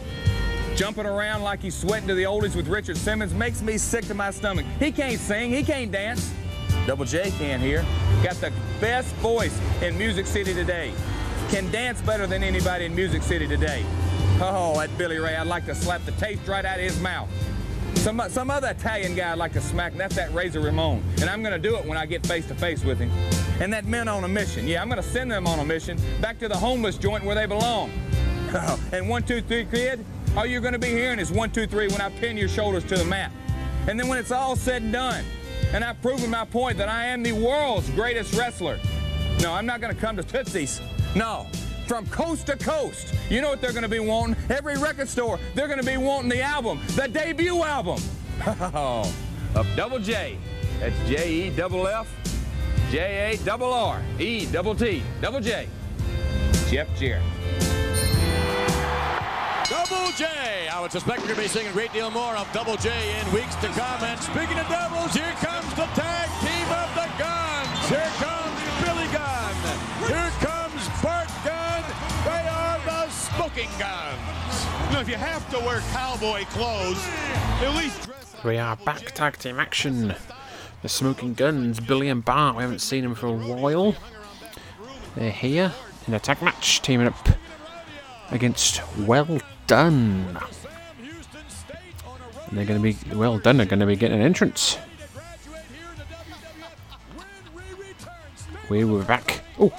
jumping 0.78 1.08
around 1.08 1.42
like 1.42 1.60
he's 1.60 1.76
sweating 1.76 2.08
to 2.08 2.14
the 2.14 2.24
oldies 2.24 2.56
with 2.56 2.68
Richard 2.68 2.98
Simmons. 2.98 3.34
Makes 3.34 3.64
me 3.64 3.80
sick 3.80 4.06
to 4.06 4.14
my 4.14 4.30
stomach. 4.30 4.66
He 4.80 4.92
can't 4.92 5.20
sing, 5.20 5.52
he 5.52 5.64
can't 5.64 5.92
dance. 5.92 6.32
Double 6.86 7.04
J 7.04 7.32
can 7.32 7.60
here. 7.60 7.84
Got 8.24 8.36
the 8.36 8.54
best 8.80 9.14
voice 9.16 9.60
in 9.82 9.98
Music 9.98 10.28
City 10.28 10.54
today. 10.54 10.94
Can 11.50 11.70
dance 11.72 12.00
better 12.02 12.28
than 12.28 12.44
anybody 12.44 12.86
in 12.86 12.96
Music 12.96 13.24
City 13.24 13.48
today. 13.48 13.84
Oh, 14.40 14.76
that 14.78 14.96
Billy 15.00 15.18
Ray, 15.18 15.36
I'd 15.36 15.48
like 15.48 15.66
to 15.66 15.74
slap 15.74 16.06
the 16.06 16.12
taste 16.14 16.48
right 16.48 16.64
out 16.64 16.78
of 16.78 16.84
his 16.84 17.00
mouth. 17.02 17.28
Some, 17.96 18.22
some 18.30 18.52
other 18.52 18.68
Italian 18.68 19.16
guy 19.16 19.32
I'd 19.32 19.40
like 19.40 19.54
to 19.54 19.62
smack, 19.62 19.94
and 19.94 20.00
that's 20.00 20.16
that 20.16 20.32
Razor 20.32 20.60
Ramon. 20.60 21.04
And 21.20 21.30
I'm 21.30 21.42
going 21.42 21.60
to 21.60 21.70
do 21.70 21.76
it 21.78 21.86
when 21.86 21.98
I 21.98 22.06
get 22.06 22.26
face 22.26 22.46
to 22.48 22.56
face 22.56 22.84
with 22.84 23.00
him. 23.00 23.10
And 23.60 23.74
that 23.74 23.86
men 23.86 24.08
on 24.08 24.24
a 24.24 24.28
mission. 24.28 24.68
Yeah, 24.68 24.84
I'm 24.84 24.90
going 24.90 25.02
to 25.02 25.10
send 25.10 25.32
them 25.32 25.48
on 25.48 25.58
a 25.58 25.66
mission 25.66 26.00
back 26.22 26.38
to 26.40 26.48
the 26.48 26.56
homeless 26.56 26.98
joint 26.98 27.24
where 27.24 27.36
they 27.36 27.48
belong. 27.48 27.92
and 28.92 29.10
one, 29.10 29.24
two, 29.24 29.42
three, 29.42 29.66
kid, 29.66 30.06
all 30.36 30.46
you're 30.46 30.62
going 30.62 30.74
to 30.74 30.80
be 30.80 30.88
hearing 30.88 31.20
is 31.20 31.32
one, 31.32 31.52
two, 31.52 31.68
three 31.68 31.88
when 31.88 32.02
I 32.02 32.10
pin 32.10 32.38
your 32.38 32.50
shoulders 32.50 32.84
to 32.86 32.96
the 32.96 33.06
mat. 33.06 33.32
And 33.88 34.00
then 34.00 34.08
when 34.08 34.18
it's 34.18 34.32
all 34.32 34.56
said 34.56 34.82
and 34.82 34.94
done, 34.94 35.24
and 35.74 35.84
I've 35.84 36.02
proven 36.02 36.30
my 36.30 36.46
point 36.46 36.78
that 36.78 36.90
I 36.90 37.06
am 37.06 37.24
the 37.24 37.34
world's 37.34 37.90
greatest 37.92 38.34
wrestler. 38.36 38.80
No, 39.42 39.54
I'm 39.54 39.66
not 39.66 39.82
going 39.82 39.94
to 39.94 40.00
come 40.00 40.16
to 40.18 40.24
Tootsie's. 40.24 40.82
No. 41.16 41.48
From 41.88 42.06
coast 42.08 42.48
to 42.48 42.58
coast. 42.58 43.14
You 43.30 43.42
know 43.42 43.50
what 43.50 43.62
they're 43.62 43.72
going 43.72 43.84
to 43.84 43.90
be 43.90 44.00
wanting? 44.00 44.36
Every 44.50 44.78
record 44.78 45.08
store, 45.08 45.40
they're 45.56 45.68
going 45.68 45.80
to 45.80 45.86
be 45.86 45.98
wanting 45.98 46.30
the 46.30 46.42
album, 46.42 46.80
the 46.96 47.08
debut 47.08 47.64
album. 47.64 48.02
of 48.46 49.68
Double 49.76 50.00
J. 50.00 50.38
That's 50.80 50.96
J 51.10 51.34
E 51.34 51.50
double 51.50 51.88
F, 51.88 52.08
J 52.92 53.34
A 53.34 53.38
double 53.44 53.74
R, 53.74 54.02
E 54.20 54.46
double 54.46 54.76
T, 54.76 55.02
double 55.22 55.40
J. 55.40 55.68
Jeff 56.70 56.88
Jarrett. 57.00 57.24
Double 59.70 60.12
J. 60.16 60.70
I 60.72 60.80
would 60.80 60.94
suspect 60.94 61.20
we're 61.20 61.26
going 61.26 61.36
to 61.36 61.42
be 61.42 61.48
seeing 61.50 61.68
a 61.68 61.72
great 61.74 61.92
deal 61.92 62.10
more 62.10 62.38
of 62.38 62.50
Double 62.54 62.78
J 62.78 63.20
in 63.20 63.34
weeks 63.34 63.54
to 63.56 63.68
come. 63.68 64.02
And 64.02 64.18
speaking 64.18 64.58
of 64.58 64.66
doubles, 64.70 65.14
here 65.14 65.36
comes 65.44 65.68
the 65.76 65.84
tag 65.92 66.30
team 66.40 66.68
of 66.72 66.88
the 66.96 67.04
Gunns. 67.20 67.90
Here 67.92 68.12
comes 68.16 68.56
Billy 68.80 69.12
Gunn. 69.12 69.56
Here 70.08 70.32
comes 70.40 70.88
Bart 71.04 71.28
Gunn. 71.44 71.84
They 72.24 72.48
are 72.48 72.80
the 72.86 73.10
Smoking 73.12 73.68
Gunns. 73.78 74.56
You 74.88 74.94
know, 74.94 75.02
if 75.02 75.10
you 75.10 75.16
have 75.16 75.44
to 75.52 75.60
wear 75.60 75.82
cowboy 75.92 76.46
clothes, 76.46 77.04
at 77.60 77.76
least 77.76 78.04
dress 78.04 78.36
We 78.46 78.58
are 78.58 78.78
back 78.78 79.12
tag 79.12 79.38
team 79.38 79.60
action. 79.60 80.16
The 80.82 80.88
Smoking 80.88 81.34
Gunns, 81.34 81.82
Billy 81.82 82.08
and 82.08 82.24
Bart. 82.24 82.56
We 82.56 82.62
haven't 82.62 82.80
seen 82.80 83.04
them 83.04 83.16
for 83.16 83.28
a 83.28 83.34
while. 83.34 83.96
They're 85.16 85.30
here 85.30 85.74
in 86.08 86.14
a 86.14 86.20
tag 86.20 86.42
match, 86.42 86.82
teaming 86.82 87.08
up 87.08 87.28
against 88.32 88.82
Well 89.00 89.40
Dunn. 89.68 90.38
And 92.48 92.58
they're 92.58 92.66
going 92.66 92.82
to 92.82 92.84
be 92.84 93.16
Well 93.16 93.40
Done. 93.40 93.58
they're 93.58 93.66
going 93.66 93.80
to 93.80 93.86
be 93.86 93.96
getting 93.96 94.20
an 94.20 94.26
entrance. 94.26 94.78
We 98.70 98.84
were 98.84 99.04
back. 99.04 99.42
Oh, 99.60 99.72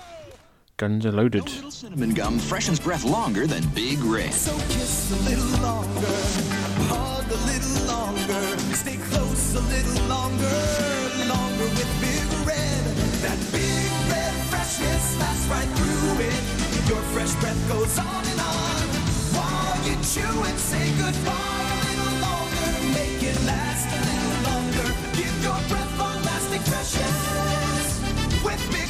guns 0.78 1.04
are 1.04 1.12
loaded. 1.12 1.48
Cinnamon 1.70 2.14
gum 2.14 2.38
freshens 2.38 2.80
breath 2.80 3.04
longer 3.04 3.46
than 3.46 3.66
Big 3.74 3.98
Red. 4.00 4.32
So 4.32 4.56
kiss 4.72 5.12
a 5.12 5.28
little 5.28 5.62
longer, 5.62 6.06
hug 6.88 7.30
a 7.30 7.36
little 7.46 7.86
longer, 7.86 8.58
stay 8.74 8.96
close 8.96 9.54
a 9.54 9.60
little 9.60 10.08
longer, 10.08 10.58
longer 11.28 11.64
with 11.64 12.00
Big 12.00 12.46
Red. 12.46 12.84
That 13.20 13.38
Big 13.52 14.10
Red 14.10 14.34
freshness 14.48 15.18
lasts 15.20 15.46
right 15.48 15.68
through 15.68 16.24
it. 16.24 16.57
Your 16.88 17.02
fresh 17.12 17.34
breath 17.34 17.68
goes 17.68 17.98
on 17.98 18.24
and 18.32 18.40
on. 18.40 18.88
While 19.36 19.76
you 19.86 19.94
chew 20.02 20.42
and 20.48 20.58
say 20.58 20.88
goodbye 20.96 21.68
a 21.68 21.84
little 21.84 22.20
longer, 22.24 22.70
make 22.96 23.22
it 23.22 23.38
last 23.44 23.88
a 23.92 24.00
little 24.08 24.40
longer. 24.48 24.88
Give 25.12 25.42
your 25.42 25.60
breath 25.68 25.98
long 25.98 26.22
lasting 26.22 26.64
freshness 26.64 28.00
with 28.42 28.72
Big 28.72 28.87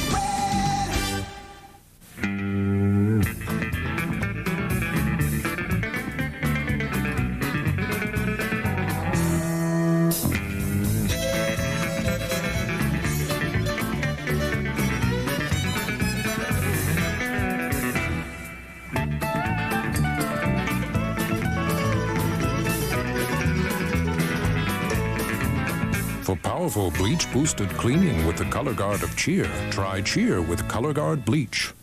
powerful 26.59 26.91
bleach 26.91 27.31
boosted 27.31 27.69
cleaning 27.69 28.27
with 28.27 28.35
the 28.35 28.43
color 28.43 28.73
guard 28.73 29.01
of 29.01 29.15
cheer, 29.15 29.49
try 29.71 30.01
cheer 30.01 30.41
with 30.41 30.67
color 30.67 30.91
guard 30.91 31.23
bleach. 31.23 31.73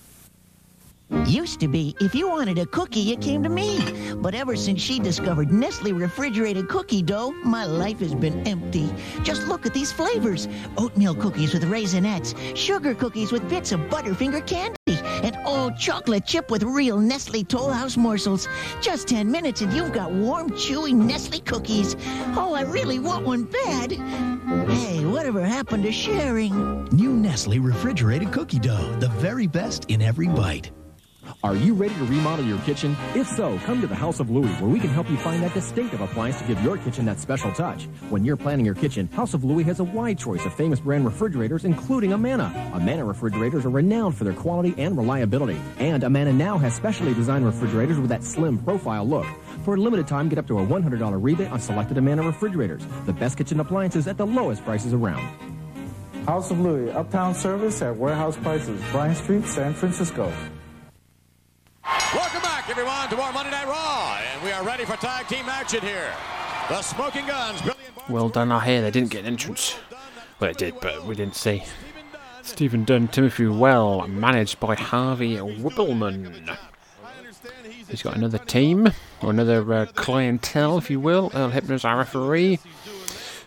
Used 1.25 1.61
to 1.61 1.69
be, 1.69 1.95
if 2.01 2.15
you 2.15 2.29
wanted 2.29 2.59
a 2.59 2.67
cookie, 2.67 3.01
you 3.01 3.17
came 3.17 3.43
to 3.43 3.49
me. 3.49 3.79
But 4.17 4.35
ever 4.35 4.55
since 4.55 4.83
she 4.83 4.99
discovered 4.99 5.51
Nestle 5.51 5.93
refrigerated 5.93 6.69
cookie 6.69 7.01
dough, 7.01 7.31
my 7.45 7.65
life 7.65 8.01
has 8.01 8.15
been 8.15 8.47
empty. 8.47 8.93
Just 9.23 9.47
look 9.47 9.65
at 9.65 9.73
these 9.73 9.93
flavors 9.93 10.47
oatmeal 10.77 11.15
cookies 11.15 11.55
with 11.55 11.63
raisinets, 11.65 12.35
sugar 12.55 12.95
cookies 12.95 13.33
with 13.33 13.49
bits 13.49 13.73
of 13.73 13.81
Butterfinger 13.89 14.47
candy, 14.47 15.01
all 15.47 15.71
chocolate 15.71 16.27
chip 16.27 16.51
with 16.51 16.63
real 16.63 16.99
Nestle 16.99 17.45
Toll 17.45 17.71
House 17.71 17.97
morsels. 17.97 18.49
Just 18.81 19.09
10 19.09 19.31
minutes 19.31 19.63
and 19.63 19.73
you've 19.73 19.93
got 19.93 20.11
warm, 20.11 20.51
chewy 20.51 20.93
Nestle 20.93 21.41
cookies. 21.41 21.97
Oh, 22.37 22.53
I 22.55 22.63
really 22.63 22.99
want 22.99 23.25
one 23.25 23.45
bad. 23.45 23.93
Hey, 23.93 25.05
whatever 25.05 25.45
happened 25.45 25.85
to 25.85 25.93
sharing? 25.93 26.85
New 26.87 27.13
Nestle 27.13 27.59
refrigerated 27.61 28.33
cookie 28.33 28.59
dough, 28.59 28.97
the 28.99 29.09
very 29.09 29.47
best 29.47 29.87
in 29.89 30.03
every 30.03 30.29
bite. 30.29 30.71
Are 31.43 31.55
you 31.55 31.75
ready 31.75 31.95
to 31.95 32.05
remodel 32.05 32.45
your 32.45 32.59
kitchen? 32.61 32.97
If 33.15 33.29
so, 33.29 33.59
come 33.65 33.81
to 33.81 33.87
the 33.87 33.95
House 33.95 34.21
of 34.21 34.31
Louie, 34.31 34.49
where 34.55 34.71
we 34.71 34.81
can 34.81 34.91
help 34.91 35.11
you 35.11 35.17
find 35.17 35.43
that 35.43 35.55
distinctive 35.55 36.01
appliance 36.01 36.39
to 36.41 36.45
give 36.45 36.61
your 36.63 36.79
kitchen 36.79 37.05
that 37.07 37.21
special 37.21 37.53
touch. 37.53 37.85
When 38.11 38.25
you're 38.25 38.37
planning 38.37 38.65
your 38.65 38.75
kitchen, 38.75 39.07
House 39.09 39.35
of 39.35 39.45
Louie 39.45 39.65
has 39.65 39.81
a 39.81 39.85
wide 39.85 40.19
choice 40.19 40.45
of 40.45 40.55
famous 40.55 40.81
brand 40.81 41.05
refrigerators, 41.05 41.65
including 41.65 42.13
Amana. 42.13 42.53
Amana 42.75 43.05
refrigerators 43.05 43.65
are 43.65 43.71
renowned 43.71 44.17
for 44.17 44.25
their 44.25 44.33
quality 44.33 44.75
and 44.79 44.97
reliability. 44.97 45.59
And 45.79 46.05
Amana 46.05 46.33
now 46.33 46.59
has 46.59 46.75
specially 46.75 47.15
designed 47.15 47.47
refrigerators 47.47 47.99
with 47.99 48.11
that 48.11 48.25
slim 48.25 48.59
profile 48.59 49.07
look. 49.07 49.27
For 49.65 49.75
a 49.75 49.79
limited 49.79 50.07
time, 50.07 50.29
get 50.29 50.39
up 50.39 50.47
to 50.49 50.59
a 50.59 50.67
$100 50.67 51.23
rebate 51.23 51.51
on 51.51 51.61
selected 51.61 51.99
Amana 51.99 52.23
refrigerators. 52.23 52.83
The 53.05 53.13
best 53.13 53.39
kitchen 53.39 53.61
appliances 53.61 54.07
at 54.07 54.17
the 54.17 54.27
lowest 54.27 54.65
prices 54.65 54.93
around. 54.93 55.23
House 56.27 56.51
of 56.51 56.59
Louie, 56.59 56.91
uptown 56.91 57.35
service 57.35 57.81
at 57.83 57.97
warehouse 57.97 58.37
prices, 58.37 58.81
Bryant 58.91 59.17
Street, 59.17 59.47
San 59.47 59.75
Francisco. 59.75 60.33
Welcome 61.87 62.43
back, 62.43 62.69
everyone, 62.69 63.09
to 63.11 63.21
our 63.21 63.33
Monday 63.33 63.53
Night 63.53 63.69
Raw. 63.69 64.19
And 64.33 64.43
we 64.43 64.51
are 64.51 64.65
ready 64.65 64.85
for 64.85 64.97
tag 64.97 65.29
team 65.29 65.49
action 65.49 65.81
here. 65.83 66.13
The 66.69 66.83
Smoking 66.83 67.27
Gunns, 67.27 67.63
Billy 67.63 67.77
Well 68.09 68.29
Dunn, 68.29 68.51
I 68.51 68.65
hear 68.65 68.83
they 68.83 68.91
didn't 68.91 69.11
get 69.11 69.21
an 69.21 69.27
entrance. 69.27 69.79
Well, 70.41 70.51
they 70.51 70.55
did, 70.55 70.81
but 70.81 71.05
we 71.05 71.15
didn't 71.15 71.37
see. 71.37 71.63
Steven 72.43 72.85
Dunn, 72.85 73.07
Timothy 73.07 73.47
Well, 73.47 74.09
managed 74.09 74.59
by 74.59 74.75
Harvey 74.75 75.37
Wippleman. 75.37 76.59
He's 77.89 78.03
got 78.03 78.17
another 78.17 78.39
team, 78.39 78.91
or 79.23 79.31
another 79.31 79.73
uh, 79.73 79.87
clientele, 79.95 80.79
if 80.79 80.91
you 80.91 80.99
will. 80.99 81.31
Earl 81.35 81.53
Hebner's 81.53 81.85
our 81.85 81.99
referee. 81.99 82.59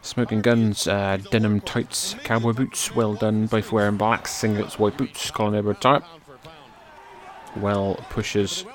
Smoking 0.02 0.42
Gunns, 0.42 0.88
uh, 0.88 1.18
denim 1.30 1.60
tights, 1.60 2.16
cowboy 2.24 2.54
boots, 2.54 2.96
Well 2.96 3.16
Dunn, 3.16 3.48
both 3.48 3.74
wearing 3.74 3.98
black 3.98 4.28
singlets, 4.28 4.80
white 4.80 4.96
boots, 4.96 5.30
collar 5.30 5.58
over 5.58 5.74
type. 5.74 6.04
Well 7.56 7.96
pushes 8.10 8.66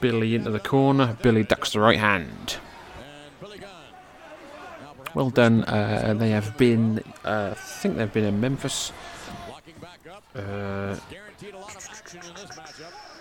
Billy 0.00 0.34
into 0.34 0.50
the 0.50 0.60
corner. 0.60 1.16
Billy 1.22 1.42
ducks 1.42 1.72
the 1.72 1.80
right 1.80 1.98
hand. 1.98 2.56
Well 5.14 5.30
done. 5.30 5.62
Uh, 5.64 6.14
they 6.18 6.30
have 6.30 6.56
been, 6.58 7.02
uh, 7.24 7.50
I 7.52 7.54
think 7.54 7.96
they've 7.96 8.12
been 8.12 8.24
in 8.24 8.40
Memphis. 8.40 8.92
Uh, 10.34 10.96
I 10.96 11.16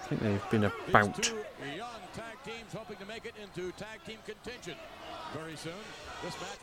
think 0.08 0.22
they've 0.22 0.50
been 0.50 0.64
about. 0.66 1.32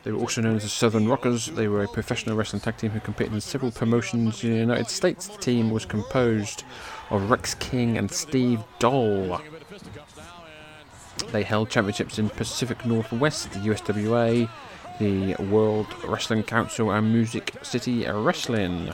They 0.03 0.11
were 0.11 0.19
also 0.19 0.41
known 0.41 0.55
as 0.55 0.63
the 0.63 0.69
Southern 0.69 1.07
Rockers. 1.07 1.47
They 1.47 1.67
were 1.67 1.83
a 1.83 1.87
professional 1.87 2.35
wrestling 2.35 2.61
tag 2.61 2.77
team 2.77 2.91
who 2.91 2.99
competed 2.99 3.33
in 3.33 3.41
several 3.41 3.71
promotions 3.71 4.43
in 4.43 4.51
the 4.51 4.57
United 4.57 4.89
States. 4.89 5.27
The 5.27 5.37
team 5.37 5.69
was 5.69 5.85
composed 5.85 6.63
of 7.09 7.29
Rex 7.29 7.53
King 7.55 7.97
and 7.97 8.11
Steve 8.11 8.61
Doll. 8.79 9.39
They 11.31 11.43
held 11.43 11.69
championships 11.69 12.17
in 12.17 12.29
Pacific 12.29 12.85
Northwest, 12.85 13.51
the 13.51 13.59
USWA, 13.59 14.49
the 14.99 15.35
World 15.35 15.87
Wrestling 16.03 16.43
Council, 16.43 16.91
and 16.91 17.13
Music 17.13 17.53
City 17.61 18.05
Wrestling. 18.07 18.93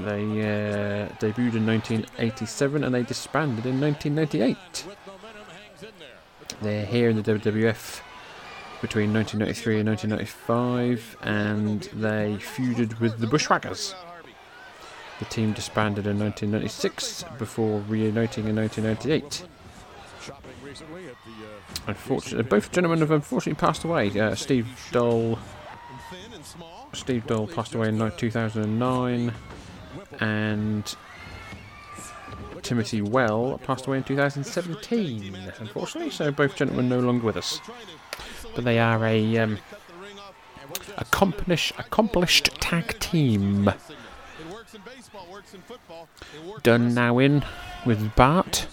They 0.00 0.22
uh, 0.22 1.08
debuted 1.18 1.56
in 1.56 1.66
1987 1.66 2.84
and 2.84 2.94
they 2.94 3.02
disbanded 3.02 3.66
in 3.66 3.80
1998. 3.80 4.86
They're 6.62 6.86
here 6.86 7.08
in 7.08 7.20
the 7.20 7.22
WWF 7.22 8.00
between 8.80 9.12
1993 9.12 9.80
and 9.80 9.88
1995 9.88 11.16
and 11.22 11.82
they 11.94 12.36
feuded 12.40 13.00
with 13.00 13.18
the 13.18 13.26
Bushwhackers. 13.26 13.94
The 15.18 15.24
team 15.24 15.52
disbanded 15.52 16.06
in 16.06 16.18
1996 16.18 17.24
before 17.38 17.80
reuniting 17.88 18.46
in 18.46 18.56
1998. 18.56 19.44
Unfortunately, 21.86 22.42
both 22.44 22.70
gentlemen 22.70 23.00
have 23.00 23.10
unfortunately 23.10 23.58
passed 23.58 23.84
away. 23.84 24.18
Uh, 24.18 24.34
Steve 24.34 24.68
Doll, 24.92 25.38
Steve 26.92 27.26
Doll 27.26 27.46
passed 27.46 27.74
away 27.74 27.88
in 27.88 28.12
2009, 28.16 29.32
and 30.20 30.96
Timothy 32.62 33.00
Well 33.00 33.58
passed 33.64 33.86
away 33.86 33.98
in 33.98 34.04
2017. 34.04 35.36
Unfortunately, 35.58 36.10
so 36.10 36.30
both 36.30 36.54
gentlemen 36.54 36.88
no 36.88 37.00
longer 37.00 37.24
with 37.24 37.36
us. 37.36 37.60
But 38.58 38.64
they 38.64 38.80
are 38.80 39.06
a 39.06 39.38
um, 39.38 39.58
accomplished, 40.96 41.74
accomplished 41.78 42.46
tag 42.60 42.98
team. 42.98 43.72
Done 46.64 46.92
now 46.92 47.20
in 47.20 47.44
with 47.86 48.16
Bart. 48.16 48.66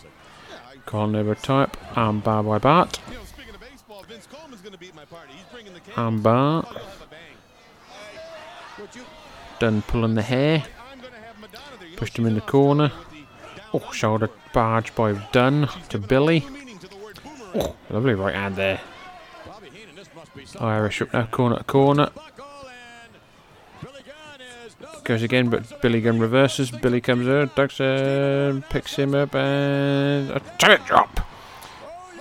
Colin 0.88 1.16
over 1.16 1.36
type. 1.36 1.78
Armbar 1.92 2.44
by 2.44 2.58
Bart. 2.58 3.00
Armbar. 5.94 6.82
Done 9.60 9.84
pulling 9.84 10.16
the 10.16 10.24
hair. 10.24 10.64
Pushed 11.96 12.18
him 12.18 12.26
in 12.26 12.34
the 12.34 12.42
corner. 12.42 12.92
Oh, 13.72 13.92
shoulder 13.92 14.32
barge 14.52 14.96
by 14.96 15.14
Dunn 15.32 15.70
to 15.90 16.00
Billy. 16.00 16.44
Oh, 17.54 17.76
lovely 17.92 18.16
right 18.16 18.34
hand 18.34 18.56
there. 18.56 18.82
Irish 20.60 21.02
up 21.02 21.14
now, 21.14 21.26
corner 21.28 21.58
to 21.58 21.64
corner. 21.64 22.10
Goes 25.04 25.22
again, 25.22 25.50
but 25.50 25.82
Billy 25.82 26.02
Gunn 26.02 26.20
reverses. 26.20 26.72
Billy 26.72 27.00
comes 27.00 27.28
out, 27.28 27.56
ducks 27.56 27.80
in, 27.80 28.64
picks 28.70 28.96
him 28.96 29.14
up, 29.14 29.36
and 29.36 30.32
a 30.32 30.40
target 30.58 30.86
drop. 30.86 31.20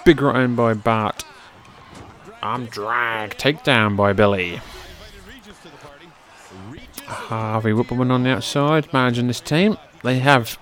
Big 0.05 0.21
right 0.21 0.37
hand 0.37 0.57
by 0.57 0.75
Bart. 0.75 1.25
Arm 2.43 2.67
drag, 2.67 3.39
takedown 3.39 3.97
by 3.97 4.13
Billy. 4.13 4.61
Harvey 7.07 7.71
Wippleman 7.71 8.11
on 8.11 8.23
the 8.23 8.31
outside, 8.31 8.93
managing 8.93 9.29
this 9.29 9.41
team. 9.41 9.79
They 10.03 10.19
have 10.19 10.59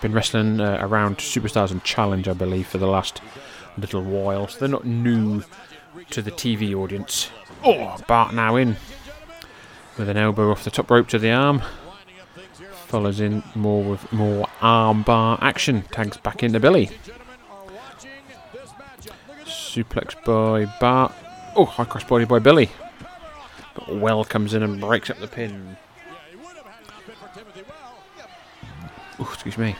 been 0.00 0.12
wrestling 0.12 0.58
uh, 0.58 0.78
around 0.80 1.18
Superstars 1.18 1.70
and 1.70 1.84
Challenge, 1.84 2.28
I 2.28 2.32
believe, 2.32 2.66
for 2.66 2.78
the 2.78 2.86
last 2.86 3.20
little 3.76 4.02
while, 4.02 4.48
so 4.48 4.58
they're 4.58 4.68
not 4.68 4.86
new 4.86 5.42
to 6.10 6.22
the 6.22 6.30
TV 6.30 6.74
audience. 6.74 7.30
Oh, 7.64 7.96
Bart 8.08 8.34
now 8.34 8.56
in 8.56 8.76
with 9.96 10.08
an 10.08 10.16
elbow 10.16 10.50
off 10.50 10.64
the 10.64 10.70
top 10.70 10.90
rope 10.90 11.08
to 11.08 11.18
the 11.18 11.30
arm. 11.30 11.62
Follows 12.86 13.20
in 13.20 13.42
more 13.54 13.84
with 13.84 14.12
more 14.12 14.48
arm 14.60 15.02
bar 15.02 15.38
action. 15.40 15.82
Tags 15.92 16.16
back 16.16 16.42
into 16.42 16.58
Billy. 16.58 16.90
Suplex 19.44 20.14
by 20.24 20.72
Bart. 20.80 21.12
Oh, 21.54 21.64
high 21.64 21.84
cross 21.84 22.04
body 22.04 22.24
by 22.24 22.38
Billy. 22.38 22.70
But 23.74 23.96
Well 23.96 24.24
comes 24.24 24.54
in 24.54 24.62
and 24.62 24.80
breaks 24.80 25.10
up 25.10 25.18
the 25.18 25.28
pin. 25.28 25.76
Oh, 29.18 29.30
excuse 29.32 29.58
me. 29.58 29.76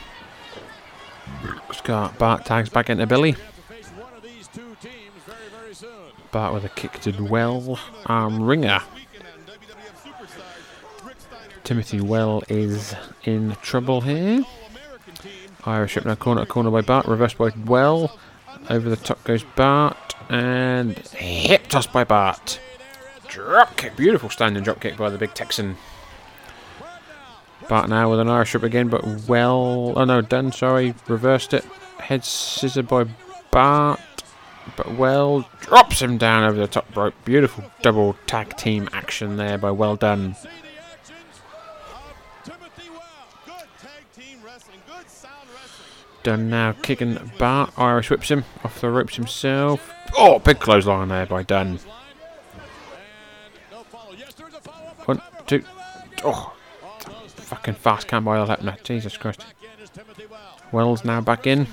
Scott 1.73 2.19
Bart 2.19 2.45
tags 2.45 2.69
back 2.69 2.91
into 2.91 3.07
Billy. 3.07 3.35
Bart 6.33 6.55
with 6.55 6.65
a 6.65 6.69
kick 6.69 7.01
to 7.01 7.13
Well. 7.25 7.79
Arm 8.07 8.43
wringer. 8.43 8.81
Timothy 11.65 12.01
Well 12.01 12.43
is 12.49 12.95
in 13.25 13.57
trouble 13.63 14.01
here. 14.01 14.45
Irish 15.65 15.97
up 15.97 16.05
now 16.05 16.15
corner 16.15 16.47
corner 16.47 16.71
by 16.71 16.81
Bart. 16.81 17.07
Reversed 17.07 17.39
by 17.39 17.51
Well. 17.65 18.19
Over 18.69 18.89
the 18.89 18.97
top 18.97 19.23
goes 19.25 19.43
Bart. 19.43 20.15
And 20.29 20.99
hip 20.99 21.69
toss 21.69 21.87
by 21.87 22.05
Bart. 22.05 22.61
Drop 23.29 23.77
kick. 23.77 23.97
Beautiful 23.97 24.31
standing 24.31 24.63
drop 24.63 24.81
kick 24.81 24.97
by 24.97 25.11
the 25.11 25.19
big 25.19 25.35
Texan. 25.35 25.77
Bart 27.69 27.89
now 27.89 28.11
with 28.11 28.19
an 28.21 28.29
Irish 28.29 28.55
whip 28.55 28.65
again, 28.65 28.89
but 28.89 29.05
well. 29.29 29.93
Oh 29.97 30.05
no, 30.05 30.21
done, 30.21 30.51
sorry. 30.51 30.95
Reversed 31.07 31.55
it. 31.55 31.65
Head 31.99 32.25
scissor 32.25 32.83
by 32.83 33.07
Bart. 33.51 34.01
But 34.77 34.95
well 34.95 35.49
drops 35.61 36.01
him 36.01 36.19
down 36.19 36.45
over 36.45 36.59
the 36.59 36.67
top 36.67 36.97
rope. 36.97 37.15
Beautiful 37.25 37.65
double 37.83 38.17
tag 38.27 38.57
team 38.57 38.89
action 38.93 39.37
there 39.37 39.59
by 39.59 39.71
Well 39.71 39.97
Dunn. 39.97 40.37
Done 46.23 46.51
now, 46.51 46.73
kicking 46.83 47.33
Bart. 47.39 47.73
Irish 47.79 48.11
whips 48.11 48.31
him 48.31 48.45
off 48.63 48.81
the 48.81 48.91
ropes 48.91 49.17
himself. 49.17 49.91
Oh, 50.17 50.39
big 50.39 50.61
clothesline 50.61 51.09
there 51.09 51.25
by 51.25 51.43
Dunn. 51.43 51.79
One, 55.07 55.23
two. 55.47 55.65
Oh, 56.23 56.55
fucking 57.37 57.75
fast 57.75 58.07
count 58.07 58.27
by 58.27 58.37
Lepner. 58.37 58.83
Jesus 58.83 59.17
Christ. 59.17 59.45
Wells 60.73 61.05
now 61.05 61.23
back 61.23 61.47
in. 61.47 61.67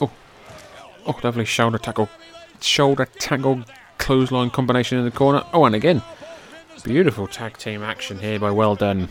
Oh, 0.00 0.10
oh, 1.06 1.18
lovely 1.22 1.44
shoulder 1.44 1.78
tackle, 1.78 2.08
shoulder 2.60 3.06
tackle 3.18 3.64
clothesline 3.98 4.50
combination 4.50 4.98
in 4.98 5.04
the 5.04 5.10
corner. 5.10 5.42
Oh, 5.52 5.64
and 5.64 5.74
again, 5.74 6.02
beautiful 6.84 7.26
tag 7.26 7.56
team 7.56 7.82
action 7.82 8.18
here 8.18 8.38
by 8.38 8.50
Well 8.50 8.74
Dunn. 8.74 9.08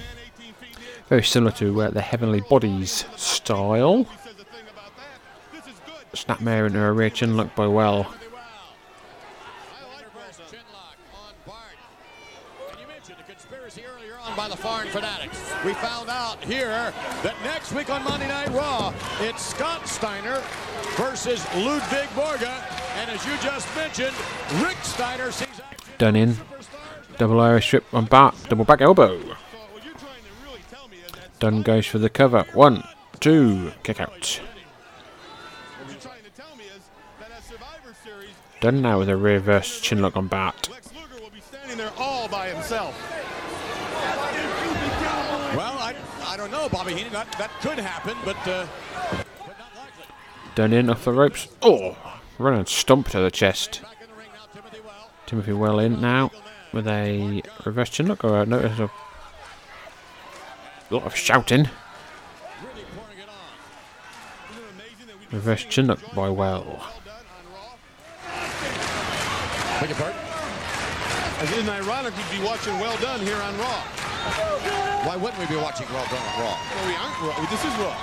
Very 1.09 1.23
similar 1.23 1.51
to 1.53 1.81
uh, 1.81 1.89
the 1.89 2.01
Heavenly 2.01 2.41
Bodies 2.41 3.05
style. 3.15 4.07
Snapmare 6.13 6.67
into 6.67 6.83
a 6.83 6.91
rear 6.91 7.09
chin 7.09 7.35
lock 7.37 7.55
by 7.55 7.67
Well. 7.67 8.13
by 14.35 14.47
the 14.47 14.57
Foreign 14.57 14.87
Fanatics. 14.87 15.52
We 15.65 15.73
found 15.75 16.09
out 16.09 16.43
here 16.43 16.93
that 17.23 17.35
next 17.41 17.71
week 17.71 17.89
on 17.89 18.03
Monday 18.03 18.27
Night 18.27 18.49
Raw, 18.49 18.93
it's 19.21 19.41
Scott 19.41 19.87
Steiner 19.87 20.43
versus 20.97 21.45
Ludwig 21.55 22.09
Borga. 22.09 22.61
And 22.97 23.09
as 23.09 23.25
you 23.25 23.31
just 23.41 23.73
mentioned, 23.73 24.13
Rick 24.61 24.75
Steiner 24.83 25.31
sees 25.31 25.47
Done 25.97 26.17
in. 26.17 26.35
Double 27.17 27.39
Irish 27.39 27.67
strip 27.67 27.85
on 27.93 28.05
back, 28.05 28.33
double 28.49 28.65
back 28.65 28.81
elbow. 28.81 29.21
Dunn 31.39 31.61
goes 31.61 31.85
for 31.85 31.97
the 31.97 32.09
cover. 32.09 32.45
One, 32.53 32.83
two, 33.21 33.71
kick 33.83 34.01
out. 34.01 34.41
Dunn 38.59 38.81
now 38.81 38.99
with 38.99 39.07
a 39.07 39.15
reverse 39.15 39.79
chinlock 39.79 40.17
on 40.17 40.27
Bart. 40.27 40.69
Standing 41.41 41.77
there 41.77 41.93
all 41.97 42.27
by 42.27 42.49
himself. 42.49 42.99
Well, 45.55 45.77
I, 45.77 45.93
I 46.25 46.35
don't 46.35 46.49
know, 46.63 46.69
Bobby 46.69 46.93
Heenan. 46.93 47.13
That, 47.13 47.31
that 47.33 47.51
could 47.61 47.77
happen, 47.77 48.17
but 48.23 48.47
uh, 48.47 48.65
Dunn 50.55 50.73
in 50.73 50.89
off 50.89 51.05
the 51.05 51.11
ropes. 51.11 51.47
Oh, 51.61 51.97
run 52.37 52.53
and 52.53 52.67
stomp 52.67 53.09
to 53.09 53.19
the 53.19 53.31
chest. 53.31 53.81
Timothy 55.25 55.53
well 55.53 55.79
in 55.79 55.99
now 55.99 56.31
with 56.71 56.87
a 56.87 57.41
reverse 57.65 57.89
chinlock. 57.89 58.23
Or 58.23 58.45
no, 58.45 58.59
there's 58.59 58.79
a 58.79 58.89
lot 60.89 61.03
of 61.05 61.15
shouting. 61.15 61.69
Reverse 65.31 65.65
chinlock 65.65 66.15
by 66.15 66.29
Well. 66.29 66.91
Beg 69.79 69.89
your 69.89 69.97
pardon? 69.97 70.19
Isn't 71.41 71.69
ironic 71.69 72.13
we'd 72.15 72.39
be 72.39 72.45
watching 72.45 72.79
Well 72.79 72.95
Dunn 73.01 73.19
here 73.19 73.35
on 73.35 73.57
Raw? 73.57 74.02
Why 75.03 75.15
wouldn't 75.17 75.39
we 75.39 75.47
be 75.47 75.59
watching 75.59 75.87
Well 75.91 76.05
Dunn 76.09 76.21
on 76.21 76.39
Raw? 76.39 76.55
Well, 76.55 76.87
we 76.87 76.95
aren't 76.95 77.19
Raw. 77.21 77.35
This 77.51 77.63
is 77.65 77.73
Raw. 77.77 77.95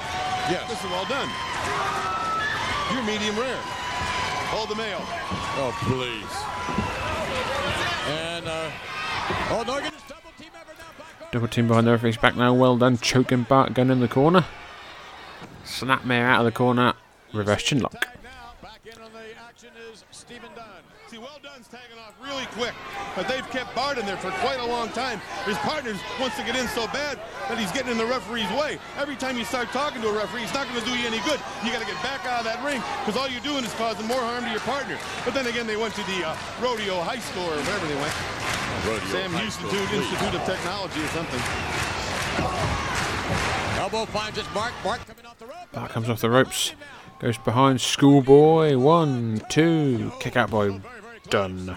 Yes. 0.51 0.69
This 0.69 0.85
is 0.85 0.91
Well 0.91 1.07
Done. 1.07 1.31
You're 2.93 3.03
medium 3.05 3.39
rare. 3.39 3.61
Hold 4.53 4.69
the 4.69 4.75
mail. 4.77 5.01
Oh, 5.57 5.73
please. 5.87 6.35
And, 8.11 8.47
uh, 8.49 8.71
oh, 9.51 9.65
no, 9.67 9.79
again. 9.79 9.93
Double 11.33 11.49
team 11.49 11.69
behind 11.69 11.87
the 11.87 11.93
referee's 11.93 12.17
back 12.17 12.37
now. 12.37 12.53
Well 12.53 12.77
Dunn. 12.77 12.99
Choking 12.99 13.45
Bart 13.45 13.73
Gunn 13.73 13.91
in 13.91 14.01
the 14.01 14.09
corner. 14.09 14.45
Snapmare 15.65 16.25
out 16.25 16.41
of 16.41 16.45
the 16.45 16.53
corner. 16.53 16.95
Reverse 17.33 17.63
chinlock. 17.63 17.95
See, 21.07 21.19
Well 21.19 21.39
Dunn's 21.43 21.69
tagging 21.69 21.99
off 21.99 22.15
really 22.31 22.47
quick, 22.55 22.75
but 23.17 23.27
they've 23.27 23.49
kept 23.51 23.75
Bart 23.75 23.99
in 23.99 24.07
there 24.07 24.17
for 24.17 24.31
quite 24.39 24.61
a 24.61 24.65
long 24.65 24.89
time. 24.91 25.21
His 25.45 25.59
partner 25.59 25.99
wants 26.21 26.39
to 26.39 26.45
get 26.47 26.55
in 26.55 26.69
so 26.69 26.87
bad 26.95 27.19
that 27.51 27.59
he's 27.59 27.73
getting 27.73 27.91
in 27.91 27.99
the 27.99 28.07
referee's 28.07 28.49
way. 28.55 28.79
Every 28.97 29.17
time 29.17 29.37
you 29.37 29.45
start 29.45 29.69
talking 29.75 30.01
to 30.03 30.09
a 30.09 30.15
referee, 30.15 30.45
it's 30.47 30.55
not 30.55 30.69
going 30.71 30.79
to 30.79 30.87
do 30.87 30.95
you 30.95 31.07
any 31.07 31.19
good. 31.27 31.43
You 31.67 31.75
got 31.75 31.83
to 31.83 31.91
get 31.91 31.99
back 32.07 32.25
out 32.25 32.39
of 32.39 32.47
that 32.47 32.63
ring 32.63 32.81
because 33.03 33.19
all 33.19 33.27
you're 33.29 33.43
doing 33.43 33.65
is 33.67 33.75
causing 33.75 34.07
more 34.07 34.23
harm 34.23 34.45
to 34.45 34.51
your 34.51 34.63
partner. 34.63 34.97
But 35.25 35.35
then 35.35 35.47
again, 35.51 35.67
they 35.67 35.77
went 35.77 35.95
to 35.99 36.05
the 36.07 36.31
uh, 36.31 36.39
Rodeo 36.63 37.03
High 37.03 37.19
School 37.19 37.51
or 37.51 37.59
whatever 37.59 37.87
they 37.91 37.99
went. 37.99 38.15
Rodeo 38.87 39.11
Sam 39.11 39.31
High 39.35 39.51
Houston 39.51 39.67
School. 39.67 39.83
Institute 39.91 40.35
of 40.39 40.47
Technology 40.47 41.03
or 41.03 41.11
something. 41.11 41.43
Elbow 43.83 44.07
finds 44.07 44.39
its 44.39 44.49
mark. 44.55 44.73
Mark 44.85 45.03
coming 45.05 45.27
off 45.27 45.39
the 45.39 45.47
rope. 45.47 45.67
Bart 45.73 45.91
comes 45.91 46.09
off 46.09 46.21
the 46.21 46.31
ropes. 46.31 46.75
Goes 47.19 47.39
behind 47.39 47.81
Schoolboy. 47.81 48.79
One, 48.79 49.43
two. 49.51 50.13
Kick 50.21 50.37
out 50.37 50.51
by 50.51 50.81
Dunn. 51.29 51.77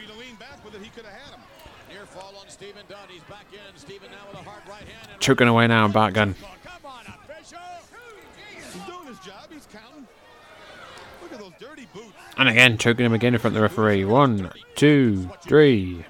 Choking 5.24 5.48
away 5.48 5.68
now, 5.68 5.88
Bart 5.88 6.14
Gunn. 6.14 6.36
He's 6.36 7.52
doing 8.86 9.08
his 9.08 9.20
job. 9.20 9.50
He's 9.50 9.66
counting. 9.72 10.06
Look 11.22 11.32
at 11.32 11.40
those 11.40 11.54
dirty 11.58 11.88
boots. 11.94 12.12
And 12.38 12.50
again, 12.50 12.78
choking 12.78 13.06
him 13.06 13.14
again 13.14 13.34
in 13.34 13.40
front 13.40 13.56
of 13.56 13.62
the 13.62 13.62
referee. 13.62 14.04
One, 14.04 14.52
two, 14.76 15.30
three. 15.44 16.04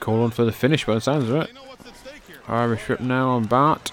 Call 0.00 0.22
on 0.22 0.30
for 0.30 0.46
the 0.46 0.52
finish 0.52 0.86
by 0.86 0.94
the 0.94 1.02
sounds 1.02 1.28
of 1.28 1.36
it. 1.36 1.50
Irish 2.48 2.88
whip 2.88 3.00
now 3.00 3.28
on 3.32 3.44
Bart. 3.44 3.92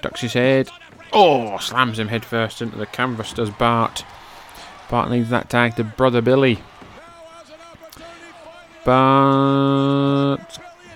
Ducks 0.00 0.22
his 0.22 0.32
head. 0.32 0.68
Oh, 1.12 1.58
slams 1.58 2.00
him 2.00 2.08
head 2.08 2.24
first 2.24 2.60
into 2.60 2.76
the 2.76 2.86
canvas, 2.86 3.32
does 3.32 3.50
Bart. 3.50 4.04
Bart 4.90 5.12
leaves 5.12 5.30
that 5.30 5.48
tag 5.48 5.76
to 5.76 5.84
Brother 5.84 6.20
Billy. 6.20 6.58
But 8.84 10.36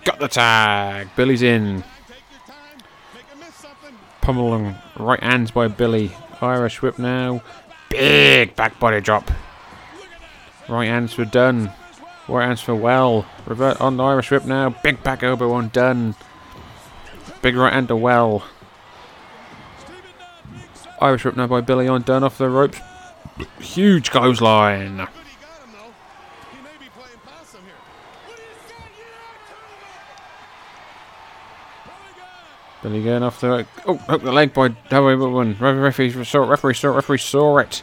got 0.04 0.18
the 0.18 0.28
tag. 0.28 1.08
Billy's 1.16 1.42
in. 1.42 1.84
Pummeling 4.20 4.74
right 4.98 5.22
hands 5.22 5.50
by 5.50 5.68
Billy. 5.68 6.12
Irish 6.40 6.82
whip 6.82 6.98
now. 6.98 7.42
Big 7.88 8.56
back 8.56 8.78
body 8.80 9.00
drop. 9.00 9.30
Right 10.68 10.88
hands 10.88 11.12
for 11.12 11.24
Dunn. 11.24 11.72
Right 12.28 12.46
hands 12.46 12.60
for 12.60 12.74
Well. 12.74 13.24
Revert 13.46 13.80
on 13.80 13.96
the 13.96 14.04
Irish 14.04 14.30
whip 14.30 14.44
now. 14.44 14.70
Big 14.82 15.02
back 15.02 15.22
elbow 15.22 15.52
on. 15.52 15.68
Big 17.42 17.54
right 17.54 17.72
hand 17.72 17.88
to 17.88 17.96
Well. 17.96 18.44
Irish 21.00 21.24
whip 21.24 21.36
now 21.36 21.46
by 21.46 21.60
Billy 21.60 21.86
on 21.86 22.02
Dunn 22.02 22.24
off 22.24 22.38
the 22.38 22.48
ropes. 22.48 22.80
Huge 23.60 24.10
clothesline. 24.10 25.06
Billy 32.86 33.02
going 33.02 33.24
off 33.24 33.40
the 33.40 33.66
oh 33.86 33.96
hook 33.96 34.22
the 34.22 34.30
leg 34.30 34.54
by 34.54 34.68
Howie 34.90 35.16
Whitman. 35.16 35.56
Referee 35.58 36.24
saw 36.24 36.44
it. 36.44 36.46
Referee 36.46 36.74
saw 36.74 36.92
it. 36.92 36.94
Referee 36.94 37.18
saw 37.18 37.58
it. 37.58 37.82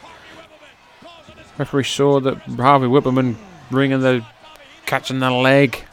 Referee 1.58 1.84
saw 1.84 2.20
that 2.20 2.38
Harvey 2.38 2.86
Whipperman 2.86 3.34
ringing 3.70 4.00
the 4.00 4.24
catching 4.86 5.18
the 5.18 5.30
leg. 5.30 5.84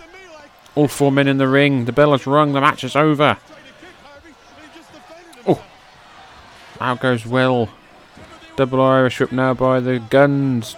All 0.76 0.88
four 0.88 1.12
men 1.12 1.28
in 1.28 1.40
the 1.40 1.50
ring. 1.50 1.84
The 1.84 1.92
bell 1.92 2.14
has 2.14 2.26
rung. 2.26 2.54
The 2.54 2.62
match 2.62 2.86
is 2.86 2.96
over. 2.96 3.38
Oh, 5.46 5.62
out 6.80 7.02
goes 7.02 7.26
Will. 7.26 7.68
Double 8.56 8.80
Irish 8.80 9.20
whip 9.20 9.34
now 9.34 9.54
by 9.54 9.82
the 9.82 10.00
guns. 10.00 10.78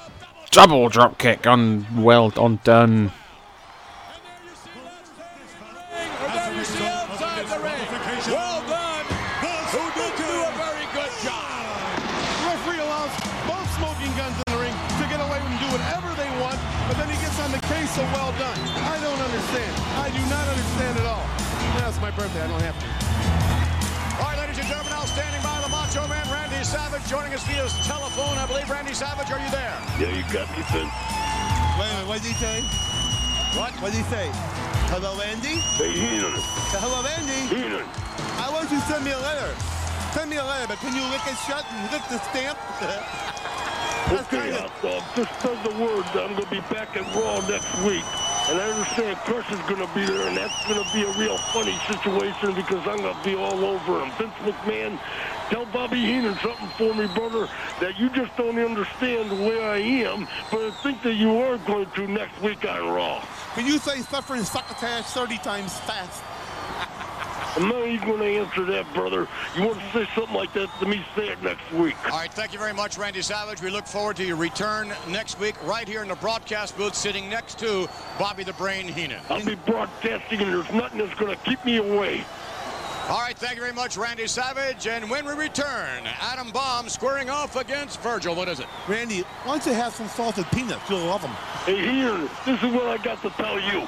Double 0.50 0.90
drop 0.90 1.20
kick 1.20 1.46
on 1.46 2.02
Well 2.02 2.34
on 2.38 2.60
Dunn. 2.64 3.12
That's 50.64 50.74
going 50.74 50.88
to 50.88 50.94
be 50.94 51.04
a 51.04 51.20
real 51.20 51.38
funny 51.38 51.78
situation 51.88 52.54
because 52.56 52.86
I'm 52.88 52.98
going 52.98 53.16
to 53.16 53.24
be 53.24 53.36
all 53.36 53.64
over 53.66 54.02
him. 54.02 54.12
Vince 54.18 54.34
McMahon, 54.42 55.00
tell 55.50 55.66
Bobby 55.68 55.98
Heenan 55.98 56.36
something 56.36 56.70
for 56.78 56.94
me, 56.94 57.08
brother, 57.14 57.48
that 57.80 58.00
you 58.00 58.10
just 58.10 58.36
don't 58.38 58.58
understand 58.58 59.32
the 59.32 59.36
way 59.36 59.62
I 59.62 59.78
am, 59.78 60.28
but 60.52 60.62
I 60.62 60.72
think 60.82 61.02
that 61.04 61.16
you 61.16 61.38
are 61.42 61.58
going 61.60 61.90
to 61.92 62.08
next 62.08 62.42
week 62.42 62.66
on 62.66 62.88
Raw. 62.88 63.24
Can 63.56 63.66
you 63.66 63.78
say 63.78 64.00
suffering 64.00 64.44
succotash 64.44 65.06
30 65.06 65.38
times 65.40 65.78
fast? 65.80 66.24
I'm 67.56 67.70
not 67.70 67.86
even 67.88 68.08
going 68.08 68.20
to 68.20 68.26
answer 68.26 68.66
that, 68.66 68.92
brother. 68.96 69.28
You 69.56 69.64
want 69.64 69.80
to 69.80 69.92
say 69.92 70.10
something 70.16 70.36
like 70.36 70.54
that 70.54 70.70
to 70.80 70.86
me, 70.88 71.06
say 71.16 71.30
it 71.30 71.42
next 71.44 71.72
week. 71.74 71.96
All 72.06 72.18
right, 72.18 72.32
thank 72.32 72.52
you 72.52 72.58
very 72.58 72.74
much, 72.74 72.98
Randy 72.98 73.22
Savage. 73.22 73.62
We 73.62 73.70
look 73.70 73.86
forward 73.86 74.16
to 74.18 74.26
your 74.26 74.38
return 74.38 74.92
next 75.08 75.40
week, 75.40 75.56
right 75.64 75.88
here 75.88 76.02
in 76.02 76.08
the 76.08 76.16
broadcast 76.16 76.76
booth, 76.78 76.96
sitting 76.96 77.30
next 77.30 77.60
to 77.60 77.88
Bobby 78.18 78.44
the 78.44 78.54
Brain 78.54 78.88
Heenan. 78.88 79.22
I'll 79.30 79.46
be 79.46 79.54
broadcasting, 79.54 80.42
and 80.42 80.52
there's 80.52 80.72
nothing 80.72 80.98
that's 80.98 81.14
going 81.20 81.36
to 81.36 81.44
keep 81.44 81.64
me 81.64 81.78
away. 81.78 82.26
All 83.10 83.20
right, 83.20 83.38
thank 83.38 83.56
you 83.56 83.62
very 83.62 83.74
much, 83.74 83.98
Randy 83.98 84.26
Savage. 84.28 84.88
And 84.88 85.10
when 85.10 85.26
we 85.26 85.34
return, 85.34 86.08
Adam 86.22 86.50
Bomb 86.52 86.90
squaring 86.90 87.30
off 87.30 87.56
against 87.56 88.00
Virgil. 88.02 88.34
What 88.34 88.48
is 88.48 88.62
it? 88.62 88.68
Randy, 88.88 89.24
why 89.44 89.58
don't 89.58 89.66
you 89.68 89.74
have 89.74 89.94
some 89.94 90.08
salted 90.08 90.46
peanuts? 90.52 90.90
You'll 90.90 91.06
love 91.06 91.22
them. 91.22 91.32
Hey, 91.66 91.82
here, 91.82 92.18
this 92.46 92.64
is 92.64 92.74
what 92.74 92.88
I 92.88 92.98
got 92.98 93.22
to 93.22 93.30
tell 93.32 93.60
you. 93.60 93.88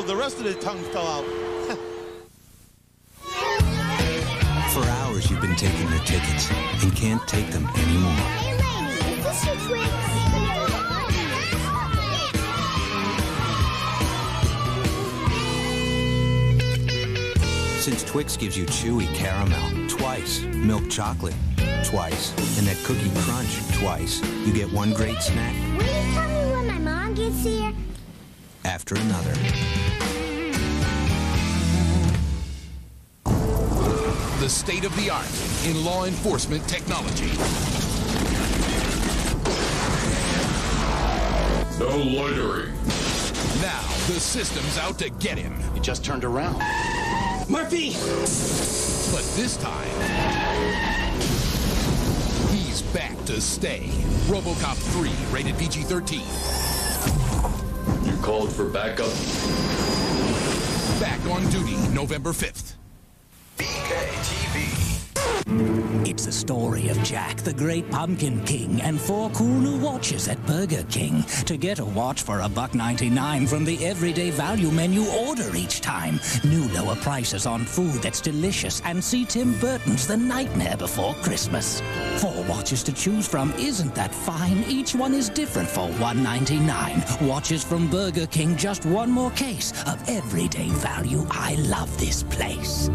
Oh, 0.00 0.02
the 0.02 0.14
rest 0.14 0.38
of 0.38 0.44
the 0.44 0.54
tongue 0.54 0.80
fell 0.92 1.08
out. 1.08 1.24
For 4.70 4.84
hours 4.84 5.28
you've 5.28 5.40
been 5.40 5.56
taking 5.56 5.90
their 5.90 5.98
tickets 6.04 6.48
and 6.84 6.94
can't 6.94 7.20
take 7.26 7.50
them 7.50 7.66
anymore. 7.66 8.14
Since 17.80 18.04
Twix 18.04 18.36
gives 18.36 18.56
you 18.56 18.66
chewy 18.66 19.12
caramel 19.16 19.88
twice, 19.88 20.44
milk 20.44 20.88
chocolate 20.88 21.34
twice, 21.82 22.30
and 22.56 22.68
that 22.68 22.76
cookie 22.84 23.10
crunch 23.22 23.58
twice, 23.78 24.22
you 24.46 24.52
get 24.52 24.72
one 24.72 24.92
great 24.92 25.20
snack 25.20 25.56
Will 25.76 25.82
you 25.82 26.14
tell 26.14 26.28
me 26.28 26.52
when 26.52 26.68
my 26.68 26.78
mom 26.78 27.14
gets 27.14 27.42
here? 27.42 27.72
After 28.68 28.94
another. 28.96 29.32
The 34.40 34.48
state 34.48 34.84
of 34.84 34.94
the 34.96 35.10
art 35.10 35.26
in 35.66 35.84
law 35.84 36.04
enforcement 36.04 36.68
technology. 36.68 37.30
No 41.78 41.96
loitering. 41.96 42.74
Now, 43.62 43.82
the 44.06 44.20
system's 44.20 44.76
out 44.78 44.98
to 44.98 45.08
get 45.10 45.38
him. 45.38 45.54
He 45.72 45.80
just 45.80 46.04
turned 46.04 46.24
around. 46.24 46.58
Murphy! 47.48 47.92
But 49.10 49.24
this 49.34 49.56
time, 49.56 49.88
he's 52.50 52.82
back 52.82 53.16
to 53.24 53.40
stay. 53.40 53.88
Robocop 54.26 54.76
3, 54.92 55.10
rated 55.32 55.56
PG 55.58 55.84
13. 55.84 56.67
Called 58.28 58.52
for 58.52 58.66
backup? 58.66 59.08
Back 61.00 61.18
on 61.30 61.48
duty 61.48 61.78
November 61.94 62.32
5th. 62.32 62.67
It's 66.18 66.26
the 66.26 66.32
story 66.32 66.88
of 66.88 67.00
Jack, 67.04 67.36
the 67.36 67.52
Great 67.52 67.88
Pumpkin 67.92 68.44
King, 68.44 68.82
and 68.82 69.00
four 69.00 69.30
cool 69.30 69.46
new 69.46 69.78
watches 69.78 70.26
at 70.26 70.44
Burger 70.46 70.82
King. 70.90 71.22
To 71.46 71.56
get 71.56 71.78
a 71.78 71.84
watch 71.84 72.22
for 72.22 72.40
a 72.40 72.48
buck 72.48 72.74
ninety-nine 72.74 73.46
from 73.46 73.64
the 73.64 73.86
everyday 73.86 74.30
value 74.30 74.72
menu, 74.72 75.06
order 75.10 75.54
each 75.54 75.80
time. 75.80 76.18
New 76.42 76.66
lower 76.70 76.96
prices 76.96 77.46
on 77.46 77.64
food 77.64 78.02
that's 78.02 78.20
delicious, 78.20 78.82
and 78.84 79.02
see 79.02 79.24
Tim 79.24 79.56
Burton's 79.60 80.08
The 80.08 80.16
Nightmare 80.16 80.76
Before 80.76 81.14
Christmas. 81.22 81.80
Four 82.16 82.42
watches 82.48 82.82
to 82.82 82.92
choose 82.92 83.28
from 83.28 83.52
isn't 83.52 83.94
that 83.94 84.12
fine? 84.12 84.64
Each 84.66 84.96
one 84.96 85.14
is 85.14 85.28
different 85.28 85.68
for 85.68 85.86
one 86.00 86.24
ninety-nine. 86.24 87.00
Watches 87.28 87.62
from 87.62 87.88
Burger 87.88 88.26
King, 88.26 88.56
just 88.56 88.84
one 88.84 89.12
more 89.12 89.30
case 89.30 89.70
of 89.86 90.02
everyday 90.08 90.68
value. 90.70 91.24
I 91.30 91.54
love 91.68 91.96
this 92.00 92.24
place. 92.24 92.90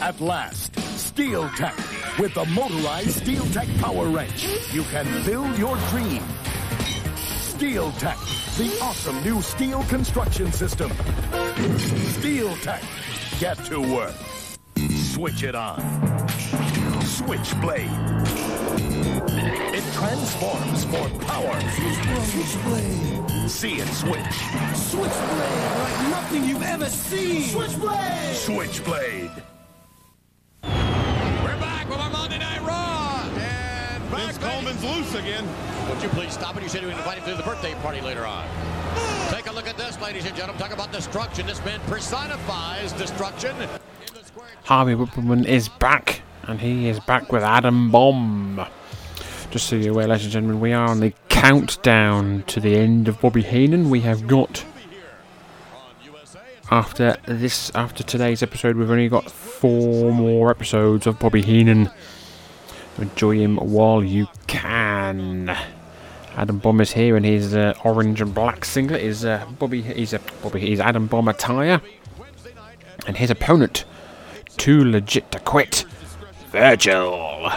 At 0.00 0.20
last, 0.20 0.78
Steel 1.20 1.50
Tech. 1.50 1.76
With 2.18 2.32
the 2.32 2.46
motorized 2.46 3.10
Steel 3.10 3.44
Tech 3.52 3.68
Power 3.76 4.08
Wrench, 4.08 4.48
you 4.72 4.84
can 4.84 5.04
build 5.26 5.58
your 5.58 5.76
dream. 5.90 6.22
Steel 7.36 7.92
Tech, 7.98 8.16
the 8.56 8.78
awesome 8.80 9.22
new 9.22 9.42
steel 9.42 9.82
construction 9.82 10.50
system. 10.50 10.90
Steel 12.18 12.56
Tech, 12.62 12.82
get 13.38 13.62
to 13.66 13.80
work. 13.94 14.14
Switch 15.12 15.42
it 15.42 15.54
on. 15.54 15.78
Switchblade. 17.02 17.90
It 19.76 19.84
transforms 19.92 20.84
for 20.86 21.06
power. 21.26 21.60
Switchblade. 22.30 23.50
See 23.50 23.74
it 23.74 23.88
switch. 23.88 24.36
Switchblade, 24.74 25.76
like 25.80 26.08
nothing 26.08 26.44
you've 26.46 26.62
ever 26.62 26.86
seen. 26.86 27.42
Switchblade. 27.42 28.36
Switchblade. 28.36 29.30
Coleman's 34.40 34.82
loose 34.82 35.14
again. 35.14 35.46
Would 35.88 36.02
you 36.02 36.08
please 36.10 36.32
stop 36.32 36.56
it? 36.56 36.62
You 36.62 36.68
said 36.68 36.82
you 36.82 36.88
would 36.88 36.96
invite 36.96 37.18
him 37.18 37.24
to 37.30 37.34
the 37.36 37.42
birthday 37.42 37.74
party 37.82 38.00
later 38.00 38.24
on. 38.24 38.46
Take 39.28 39.48
a 39.48 39.52
look 39.52 39.68
at 39.68 39.76
this, 39.76 40.00
ladies 40.00 40.26
and 40.26 40.34
gentlemen. 40.34 40.60
Talk 40.60 40.72
about 40.72 40.92
destruction. 40.92 41.46
This 41.46 41.64
man 41.64 41.80
personifies 41.86 42.92
destruction. 42.92 43.54
Harvey 44.64 44.94
Wippleman 44.94 45.46
is 45.46 45.68
back, 45.68 46.22
and 46.44 46.60
he 46.60 46.88
is 46.88 47.00
back 47.00 47.32
with 47.32 47.42
Adam 47.42 47.90
Bomb. 47.90 48.66
Just 49.50 49.66
so 49.66 49.76
you're 49.76 49.92
aware, 49.92 50.08
ladies 50.08 50.26
and 50.26 50.32
gentlemen, 50.32 50.60
we 50.60 50.72
are 50.72 50.88
on 50.88 51.00
the 51.00 51.12
countdown 51.28 52.44
to 52.46 52.60
the 52.60 52.76
end 52.76 53.08
of 53.08 53.20
Bobby 53.20 53.42
Heenan. 53.42 53.90
We 53.90 54.00
have 54.00 54.26
got 54.26 54.64
after 56.70 57.16
this, 57.26 57.72
after 57.74 58.04
today's 58.04 58.42
episode, 58.42 58.76
we've 58.76 58.90
only 58.90 59.08
got 59.08 59.30
four 59.30 60.12
more 60.12 60.50
episodes 60.50 61.06
of 61.06 61.18
Bobby 61.18 61.42
Heenan. 61.42 61.90
Enjoy 62.98 63.36
him 63.36 63.56
while 63.56 64.04
you 64.04 64.26
can. 64.46 65.56
Adam 66.36 66.58
Bomb 66.58 66.80
is 66.80 66.92
here 66.92 67.16
in 67.16 67.24
his 67.24 67.54
uh, 67.54 67.74
orange 67.84 68.20
and 68.20 68.34
black 68.34 68.64
singlet. 68.64 69.00
Is 69.00 69.24
uh, 69.24 69.44
Bobby? 69.58 69.82
He's 69.82 70.12
a 70.12 70.20
Bobby. 70.42 70.60
He's 70.60 70.80
Adam 70.80 71.06
Bomb 71.06 71.28
attire, 71.28 71.80
and 73.06 73.16
his 73.16 73.30
opponent, 73.30 73.84
too 74.56 74.84
legit 74.84 75.30
to 75.32 75.40
quit, 75.40 75.84
Virgil. 76.48 77.50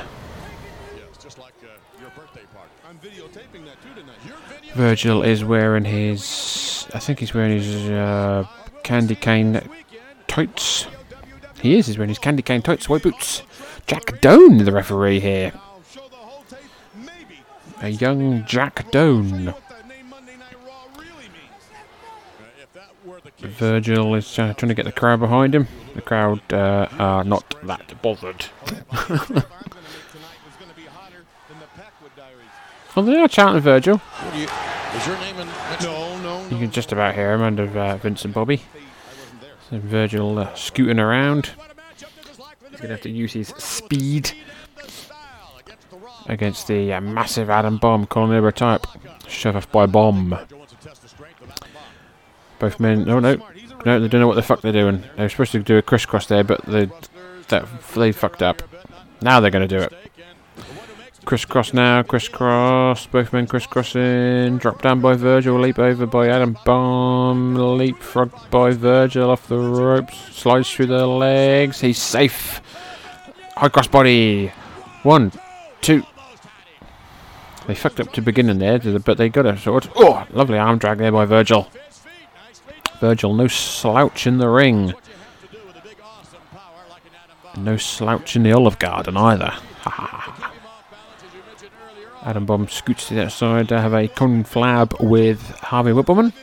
Virgil 4.73 5.21
is 5.21 5.43
wearing 5.43 5.85
his. 5.85 6.87
I 6.93 6.99
think 6.99 7.19
he's 7.19 7.33
wearing 7.33 7.59
his 7.59 7.89
uh, 7.89 8.47
candy 8.83 9.15
cane 9.15 9.61
tights. 10.27 10.87
He 11.61 11.77
is. 11.77 11.87
He's 11.87 11.97
wearing 11.97 12.09
his 12.09 12.19
candy 12.19 12.41
cane 12.41 12.61
tights, 12.61 12.89
white 12.89 13.03
boots. 13.03 13.43
Jack 13.87 14.21
Doan, 14.21 14.57
the 14.57 14.71
referee 14.71 15.19
here. 15.19 15.53
A 17.81 17.89
young 17.89 18.45
Jack 18.45 18.89
Doan. 18.91 19.53
Virgil 23.39 24.15
is 24.15 24.39
uh, 24.39 24.53
trying 24.53 24.69
to 24.69 24.73
get 24.73 24.85
the 24.85 24.91
crowd 24.91 25.19
behind 25.19 25.53
him. 25.53 25.67
The 25.95 26.01
crowd 26.01 26.41
uh, 26.53 26.87
are 26.97 27.23
not 27.25 27.55
that 27.63 28.01
bothered. 28.01 28.45
well, 32.95 33.05
they 33.05 33.19
are 33.19 33.27
chanting 33.27 33.61
Virgil. 33.61 34.01
You, 34.33 34.47
can 36.57 36.71
just 36.71 36.91
about 36.93 37.15
hear 37.15 37.33
him 37.33 37.41
under 37.41 37.63
uh, 37.77 37.97
Vince 37.97 38.23
and 38.23 38.33
Bobby. 38.33 38.63
So 39.69 39.79
Virgil 39.79 40.39
uh, 40.39 40.53
scooting 40.55 40.99
around. 40.99 41.51
He's 42.73 42.79
going 42.79 42.89
to 42.89 42.95
have 42.95 43.01
to 43.01 43.09
use 43.11 43.33
his 43.33 43.49
speed 43.49 44.31
against 46.25 46.65
the 46.65 46.93
uh, 46.93 47.01
massive 47.01 47.51
Adam 47.51 47.77
Bomb, 47.77 48.07
Colin 48.07 48.51
type. 48.51 48.87
Shove 49.27 49.55
off 49.55 49.71
by 49.71 49.85
Bomb. 49.85 50.35
Both 52.57 52.79
men. 52.79 53.03
No, 53.03 53.19
no. 53.19 53.35
No, 53.85 53.99
they 53.99 54.07
don't 54.07 54.21
know 54.21 54.27
what 54.27 54.33
the 54.33 54.41
fuck 54.41 54.61
they're 54.61 54.71
doing. 54.71 55.03
They 55.17 55.21
were 55.21 55.29
supposed 55.29 55.51
to 55.51 55.59
do 55.59 55.77
a 55.77 55.83
crisscross 55.83 56.25
there, 56.25 56.43
but 56.43 56.65
they, 56.65 56.89
that, 57.49 57.67
they 57.93 58.11
fucked 58.11 58.41
up. 58.41 58.63
Now 59.21 59.39
they're 59.39 59.51
going 59.51 59.67
to 59.67 59.77
do 59.77 59.83
it. 59.83 59.93
Crisscross 61.25 61.73
now, 61.73 62.01
crisscross. 62.01 63.05
Both 63.05 63.33
men 63.33 63.45
crisscrossing. 63.45 64.57
Drop 64.57 64.81
down 64.81 64.99
by 64.99 65.13
Virgil. 65.13 65.59
Leap 65.59 65.77
over 65.77 66.07
by 66.07 66.27
Adam 66.27 66.57
Bomb. 66.65 67.55
Leapfrog 67.55 68.31
by 68.49 68.71
Virgil 68.71 69.29
off 69.29 69.47
the 69.47 69.57
ropes. 69.57 70.17
Slides 70.35 70.69
through 70.71 70.87
the 70.87 71.05
legs. 71.05 71.79
He's 71.79 72.01
safe. 72.01 72.61
High 73.55 73.69
cross 73.69 73.87
body. 73.87 74.51
One, 75.03 75.31
two. 75.81 76.03
They 77.67 77.75
fucked 77.75 77.99
up 77.99 78.11
to 78.13 78.21
begin 78.21 78.47
beginning 78.47 78.81
there, 78.83 78.99
but 78.99 79.17
they 79.17 79.29
got 79.29 79.45
a 79.45 79.57
sword. 79.57 79.89
Oh, 79.95 80.25
lovely 80.31 80.57
arm 80.57 80.79
drag 80.79 80.97
there 80.97 81.11
by 81.11 81.25
Virgil. 81.25 81.69
Virgil, 82.99 83.33
no 83.33 83.47
slouch 83.47 84.27
in 84.27 84.37
the 84.37 84.49
ring. 84.49 84.93
No 87.57 87.77
slouch 87.77 88.35
in 88.35 88.43
the 88.43 88.51
Olive 88.51 88.79
Garden 88.79 89.15
either. 89.15 89.53
Adam 92.23 92.45
Bomb 92.45 92.67
scoots 92.69 93.09
to 93.09 93.15
the 93.15 93.25
outside 93.25 93.67
to 93.69 93.79
have 93.79 93.93
a 93.93 94.07
conflab 94.07 94.99
with 95.01 95.41
Harvey 95.59 95.91
Wippleman. 95.91 96.33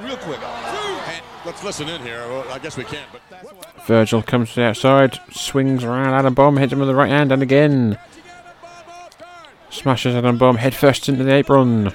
Real 0.00 0.16
quick. 0.18 0.40
Let's 1.44 1.62
listen 1.62 1.88
in 1.88 2.00
here. 2.00 2.20
Well, 2.20 2.50
I 2.50 2.58
guess 2.58 2.76
we 2.76 2.84
can't, 2.84 3.06
but 3.12 3.84
Virgil 3.86 4.22
comes 4.22 4.50
to 4.50 4.56
the 4.56 4.62
outside, 4.62 5.20
swings 5.30 5.84
around 5.84 6.14
Adam 6.14 6.32
Bomb, 6.32 6.56
hits 6.56 6.72
him 6.72 6.78
with 6.78 6.88
the 6.88 6.94
right 6.94 7.10
hand, 7.10 7.32
and 7.32 7.42
again. 7.42 7.98
Smashes 9.68 10.14
Adam 10.14 10.38
Bomb 10.38 10.56
head 10.56 10.74
first 10.74 11.08
into 11.08 11.22
the 11.22 11.34
apron. 11.34 11.92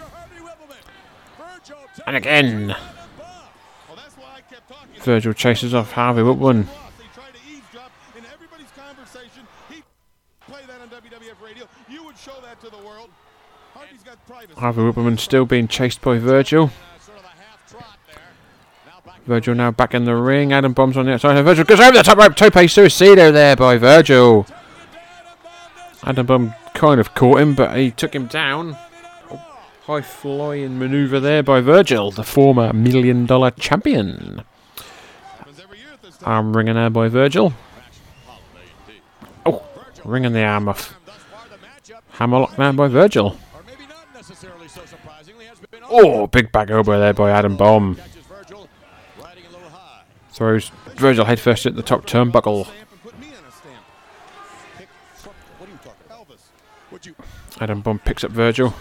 And 2.06 2.16
again. 2.16 2.76
Virgil 5.02 5.34
chases 5.34 5.74
off 5.74 5.94
Harvey 5.94 6.22
Wippleman. 6.22 6.68
Harvey 14.58 14.82
Wippleman 14.82 15.18
still 15.18 15.46
being 15.46 15.68
chased 15.68 16.02
by 16.02 16.18
Virgil. 16.20 16.70
Virgil 19.30 19.54
now 19.54 19.70
back 19.70 19.94
in 19.94 20.06
the 20.06 20.16
ring. 20.16 20.52
Adam 20.52 20.74
bombs 20.74 20.98
on 20.98 21.06
the 21.06 21.14
outside. 21.14 21.40
Virgil 21.44 21.64
goes 21.64 21.80
over 21.80 21.96
the 21.96 22.04
top 22.04 22.18
rope. 22.18 22.36
Tope 22.36 22.54
suicida 22.54 23.32
there 23.32 23.56
by 23.56 23.78
Virgil. 23.78 24.48
Adam 26.04 26.26
Bomb 26.26 26.56
kind 26.74 27.00
of 27.00 27.14
caught 27.14 27.40
him, 27.40 27.54
but 27.54 27.78
he 27.78 27.92
took 27.92 28.16
him 28.16 28.26
down. 28.26 28.76
High 29.84 30.02
flying 30.02 30.80
maneuver 30.80 31.20
there 31.20 31.44
by 31.44 31.62
Virgil, 31.62 32.10
the 32.10 32.24
former 32.24 32.74
million 32.74 33.26
dollar 33.28 33.52
champion. 33.52 34.44
Arm 36.24 36.56
wringing 36.58 36.76
there 36.76 36.90
by 36.90 37.08
Virgil. 37.08 37.54
Oh, 39.46 39.64
wringing 40.04 40.34
the 40.34 40.44
arm 40.44 40.70
off. 40.70 40.96
Hammerlock 42.12 42.58
now 42.58 42.72
by 42.72 42.88
Virgil. 42.88 43.38
Oh, 45.92 46.28
big 46.28 46.52
back 46.52 46.70
elbow 46.72 47.00
there 47.00 47.14
by 47.14 47.30
Adam 47.32 47.58
Bomb. 47.58 47.98
Throws 50.40 50.70
Virgil 50.96 51.26
headfirst 51.26 51.66
at 51.66 51.76
the 51.76 51.84
top 51.84 52.06
turnbuckle. 52.06 52.66
Adam 57.60 57.82
Bomb 57.82 58.00
picks 58.00 58.24
up 58.24 58.32
Virgil. 58.32 58.74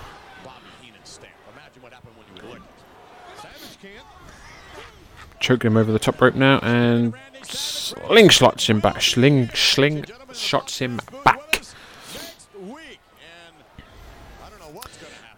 Choke 5.41 5.65
him 5.65 5.77
over 5.77 5.91
the 5.91 5.99
top 5.99 6.21
rope 6.21 6.37
now 6.37 6.61
and 6.61 7.13
slingshots 7.43 8.69
him 8.69 8.79
back. 8.79 9.03
Sling, 9.03 9.49
sling, 9.53 10.05
shots 10.33 10.79
him 10.79 11.01
back. 11.25 11.65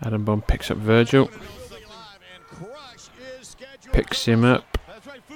Adam 0.02 0.26
Bomb 0.26 0.42
picks 0.42 0.70
up 0.70 0.76
Virgil. 0.76 1.30
Picks 3.90 4.26
him 4.26 4.44
up. 4.44 4.69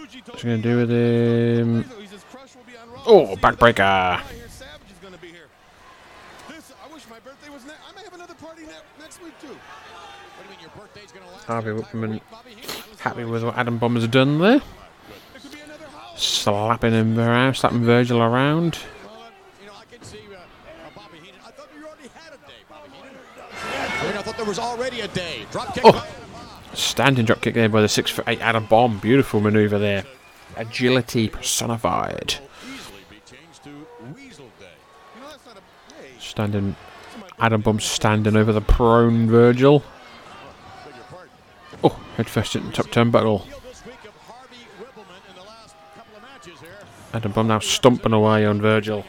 What's 0.04 0.42
he 0.42 0.48
going 0.48 0.60
to 0.60 0.68
do 0.68 0.76
with 0.76 0.90
him? 0.90 1.84
Oh, 3.06 3.36
backbreaker. 3.36 4.20
Harvey 11.46 11.70
Wippleman 11.70 12.20
happy 13.00 13.24
with 13.24 13.44
what 13.44 13.56
Adam 13.56 13.78
Bomb 13.78 13.94
has 13.94 14.06
done 14.08 14.38
there. 14.38 14.60
Slapping 16.16 16.92
him 16.92 17.18
around, 17.18 17.54
slapping 17.54 17.84
Virgil 17.84 18.20
around. 18.20 18.78
I 24.06 24.22
thought 24.22 24.36
there 24.36 24.46
was 24.46 24.58
already 24.58 25.00
a 25.00 25.08
day. 25.08 25.46
Drop 25.50 25.74
kick. 25.74 25.82
Oh, 25.86 26.06
standing 26.74 27.24
drop 27.24 27.40
kick 27.40 27.54
there 27.54 27.68
by 27.68 27.80
the 27.80 27.88
six 27.88 28.10
foot 28.10 28.24
eight 28.28 28.40
Adam 28.40 28.66
Bomb. 28.66 28.98
Beautiful 28.98 29.40
maneuver 29.40 29.78
there. 29.78 30.04
Agility 30.56 31.28
personified. 31.28 32.36
Standing, 36.18 36.76
Adam 37.38 37.60
Bomb 37.60 37.80
standing 37.80 38.36
over 38.36 38.52
the 38.52 38.60
prone 38.60 39.28
Virgil. 39.28 39.82
Oh, 41.82 42.00
head 42.16 42.28
first 42.28 42.56
at 42.56 42.64
the 42.64 42.72
top 42.72 42.86
turnbuckle. 42.86 43.46
Adam 47.12 47.32
Bomb 47.32 47.48
now 47.48 47.60
stomping 47.60 48.12
away 48.12 48.44
on 48.44 48.60
Virgil. 48.60 49.04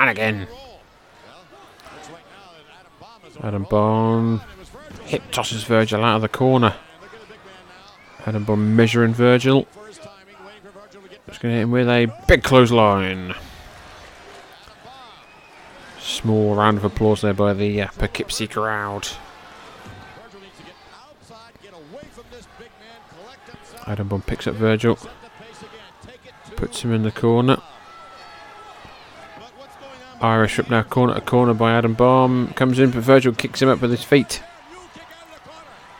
And 0.00 0.10
again. 0.10 0.48
Adam 3.42 3.64
Bomb 3.64 4.40
hip 5.06 5.22
tosses 5.30 5.64
Virgil 5.64 6.04
out 6.04 6.16
of 6.16 6.22
the 6.22 6.28
corner. 6.28 6.74
Adam 8.26 8.44
Bomb 8.44 8.74
measuring 8.74 9.14
Virgil. 9.14 9.66
Just 11.28 11.40
going 11.40 11.52
to 11.52 11.56
hit 11.56 11.62
him 11.62 11.70
with 11.70 11.88
a 11.88 12.12
big 12.26 12.42
clothesline. 12.42 13.34
Small 16.00 16.54
round 16.54 16.78
of 16.78 16.84
applause 16.84 17.20
there 17.20 17.34
by 17.34 17.52
the 17.52 17.82
uh, 17.82 17.88
Poughkeepsie 17.98 18.48
crowd. 18.48 19.08
Adam 23.86 24.08
Bomb 24.08 24.22
picks 24.22 24.46
up 24.46 24.54
Virgil. 24.54 24.98
Puts 26.56 26.82
him 26.82 26.92
in 26.92 27.02
the 27.02 27.12
corner. 27.12 27.58
Irish 30.20 30.58
up 30.58 30.70
now, 30.70 30.82
corner 30.82 31.14
to 31.14 31.20
corner 31.20 31.54
by 31.54 31.72
Adam 31.72 31.94
Bomb. 31.94 32.54
Comes 32.54 32.78
in, 32.78 32.90
but 32.90 33.02
Virgil 33.02 33.32
kicks 33.32 33.62
him 33.62 33.68
up 33.68 33.80
with 33.80 33.90
his 33.90 34.02
feet. 34.02 34.42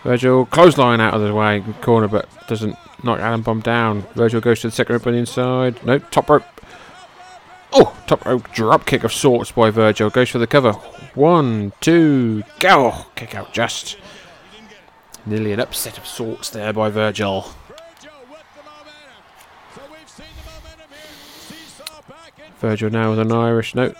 Virgil 0.07 0.47
clothesline 0.47 1.01
out 1.01 1.15
of 1.15 1.21
the 1.21 1.35
way 1.35 1.65
corner, 1.83 2.07
but 2.07 2.29
doesn't 2.47 2.77
knock 3.03 3.19
Adam 3.19 3.43
Bomb 3.43 3.61
down. 3.61 4.03
Virgil 4.15 4.41
goes 4.41 4.61
to 4.61 4.69
the 4.69 4.71
second 4.71 4.93
rope 4.95 5.07
on 5.09 5.15
the 5.15 5.19
inside. 5.19 5.85
No, 5.85 5.99
top 5.99 6.31
rope. 6.31 6.45
Oh, 7.73 7.93
top 8.07 8.25
rope 8.25 8.49
drop 8.53 8.87
kick 8.87 9.03
of 9.03 9.13
sorts 9.13 9.51
by 9.51 9.71
Virgil. 9.71 10.09
Goes 10.11 10.31
for 10.31 10.39
the 10.39 10.47
cover. 10.47 10.75
One, 11.17 11.73
two, 11.81 12.45
go. 12.61 12.93
Oh, 12.93 13.11
kick 13.17 13.35
out 13.35 13.53
just. 13.53 13.97
Nearly 15.27 15.51
an 15.51 15.59
upset 15.59 15.99
of 15.99 16.07
sorts 16.07 16.51
there 16.51 16.73
by 16.73 16.89
Virgil. 16.89 17.49
Virgil 22.61 22.91
now 22.91 23.11
with 23.11 23.19
an 23.19 23.33
Irish. 23.33 23.75
No. 23.75 23.93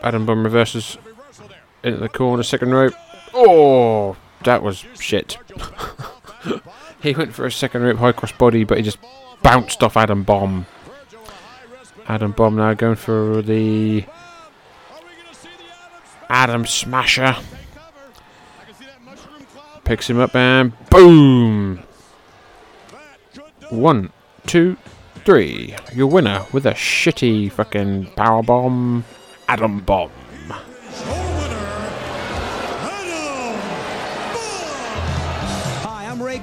Adam 0.00 0.26
Bomb 0.26 0.44
reverses 0.44 0.96
into 1.82 1.98
the 1.98 2.08
corner, 2.08 2.44
second 2.44 2.70
rope. 2.70 2.94
Oh, 3.34 4.16
that 4.44 4.62
was 4.62 4.84
shit. 4.98 5.38
he 7.02 7.14
went 7.14 7.34
for 7.34 7.46
a 7.46 7.52
second 7.52 7.82
rope 7.82 7.98
high 7.98 8.12
cross 8.12 8.32
body, 8.32 8.64
but 8.64 8.78
he 8.78 8.84
just 8.84 8.98
bounced 9.42 9.82
off 9.82 9.96
Adam 9.96 10.22
Bomb. 10.22 10.66
Adam 12.06 12.32
Bomb 12.32 12.56
now 12.56 12.74
going 12.74 12.96
for 12.96 13.42
the 13.42 14.04
Adam 16.28 16.66
Smasher. 16.66 17.36
Picks 19.84 20.08
him 20.08 20.18
up 20.18 20.34
and 20.34 20.72
boom! 20.88 21.82
One, 23.70 24.12
two, 24.46 24.76
three. 25.24 25.76
Your 25.92 26.06
winner 26.06 26.46
with 26.52 26.66
a 26.66 26.72
shitty 26.72 27.52
fucking 27.52 28.06
power 28.16 28.42
bomb, 28.42 29.04
Adam 29.48 29.80
Bomb. 29.80 30.10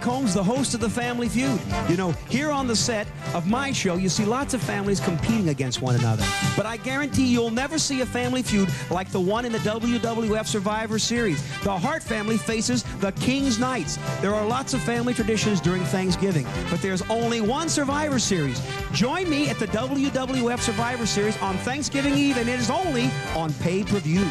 Combs, 0.07 0.33
the 0.33 0.41
host 0.41 0.73
of 0.73 0.79
The 0.79 0.89
Family 0.89 1.27
Feud. 1.27 1.59
You 1.89 1.97
know, 1.97 2.11
here 2.29 2.49
on 2.49 2.65
the 2.65 2.77
set 2.77 3.07
of 3.33 3.45
my 3.45 3.73
show, 3.73 3.95
you 3.95 4.07
see 4.07 4.23
lots 4.23 4.53
of 4.53 4.63
families 4.63 5.01
competing 5.01 5.49
against 5.49 5.81
one 5.81 5.95
another. 5.95 6.23
But 6.55 6.65
I 6.65 6.77
guarantee 6.77 7.27
you'll 7.27 7.51
never 7.51 7.77
see 7.77 7.99
a 7.99 8.05
family 8.05 8.41
feud 8.41 8.69
like 8.89 9.11
the 9.11 9.19
one 9.19 9.43
in 9.43 9.51
the 9.51 9.57
WWF 9.57 10.47
Survivor 10.47 10.97
Series. 10.97 11.41
The 11.61 11.77
Hart 11.77 12.01
family 12.01 12.37
faces 12.37 12.83
the 13.01 13.11
King's 13.11 13.59
Knights. 13.59 13.99
There 14.21 14.33
are 14.33 14.47
lots 14.47 14.73
of 14.73 14.81
family 14.81 15.13
traditions 15.13 15.59
during 15.59 15.83
Thanksgiving, 15.83 16.47
but 16.69 16.81
there's 16.81 17.01
only 17.09 17.41
one 17.41 17.67
Survivor 17.67 18.17
Series. 18.17 18.61
Join 18.93 19.29
me 19.29 19.49
at 19.49 19.59
the 19.59 19.67
WWF 19.67 20.59
Survivor 20.61 21.05
Series 21.05 21.35
on 21.41 21.57
Thanksgiving 21.57 22.13
Eve, 22.13 22.37
and 22.37 22.47
it 22.47 22.61
is 22.61 22.69
only 22.69 23.09
on 23.35 23.51
pay-per-view. 23.55 24.25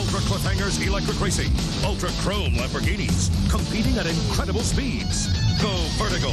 Ultra 0.00 0.20
Cliffhangers 0.20 0.84
Electric 0.84 1.20
Racing, 1.20 1.52
Ultra 1.84 2.08
Chrome 2.22 2.54
Lamborghinis, 2.54 3.28
competing 3.50 3.98
at 3.98 4.06
incredible 4.06 4.62
speeds. 4.62 5.28
Go 5.60 5.68
vertical, 5.98 6.32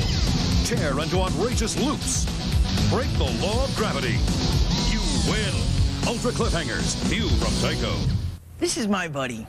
tear 0.64 0.98
into 1.04 1.20
outrageous 1.20 1.78
loops, 1.78 2.24
break 2.90 3.12
the 3.18 3.26
law 3.46 3.66
of 3.66 3.76
gravity. 3.76 4.16
You 4.90 5.02
win. 5.30 5.54
Ultra 6.08 6.32
Cliffhangers, 6.32 6.96
new 7.12 7.28
from 7.28 7.52
Tyco. 7.60 7.94
This 8.58 8.78
is 8.78 8.88
my 8.88 9.10
buddy, 9.10 9.46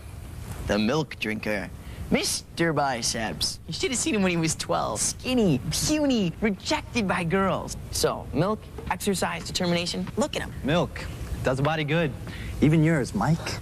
the 0.66 0.76
milk 0.76 1.16
drinker. 1.20 1.70
Mr. 2.10 2.74
Biceps. 2.74 3.60
You 3.68 3.72
should 3.72 3.90
have 3.92 4.00
seen 4.00 4.16
him 4.16 4.22
when 4.22 4.30
he 4.30 4.36
was 4.36 4.56
12. 4.56 4.98
Skinny, 4.98 5.60
puny, 5.70 6.32
rejected 6.40 7.06
by 7.06 7.22
girls. 7.22 7.76
So, 7.92 8.26
milk, 8.32 8.60
exercise, 8.90 9.44
determination. 9.44 10.08
Look 10.16 10.34
at 10.34 10.42
him. 10.42 10.52
Milk. 10.64 11.04
Does 11.44 11.58
the 11.58 11.62
body 11.62 11.84
good. 11.84 12.10
Even 12.60 12.82
yours, 12.82 13.14
Mike. 13.14 13.60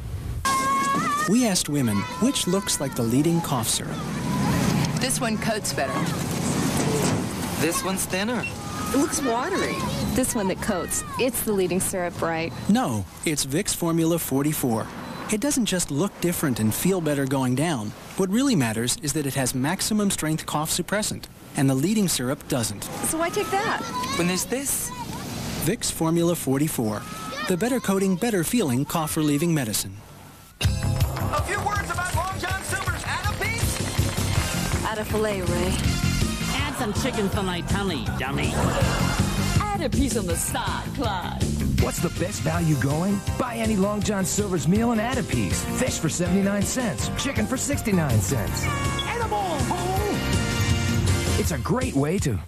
We 1.29 1.45
asked 1.45 1.69
women 1.69 1.97
which 2.23 2.47
looks 2.47 2.81
like 2.81 2.95
the 2.95 3.03
leading 3.03 3.41
cough 3.41 3.67
syrup. 3.67 3.97
This 5.01 5.21
one 5.21 5.37
coats 5.39 5.73
better. 5.73 5.93
This 7.61 7.83
one's 7.83 8.05
thinner. 8.05 8.45
It 8.95 8.97
looks 8.97 9.21
watery. 9.21 9.75
This 10.15 10.37
one 10.37 10.47
that 10.49 10.63
coats. 10.63 11.03
It's 11.19 11.43
the 11.43 11.53
leading 11.53 11.81
syrup, 11.81 12.23
right? 12.23 12.53
No, 12.69 13.05
it's 13.25 13.45
Vicks 13.45 13.75
Formula 13.75 14.21
44. 14.21 14.87
It 15.33 15.41
doesn't 15.41 15.67
just 15.67 15.91
look 15.91 16.13
different 16.21 16.61
and 16.61 16.73
feel 16.73 17.01
better 17.01 17.25
going 17.25 17.57
down. 17.57 17.89
What 18.19 18.31
really 18.31 18.55
matters 18.55 18.97
is 19.03 19.13
that 19.15 19.27
it 19.27 19.35
has 19.35 19.53
maximum 19.53 20.13
strength 20.13 20.47
cough 20.47 20.71
suppressant, 20.71 21.25
and 21.57 21.69
the 21.69 21.75
leading 21.75 22.07
syrup 22.07 22.47
doesn't. 22.47 22.85
So 22.85 23.19
why 23.19 23.31
take 23.31 23.51
that? 23.51 23.83
When 24.17 24.29
there's 24.29 24.45
this, 24.45 24.91
Vicks 25.65 25.91
Formula 25.91 26.37
44. 26.37 27.03
The 27.49 27.57
better 27.57 27.81
coating, 27.81 28.15
better 28.15 28.45
feeling 28.45 28.85
cough 28.85 29.17
relieving 29.17 29.53
medicine. 29.53 29.97
A 31.37 31.43
few 31.43 31.59
words 31.67 31.91
about 31.91 32.15
Long 32.17 32.39
John 32.39 32.63
Silver's 32.63 33.03
Add 33.05 33.27
a 33.27 33.45
piece. 33.45 34.85
Add 34.87 34.99
a 34.99 35.05
filet, 35.05 35.43
Ray. 35.43 35.75
Add 36.55 36.75
some 36.79 36.95
chicken 36.95 37.29
fillet 37.29 37.61
tummy, 37.63 38.07
dummy. 38.19 38.53
Add 39.61 39.83
a 39.83 39.91
piece 39.91 40.17
on 40.17 40.27
the 40.27 40.35
side, 40.35 40.87
Clyde. 40.95 41.43
What's 41.83 41.99
the 41.99 42.09
best 42.19 42.41
value 42.41 42.75
going? 42.77 43.21
Buy 43.39 43.57
any 43.57 43.77
Long 43.77 44.01
John 44.01 44.25
Silver's 44.25 44.67
meal 44.67 44.93
and 44.93 45.01
add 45.01 45.19
a 45.19 45.23
piece. 45.23 45.63
Fish 45.79 45.99
for 45.99 46.09
79 46.09 46.63
cents. 46.63 47.11
Chicken 47.23 47.47
for 47.47 47.59
69 47.59 48.19
cents. 48.23 48.65
Edible, 49.07 49.59
It's 51.39 51.51
a 51.51 51.59
great 51.59 51.95
way 51.95 52.19
to 52.21 52.39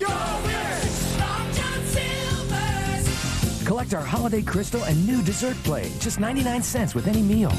collect 3.66 3.92
our 3.92 4.02
holiday 4.02 4.40
crystal 4.40 4.82
and 4.84 5.06
new 5.06 5.22
dessert 5.22 5.56
plate. 5.58 5.92
Just 6.00 6.18
99 6.18 6.62
cents 6.62 6.94
with 6.94 7.06
any 7.06 7.20
meal. 7.20 7.52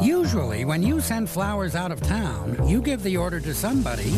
Usually, 0.00 0.64
when 0.64 0.82
you 0.82 1.00
send 1.00 1.28
flowers 1.28 1.74
out 1.74 1.92
of 1.92 2.00
town, 2.00 2.56
you 2.66 2.80
give 2.80 3.02
the 3.02 3.16
order 3.16 3.40
to 3.40 3.54
somebody 3.54 4.10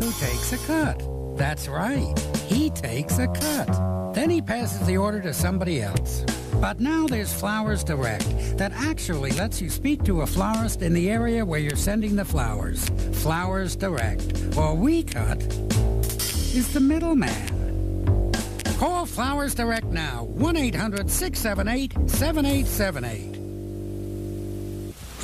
who 0.00 0.12
takes 0.18 0.52
a 0.52 0.58
cut. 0.66 1.02
That's 1.36 1.68
right. 1.68 2.18
He 2.46 2.70
takes 2.70 3.18
a 3.18 3.28
cut. 3.28 4.14
Then 4.14 4.28
he 4.28 4.42
passes 4.42 4.86
the 4.86 4.96
order 4.96 5.20
to 5.22 5.32
somebody 5.32 5.82
else. 5.82 6.24
But 6.60 6.80
now 6.80 7.06
there's 7.06 7.32
Flowers 7.32 7.82
Direct 7.84 8.58
that 8.58 8.72
actually 8.72 9.30
lets 9.32 9.62
you 9.62 9.70
speak 9.70 10.04
to 10.04 10.22
a 10.22 10.26
florist 10.26 10.82
in 10.82 10.92
the 10.92 11.10
area 11.10 11.44
where 11.44 11.60
you're 11.60 11.76
sending 11.76 12.16
the 12.16 12.24
flowers. 12.24 12.88
Flowers 13.22 13.76
Direct, 13.76 14.56
or 14.56 14.74
We 14.74 15.02
Cut, 15.02 15.40
is 15.40 16.72
the 16.74 16.80
middleman. 16.80 18.32
Call 18.78 19.06
Flowers 19.06 19.54
Direct 19.54 19.86
now, 19.86 20.24
1 20.24 20.56
800 20.56 21.10
678 21.10 22.10
7878. 22.10 23.39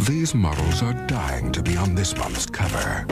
These 0.07 0.37
models 0.37 0.85
are 0.85 0.93
dying 1.09 1.51
to 1.51 1.61
be 1.61 1.77
on 1.77 1.97
this 1.97 2.17
month's 2.17 2.47
cover. 2.47 3.05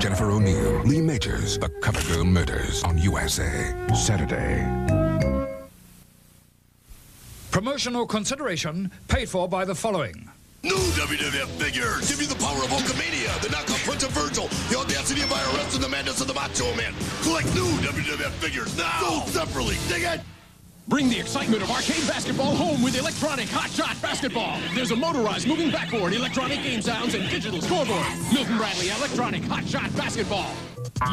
Jennifer 0.00 0.30
O'Neill, 0.30 0.80
Lee 0.84 1.02
Majors, 1.02 1.58
The 1.58 1.68
Cover 1.68 2.00
Girl 2.10 2.24
Murders 2.24 2.82
on 2.84 2.96
USA. 2.96 3.74
Saturday. 3.94 4.64
Promotional 7.50 8.06
consideration 8.06 8.90
paid 9.08 9.28
for 9.28 9.46
by 9.46 9.66
the 9.66 9.74
following. 9.74 10.30
New 10.62 10.70
WWF 10.70 11.48
figures 11.62 12.08
give 12.08 12.22
you 12.22 12.28
the 12.28 12.42
power 12.42 12.64
of 12.64 12.70
Hulkamania, 12.70 13.38
the 13.42 13.48
knockoff 13.48 13.84
Prince 13.84 14.04
of 14.04 14.10
Virgil, 14.12 14.48
the 14.70 14.78
audacity 14.78 15.20
of 15.20 15.28
IRS, 15.28 15.74
and 15.74 15.84
the 15.84 15.88
madness 15.90 16.18
of 16.22 16.28
the 16.28 16.34
Macho 16.34 16.74
Man. 16.76 16.94
Collect 17.20 17.54
new 17.54 17.68
WWF 17.84 18.30
figures 18.40 18.74
now. 18.78 19.00
Sold 19.00 19.28
separately. 19.28 19.76
Dig 19.88 20.04
it? 20.04 20.20
Bring 20.86 21.08
the 21.08 21.18
excitement 21.18 21.62
of 21.62 21.70
arcade 21.70 22.06
basketball 22.06 22.54
home 22.54 22.82
with 22.82 22.98
electronic 22.98 23.48
Hot 23.48 23.70
Shot 23.70 24.00
Basketball. 24.02 24.58
There's 24.74 24.90
a 24.90 24.96
motorized 24.96 25.48
moving 25.48 25.70
backboard, 25.70 26.12
electronic 26.12 26.62
game 26.62 26.82
sounds, 26.82 27.14
and 27.14 27.28
digital 27.30 27.62
scoreboard. 27.62 28.06
Milton 28.30 28.58
Bradley 28.58 28.90
Electronic 28.90 29.42
Hot 29.44 29.66
Shot 29.66 29.94
Basketball. 29.96 30.52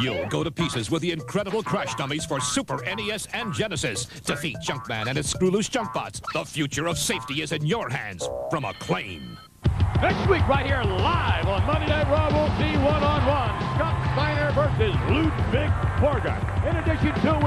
You'll 0.01 0.27
go 0.27 0.43
to 0.43 0.51
pieces 0.51 0.91
with 0.91 1.01
the 1.01 1.11
incredible 1.11 1.63
crash 1.63 1.95
dummies 1.95 2.25
for 2.25 2.41
Super 2.41 2.83
NES 2.83 3.29
and 3.33 3.53
Genesis. 3.53 4.05
Defeat 4.25 4.57
Junkman 4.57 5.07
and 5.07 5.15
his 5.15 5.29
screw 5.29 5.49
loose 5.49 5.69
junk 5.69 5.93
bots. 5.93 6.21
The 6.33 6.43
future 6.43 6.87
of 6.87 6.97
safety 6.97 7.41
is 7.41 7.53
in 7.53 7.65
your 7.65 7.89
hands 7.89 8.27
from 8.49 8.65
Acclaim. 8.65 9.37
Next 10.01 10.27
week, 10.29 10.45
right 10.47 10.65
here 10.65 10.83
live 10.83 11.47
on 11.47 11.65
Monday 11.65 11.87
Night 11.87 12.09
Raw, 12.09 12.27
we'll 12.33 12.49
see 12.57 12.75
one-on-one 12.77 13.77
Scott 13.77 13.95
Steiner 14.13 14.51
versus 14.51 14.95
Ludwig 15.09 15.71
Borga. 16.01 16.35
In 16.67 16.75
addition 16.77 17.13
to 17.21 17.39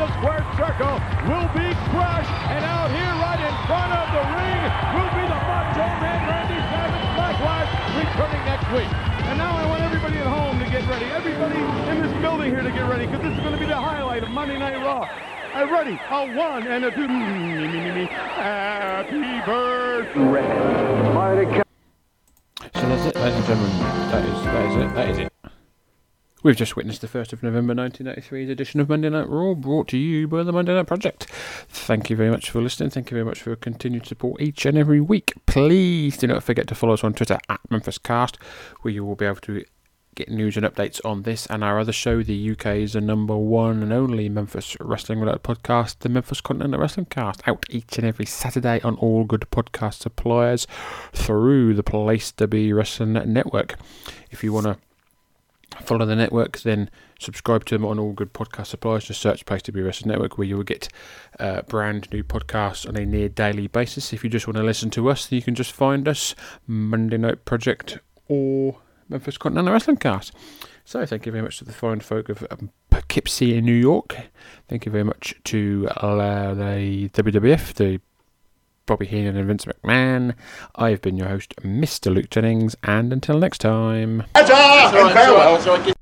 the 0.00 0.08
square 0.16 0.40
circle 0.56 0.96
will 1.28 1.48
be 1.52 1.68
crushed. 1.92 2.32
and 2.48 2.64
out 2.64 2.88
here 2.88 3.14
right 3.20 3.36
in 3.36 3.54
front 3.68 3.92
of 3.92 4.06
the 4.16 4.24
ring 4.32 4.62
will 4.96 5.12
be 5.12 5.24
the 5.28 5.40
Macho 5.44 5.84
Man 6.00 6.20
Randy 6.24 6.56
Savage 6.72 7.04
Blacklash 7.20 7.68
returning 8.00 8.42
next 8.48 8.64
week. 8.72 8.88
And 9.28 9.36
now 9.36 9.52
I 9.60 9.66
want 9.68 9.82
everybody 9.82 10.16
at 10.16 10.26
home 10.26 10.58
to 10.58 10.64
get 10.72 10.88
ready. 10.88 11.04
Everybody 11.12 11.60
in 11.92 12.00
this 12.00 12.12
building 12.22 12.48
here 12.48 12.62
to 12.62 12.70
get 12.72 12.88
ready, 12.88 13.04
because 13.04 13.20
this 13.20 13.34
is 13.36 13.40
going 13.40 13.52
to 13.52 13.60
be 13.60 13.66
the 13.66 13.76
highlight 13.76 14.22
of 14.22 14.30
Monday 14.30 14.58
Night 14.58 14.80
Raw. 14.80 15.04
Uh, 15.52 15.68
ready, 15.68 16.00
a 16.08 16.34
one 16.34 16.66
and 16.66 16.84
a 16.86 16.90
two. 16.92 17.06
Happy 18.08 19.20
birthday. 19.44 21.12
Mighty 21.12 21.44
So 22.72 22.88
that's 22.88 23.04
it, 23.04 23.16
ladies 23.16 23.36
and 23.36 23.44
gentlemen. 23.44 23.78
That 24.08 24.24
is 24.24 24.44
that 24.44 24.64
is 24.64 24.76
it. 24.76 24.94
That 24.94 25.10
is 25.10 25.18
it. 25.18 25.39
We've 26.42 26.56
just 26.56 26.74
witnessed 26.74 27.02
the 27.02 27.06
1st 27.06 27.34
of 27.34 27.42
November 27.42 27.74
1983's 27.74 28.48
edition 28.48 28.80
of 28.80 28.88
Monday 28.88 29.10
Night 29.10 29.28
Raw, 29.28 29.52
brought 29.52 29.88
to 29.88 29.98
you 29.98 30.26
by 30.26 30.42
the 30.42 30.52
Monday 30.52 30.72
Night 30.72 30.86
Project. 30.86 31.26
Thank 31.68 32.08
you 32.08 32.16
very 32.16 32.30
much 32.30 32.48
for 32.48 32.62
listening. 32.62 32.88
Thank 32.88 33.10
you 33.10 33.14
very 33.14 33.26
much 33.26 33.42
for 33.42 33.50
your 33.50 33.56
continued 33.56 34.06
support 34.06 34.40
each 34.40 34.64
and 34.64 34.78
every 34.78 35.02
week. 35.02 35.34
Please 35.44 36.16
do 36.16 36.26
not 36.26 36.42
forget 36.42 36.66
to 36.68 36.74
follow 36.74 36.94
us 36.94 37.04
on 37.04 37.12
Twitter 37.12 37.38
at 37.50 37.60
MemphisCast, 37.70 38.36
where 38.80 38.94
you 38.94 39.04
will 39.04 39.16
be 39.16 39.26
able 39.26 39.36
to 39.36 39.62
get 40.14 40.30
news 40.30 40.56
and 40.56 40.64
updates 40.64 40.98
on 41.04 41.24
this 41.24 41.44
and 41.46 41.62
our 41.62 41.78
other 41.78 41.92
show, 41.92 42.22
the 42.22 42.52
UK's 42.52 42.96
number 42.96 43.36
one 43.36 43.82
and 43.82 43.92
only 43.92 44.30
Memphis 44.30 44.78
Wrestling 44.80 45.20
Related 45.20 45.42
podcast, 45.42 45.98
the 45.98 46.08
Memphis 46.08 46.40
Continental 46.40 46.80
Wrestling 46.80 47.06
Cast, 47.06 47.46
out 47.46 47.66
each 47.68 47.98
and 47.98 48.06
every 48.06 48.24
Saturday 48.24 48.80
on 48.80 48.94
all 48.96 49.24
good 49.24 49.44
podcast 49.50 50.00
suppliers 50.00 50.66
through 51.12 51.74
the 51.74 51.82
Place 51.82 52.32
to 52.32 52.48
Be 52.48 52.72
Wrestling 52.72 53.12
Network. 53.12 53.76
If 54.30 54.42
you 54.42 54.54
want 54.54 54.64
to 54.64 54.78
follow 55.80 56.06
the 56.06 56.16
network, 56.16 56.60
then 56.60 56.90
subscribe 57.18 57.64
to 57.66 57.74
them 57.76 57.84
on 57.84 57.98
all 57.98 58.12
good 58.12 58.32
podcast 58.32 58.66
suppliers. 58.66 59.04
Just 59.04 59.20
search 59.20 59.46
Place 59.46 59.62
to 59.62 59.72
Be 59.72 59.82
Wrestling 59.82 60.10
Network, 60.10 60.38
where 60.38 60.46
you 60.46 60.56
will 60.56 60.64
get 60.64 60.88
uh, 61.38 61.62
brand 61.62 62.10
new 62.12 62.24
podcasts 62.24 62.88
on 62.88 62.96
a 62.96 63.06
near 63.06 63.28
daily 63.28 63.66
basis. 63.66 64.12
If 64.12 64.24
you 64.24 64.30
just 64.30 64.46
want 64.46 64.56
to 64.56 64.62
listen 64.62 64.90
to 64.90 65.08
us, 65.08 65.26
then 65.26 65.36
you 65.36 65.42
can 65.42 65.54
just 65.54 65.72
find 65.72 66.08
us 66.08 66.34
Monday 66.66 67.18
Night 67.18 67.44
Project 67.44 67.98
or 68.28 68.78
Memphis 69.08 69.38
Continental 69.38 69.72
Wrestling 69.72 69.96
Cast. 69.96 70.32
So 70.84 71.04
thank 71.06 71.26
you 71.26 71.32
very 71.32 71.42
much 71.42 71.58
to 71.58 71.64
the 71.64 71.72
fine 71.72 72.00
folk 72.00 72.28
of 72.28 72.46
um, 72.50 72.70
Poughkeepsie 72.90 73.56
in 73.56 73.64
New 73.64 73.74
York. 73.74 74.16
Thank 74.68 74.86
you 74.86 74.92
very 74.92 75.04
much 75.04 75.34
to 75.44 75.88
uh, 75.96 76.54
the 76.54 77.08
WWF, 77.10 77.74
the 77.74 78.00
Bobby 78.90 79.06
Heenan 79.06 79.36
and 79.36 79.46
Vince 79.46 79.66
McMahon. 79.66 80.34
I've 80.74 81.00
been 81.00 81.16
your 81.16 81.28
host, 81.28 81.54
Mr. 81.58 82.12
Luke 82.12 82.28
Jennings, 82.28 82.74
and 82.82 83.12
until 83.12 83.38
next 83.38 83.58
time. 83.58 84.24
Ta-ta 84.34 84.90
and 84.92 85.12
farewell. 85.12 85.94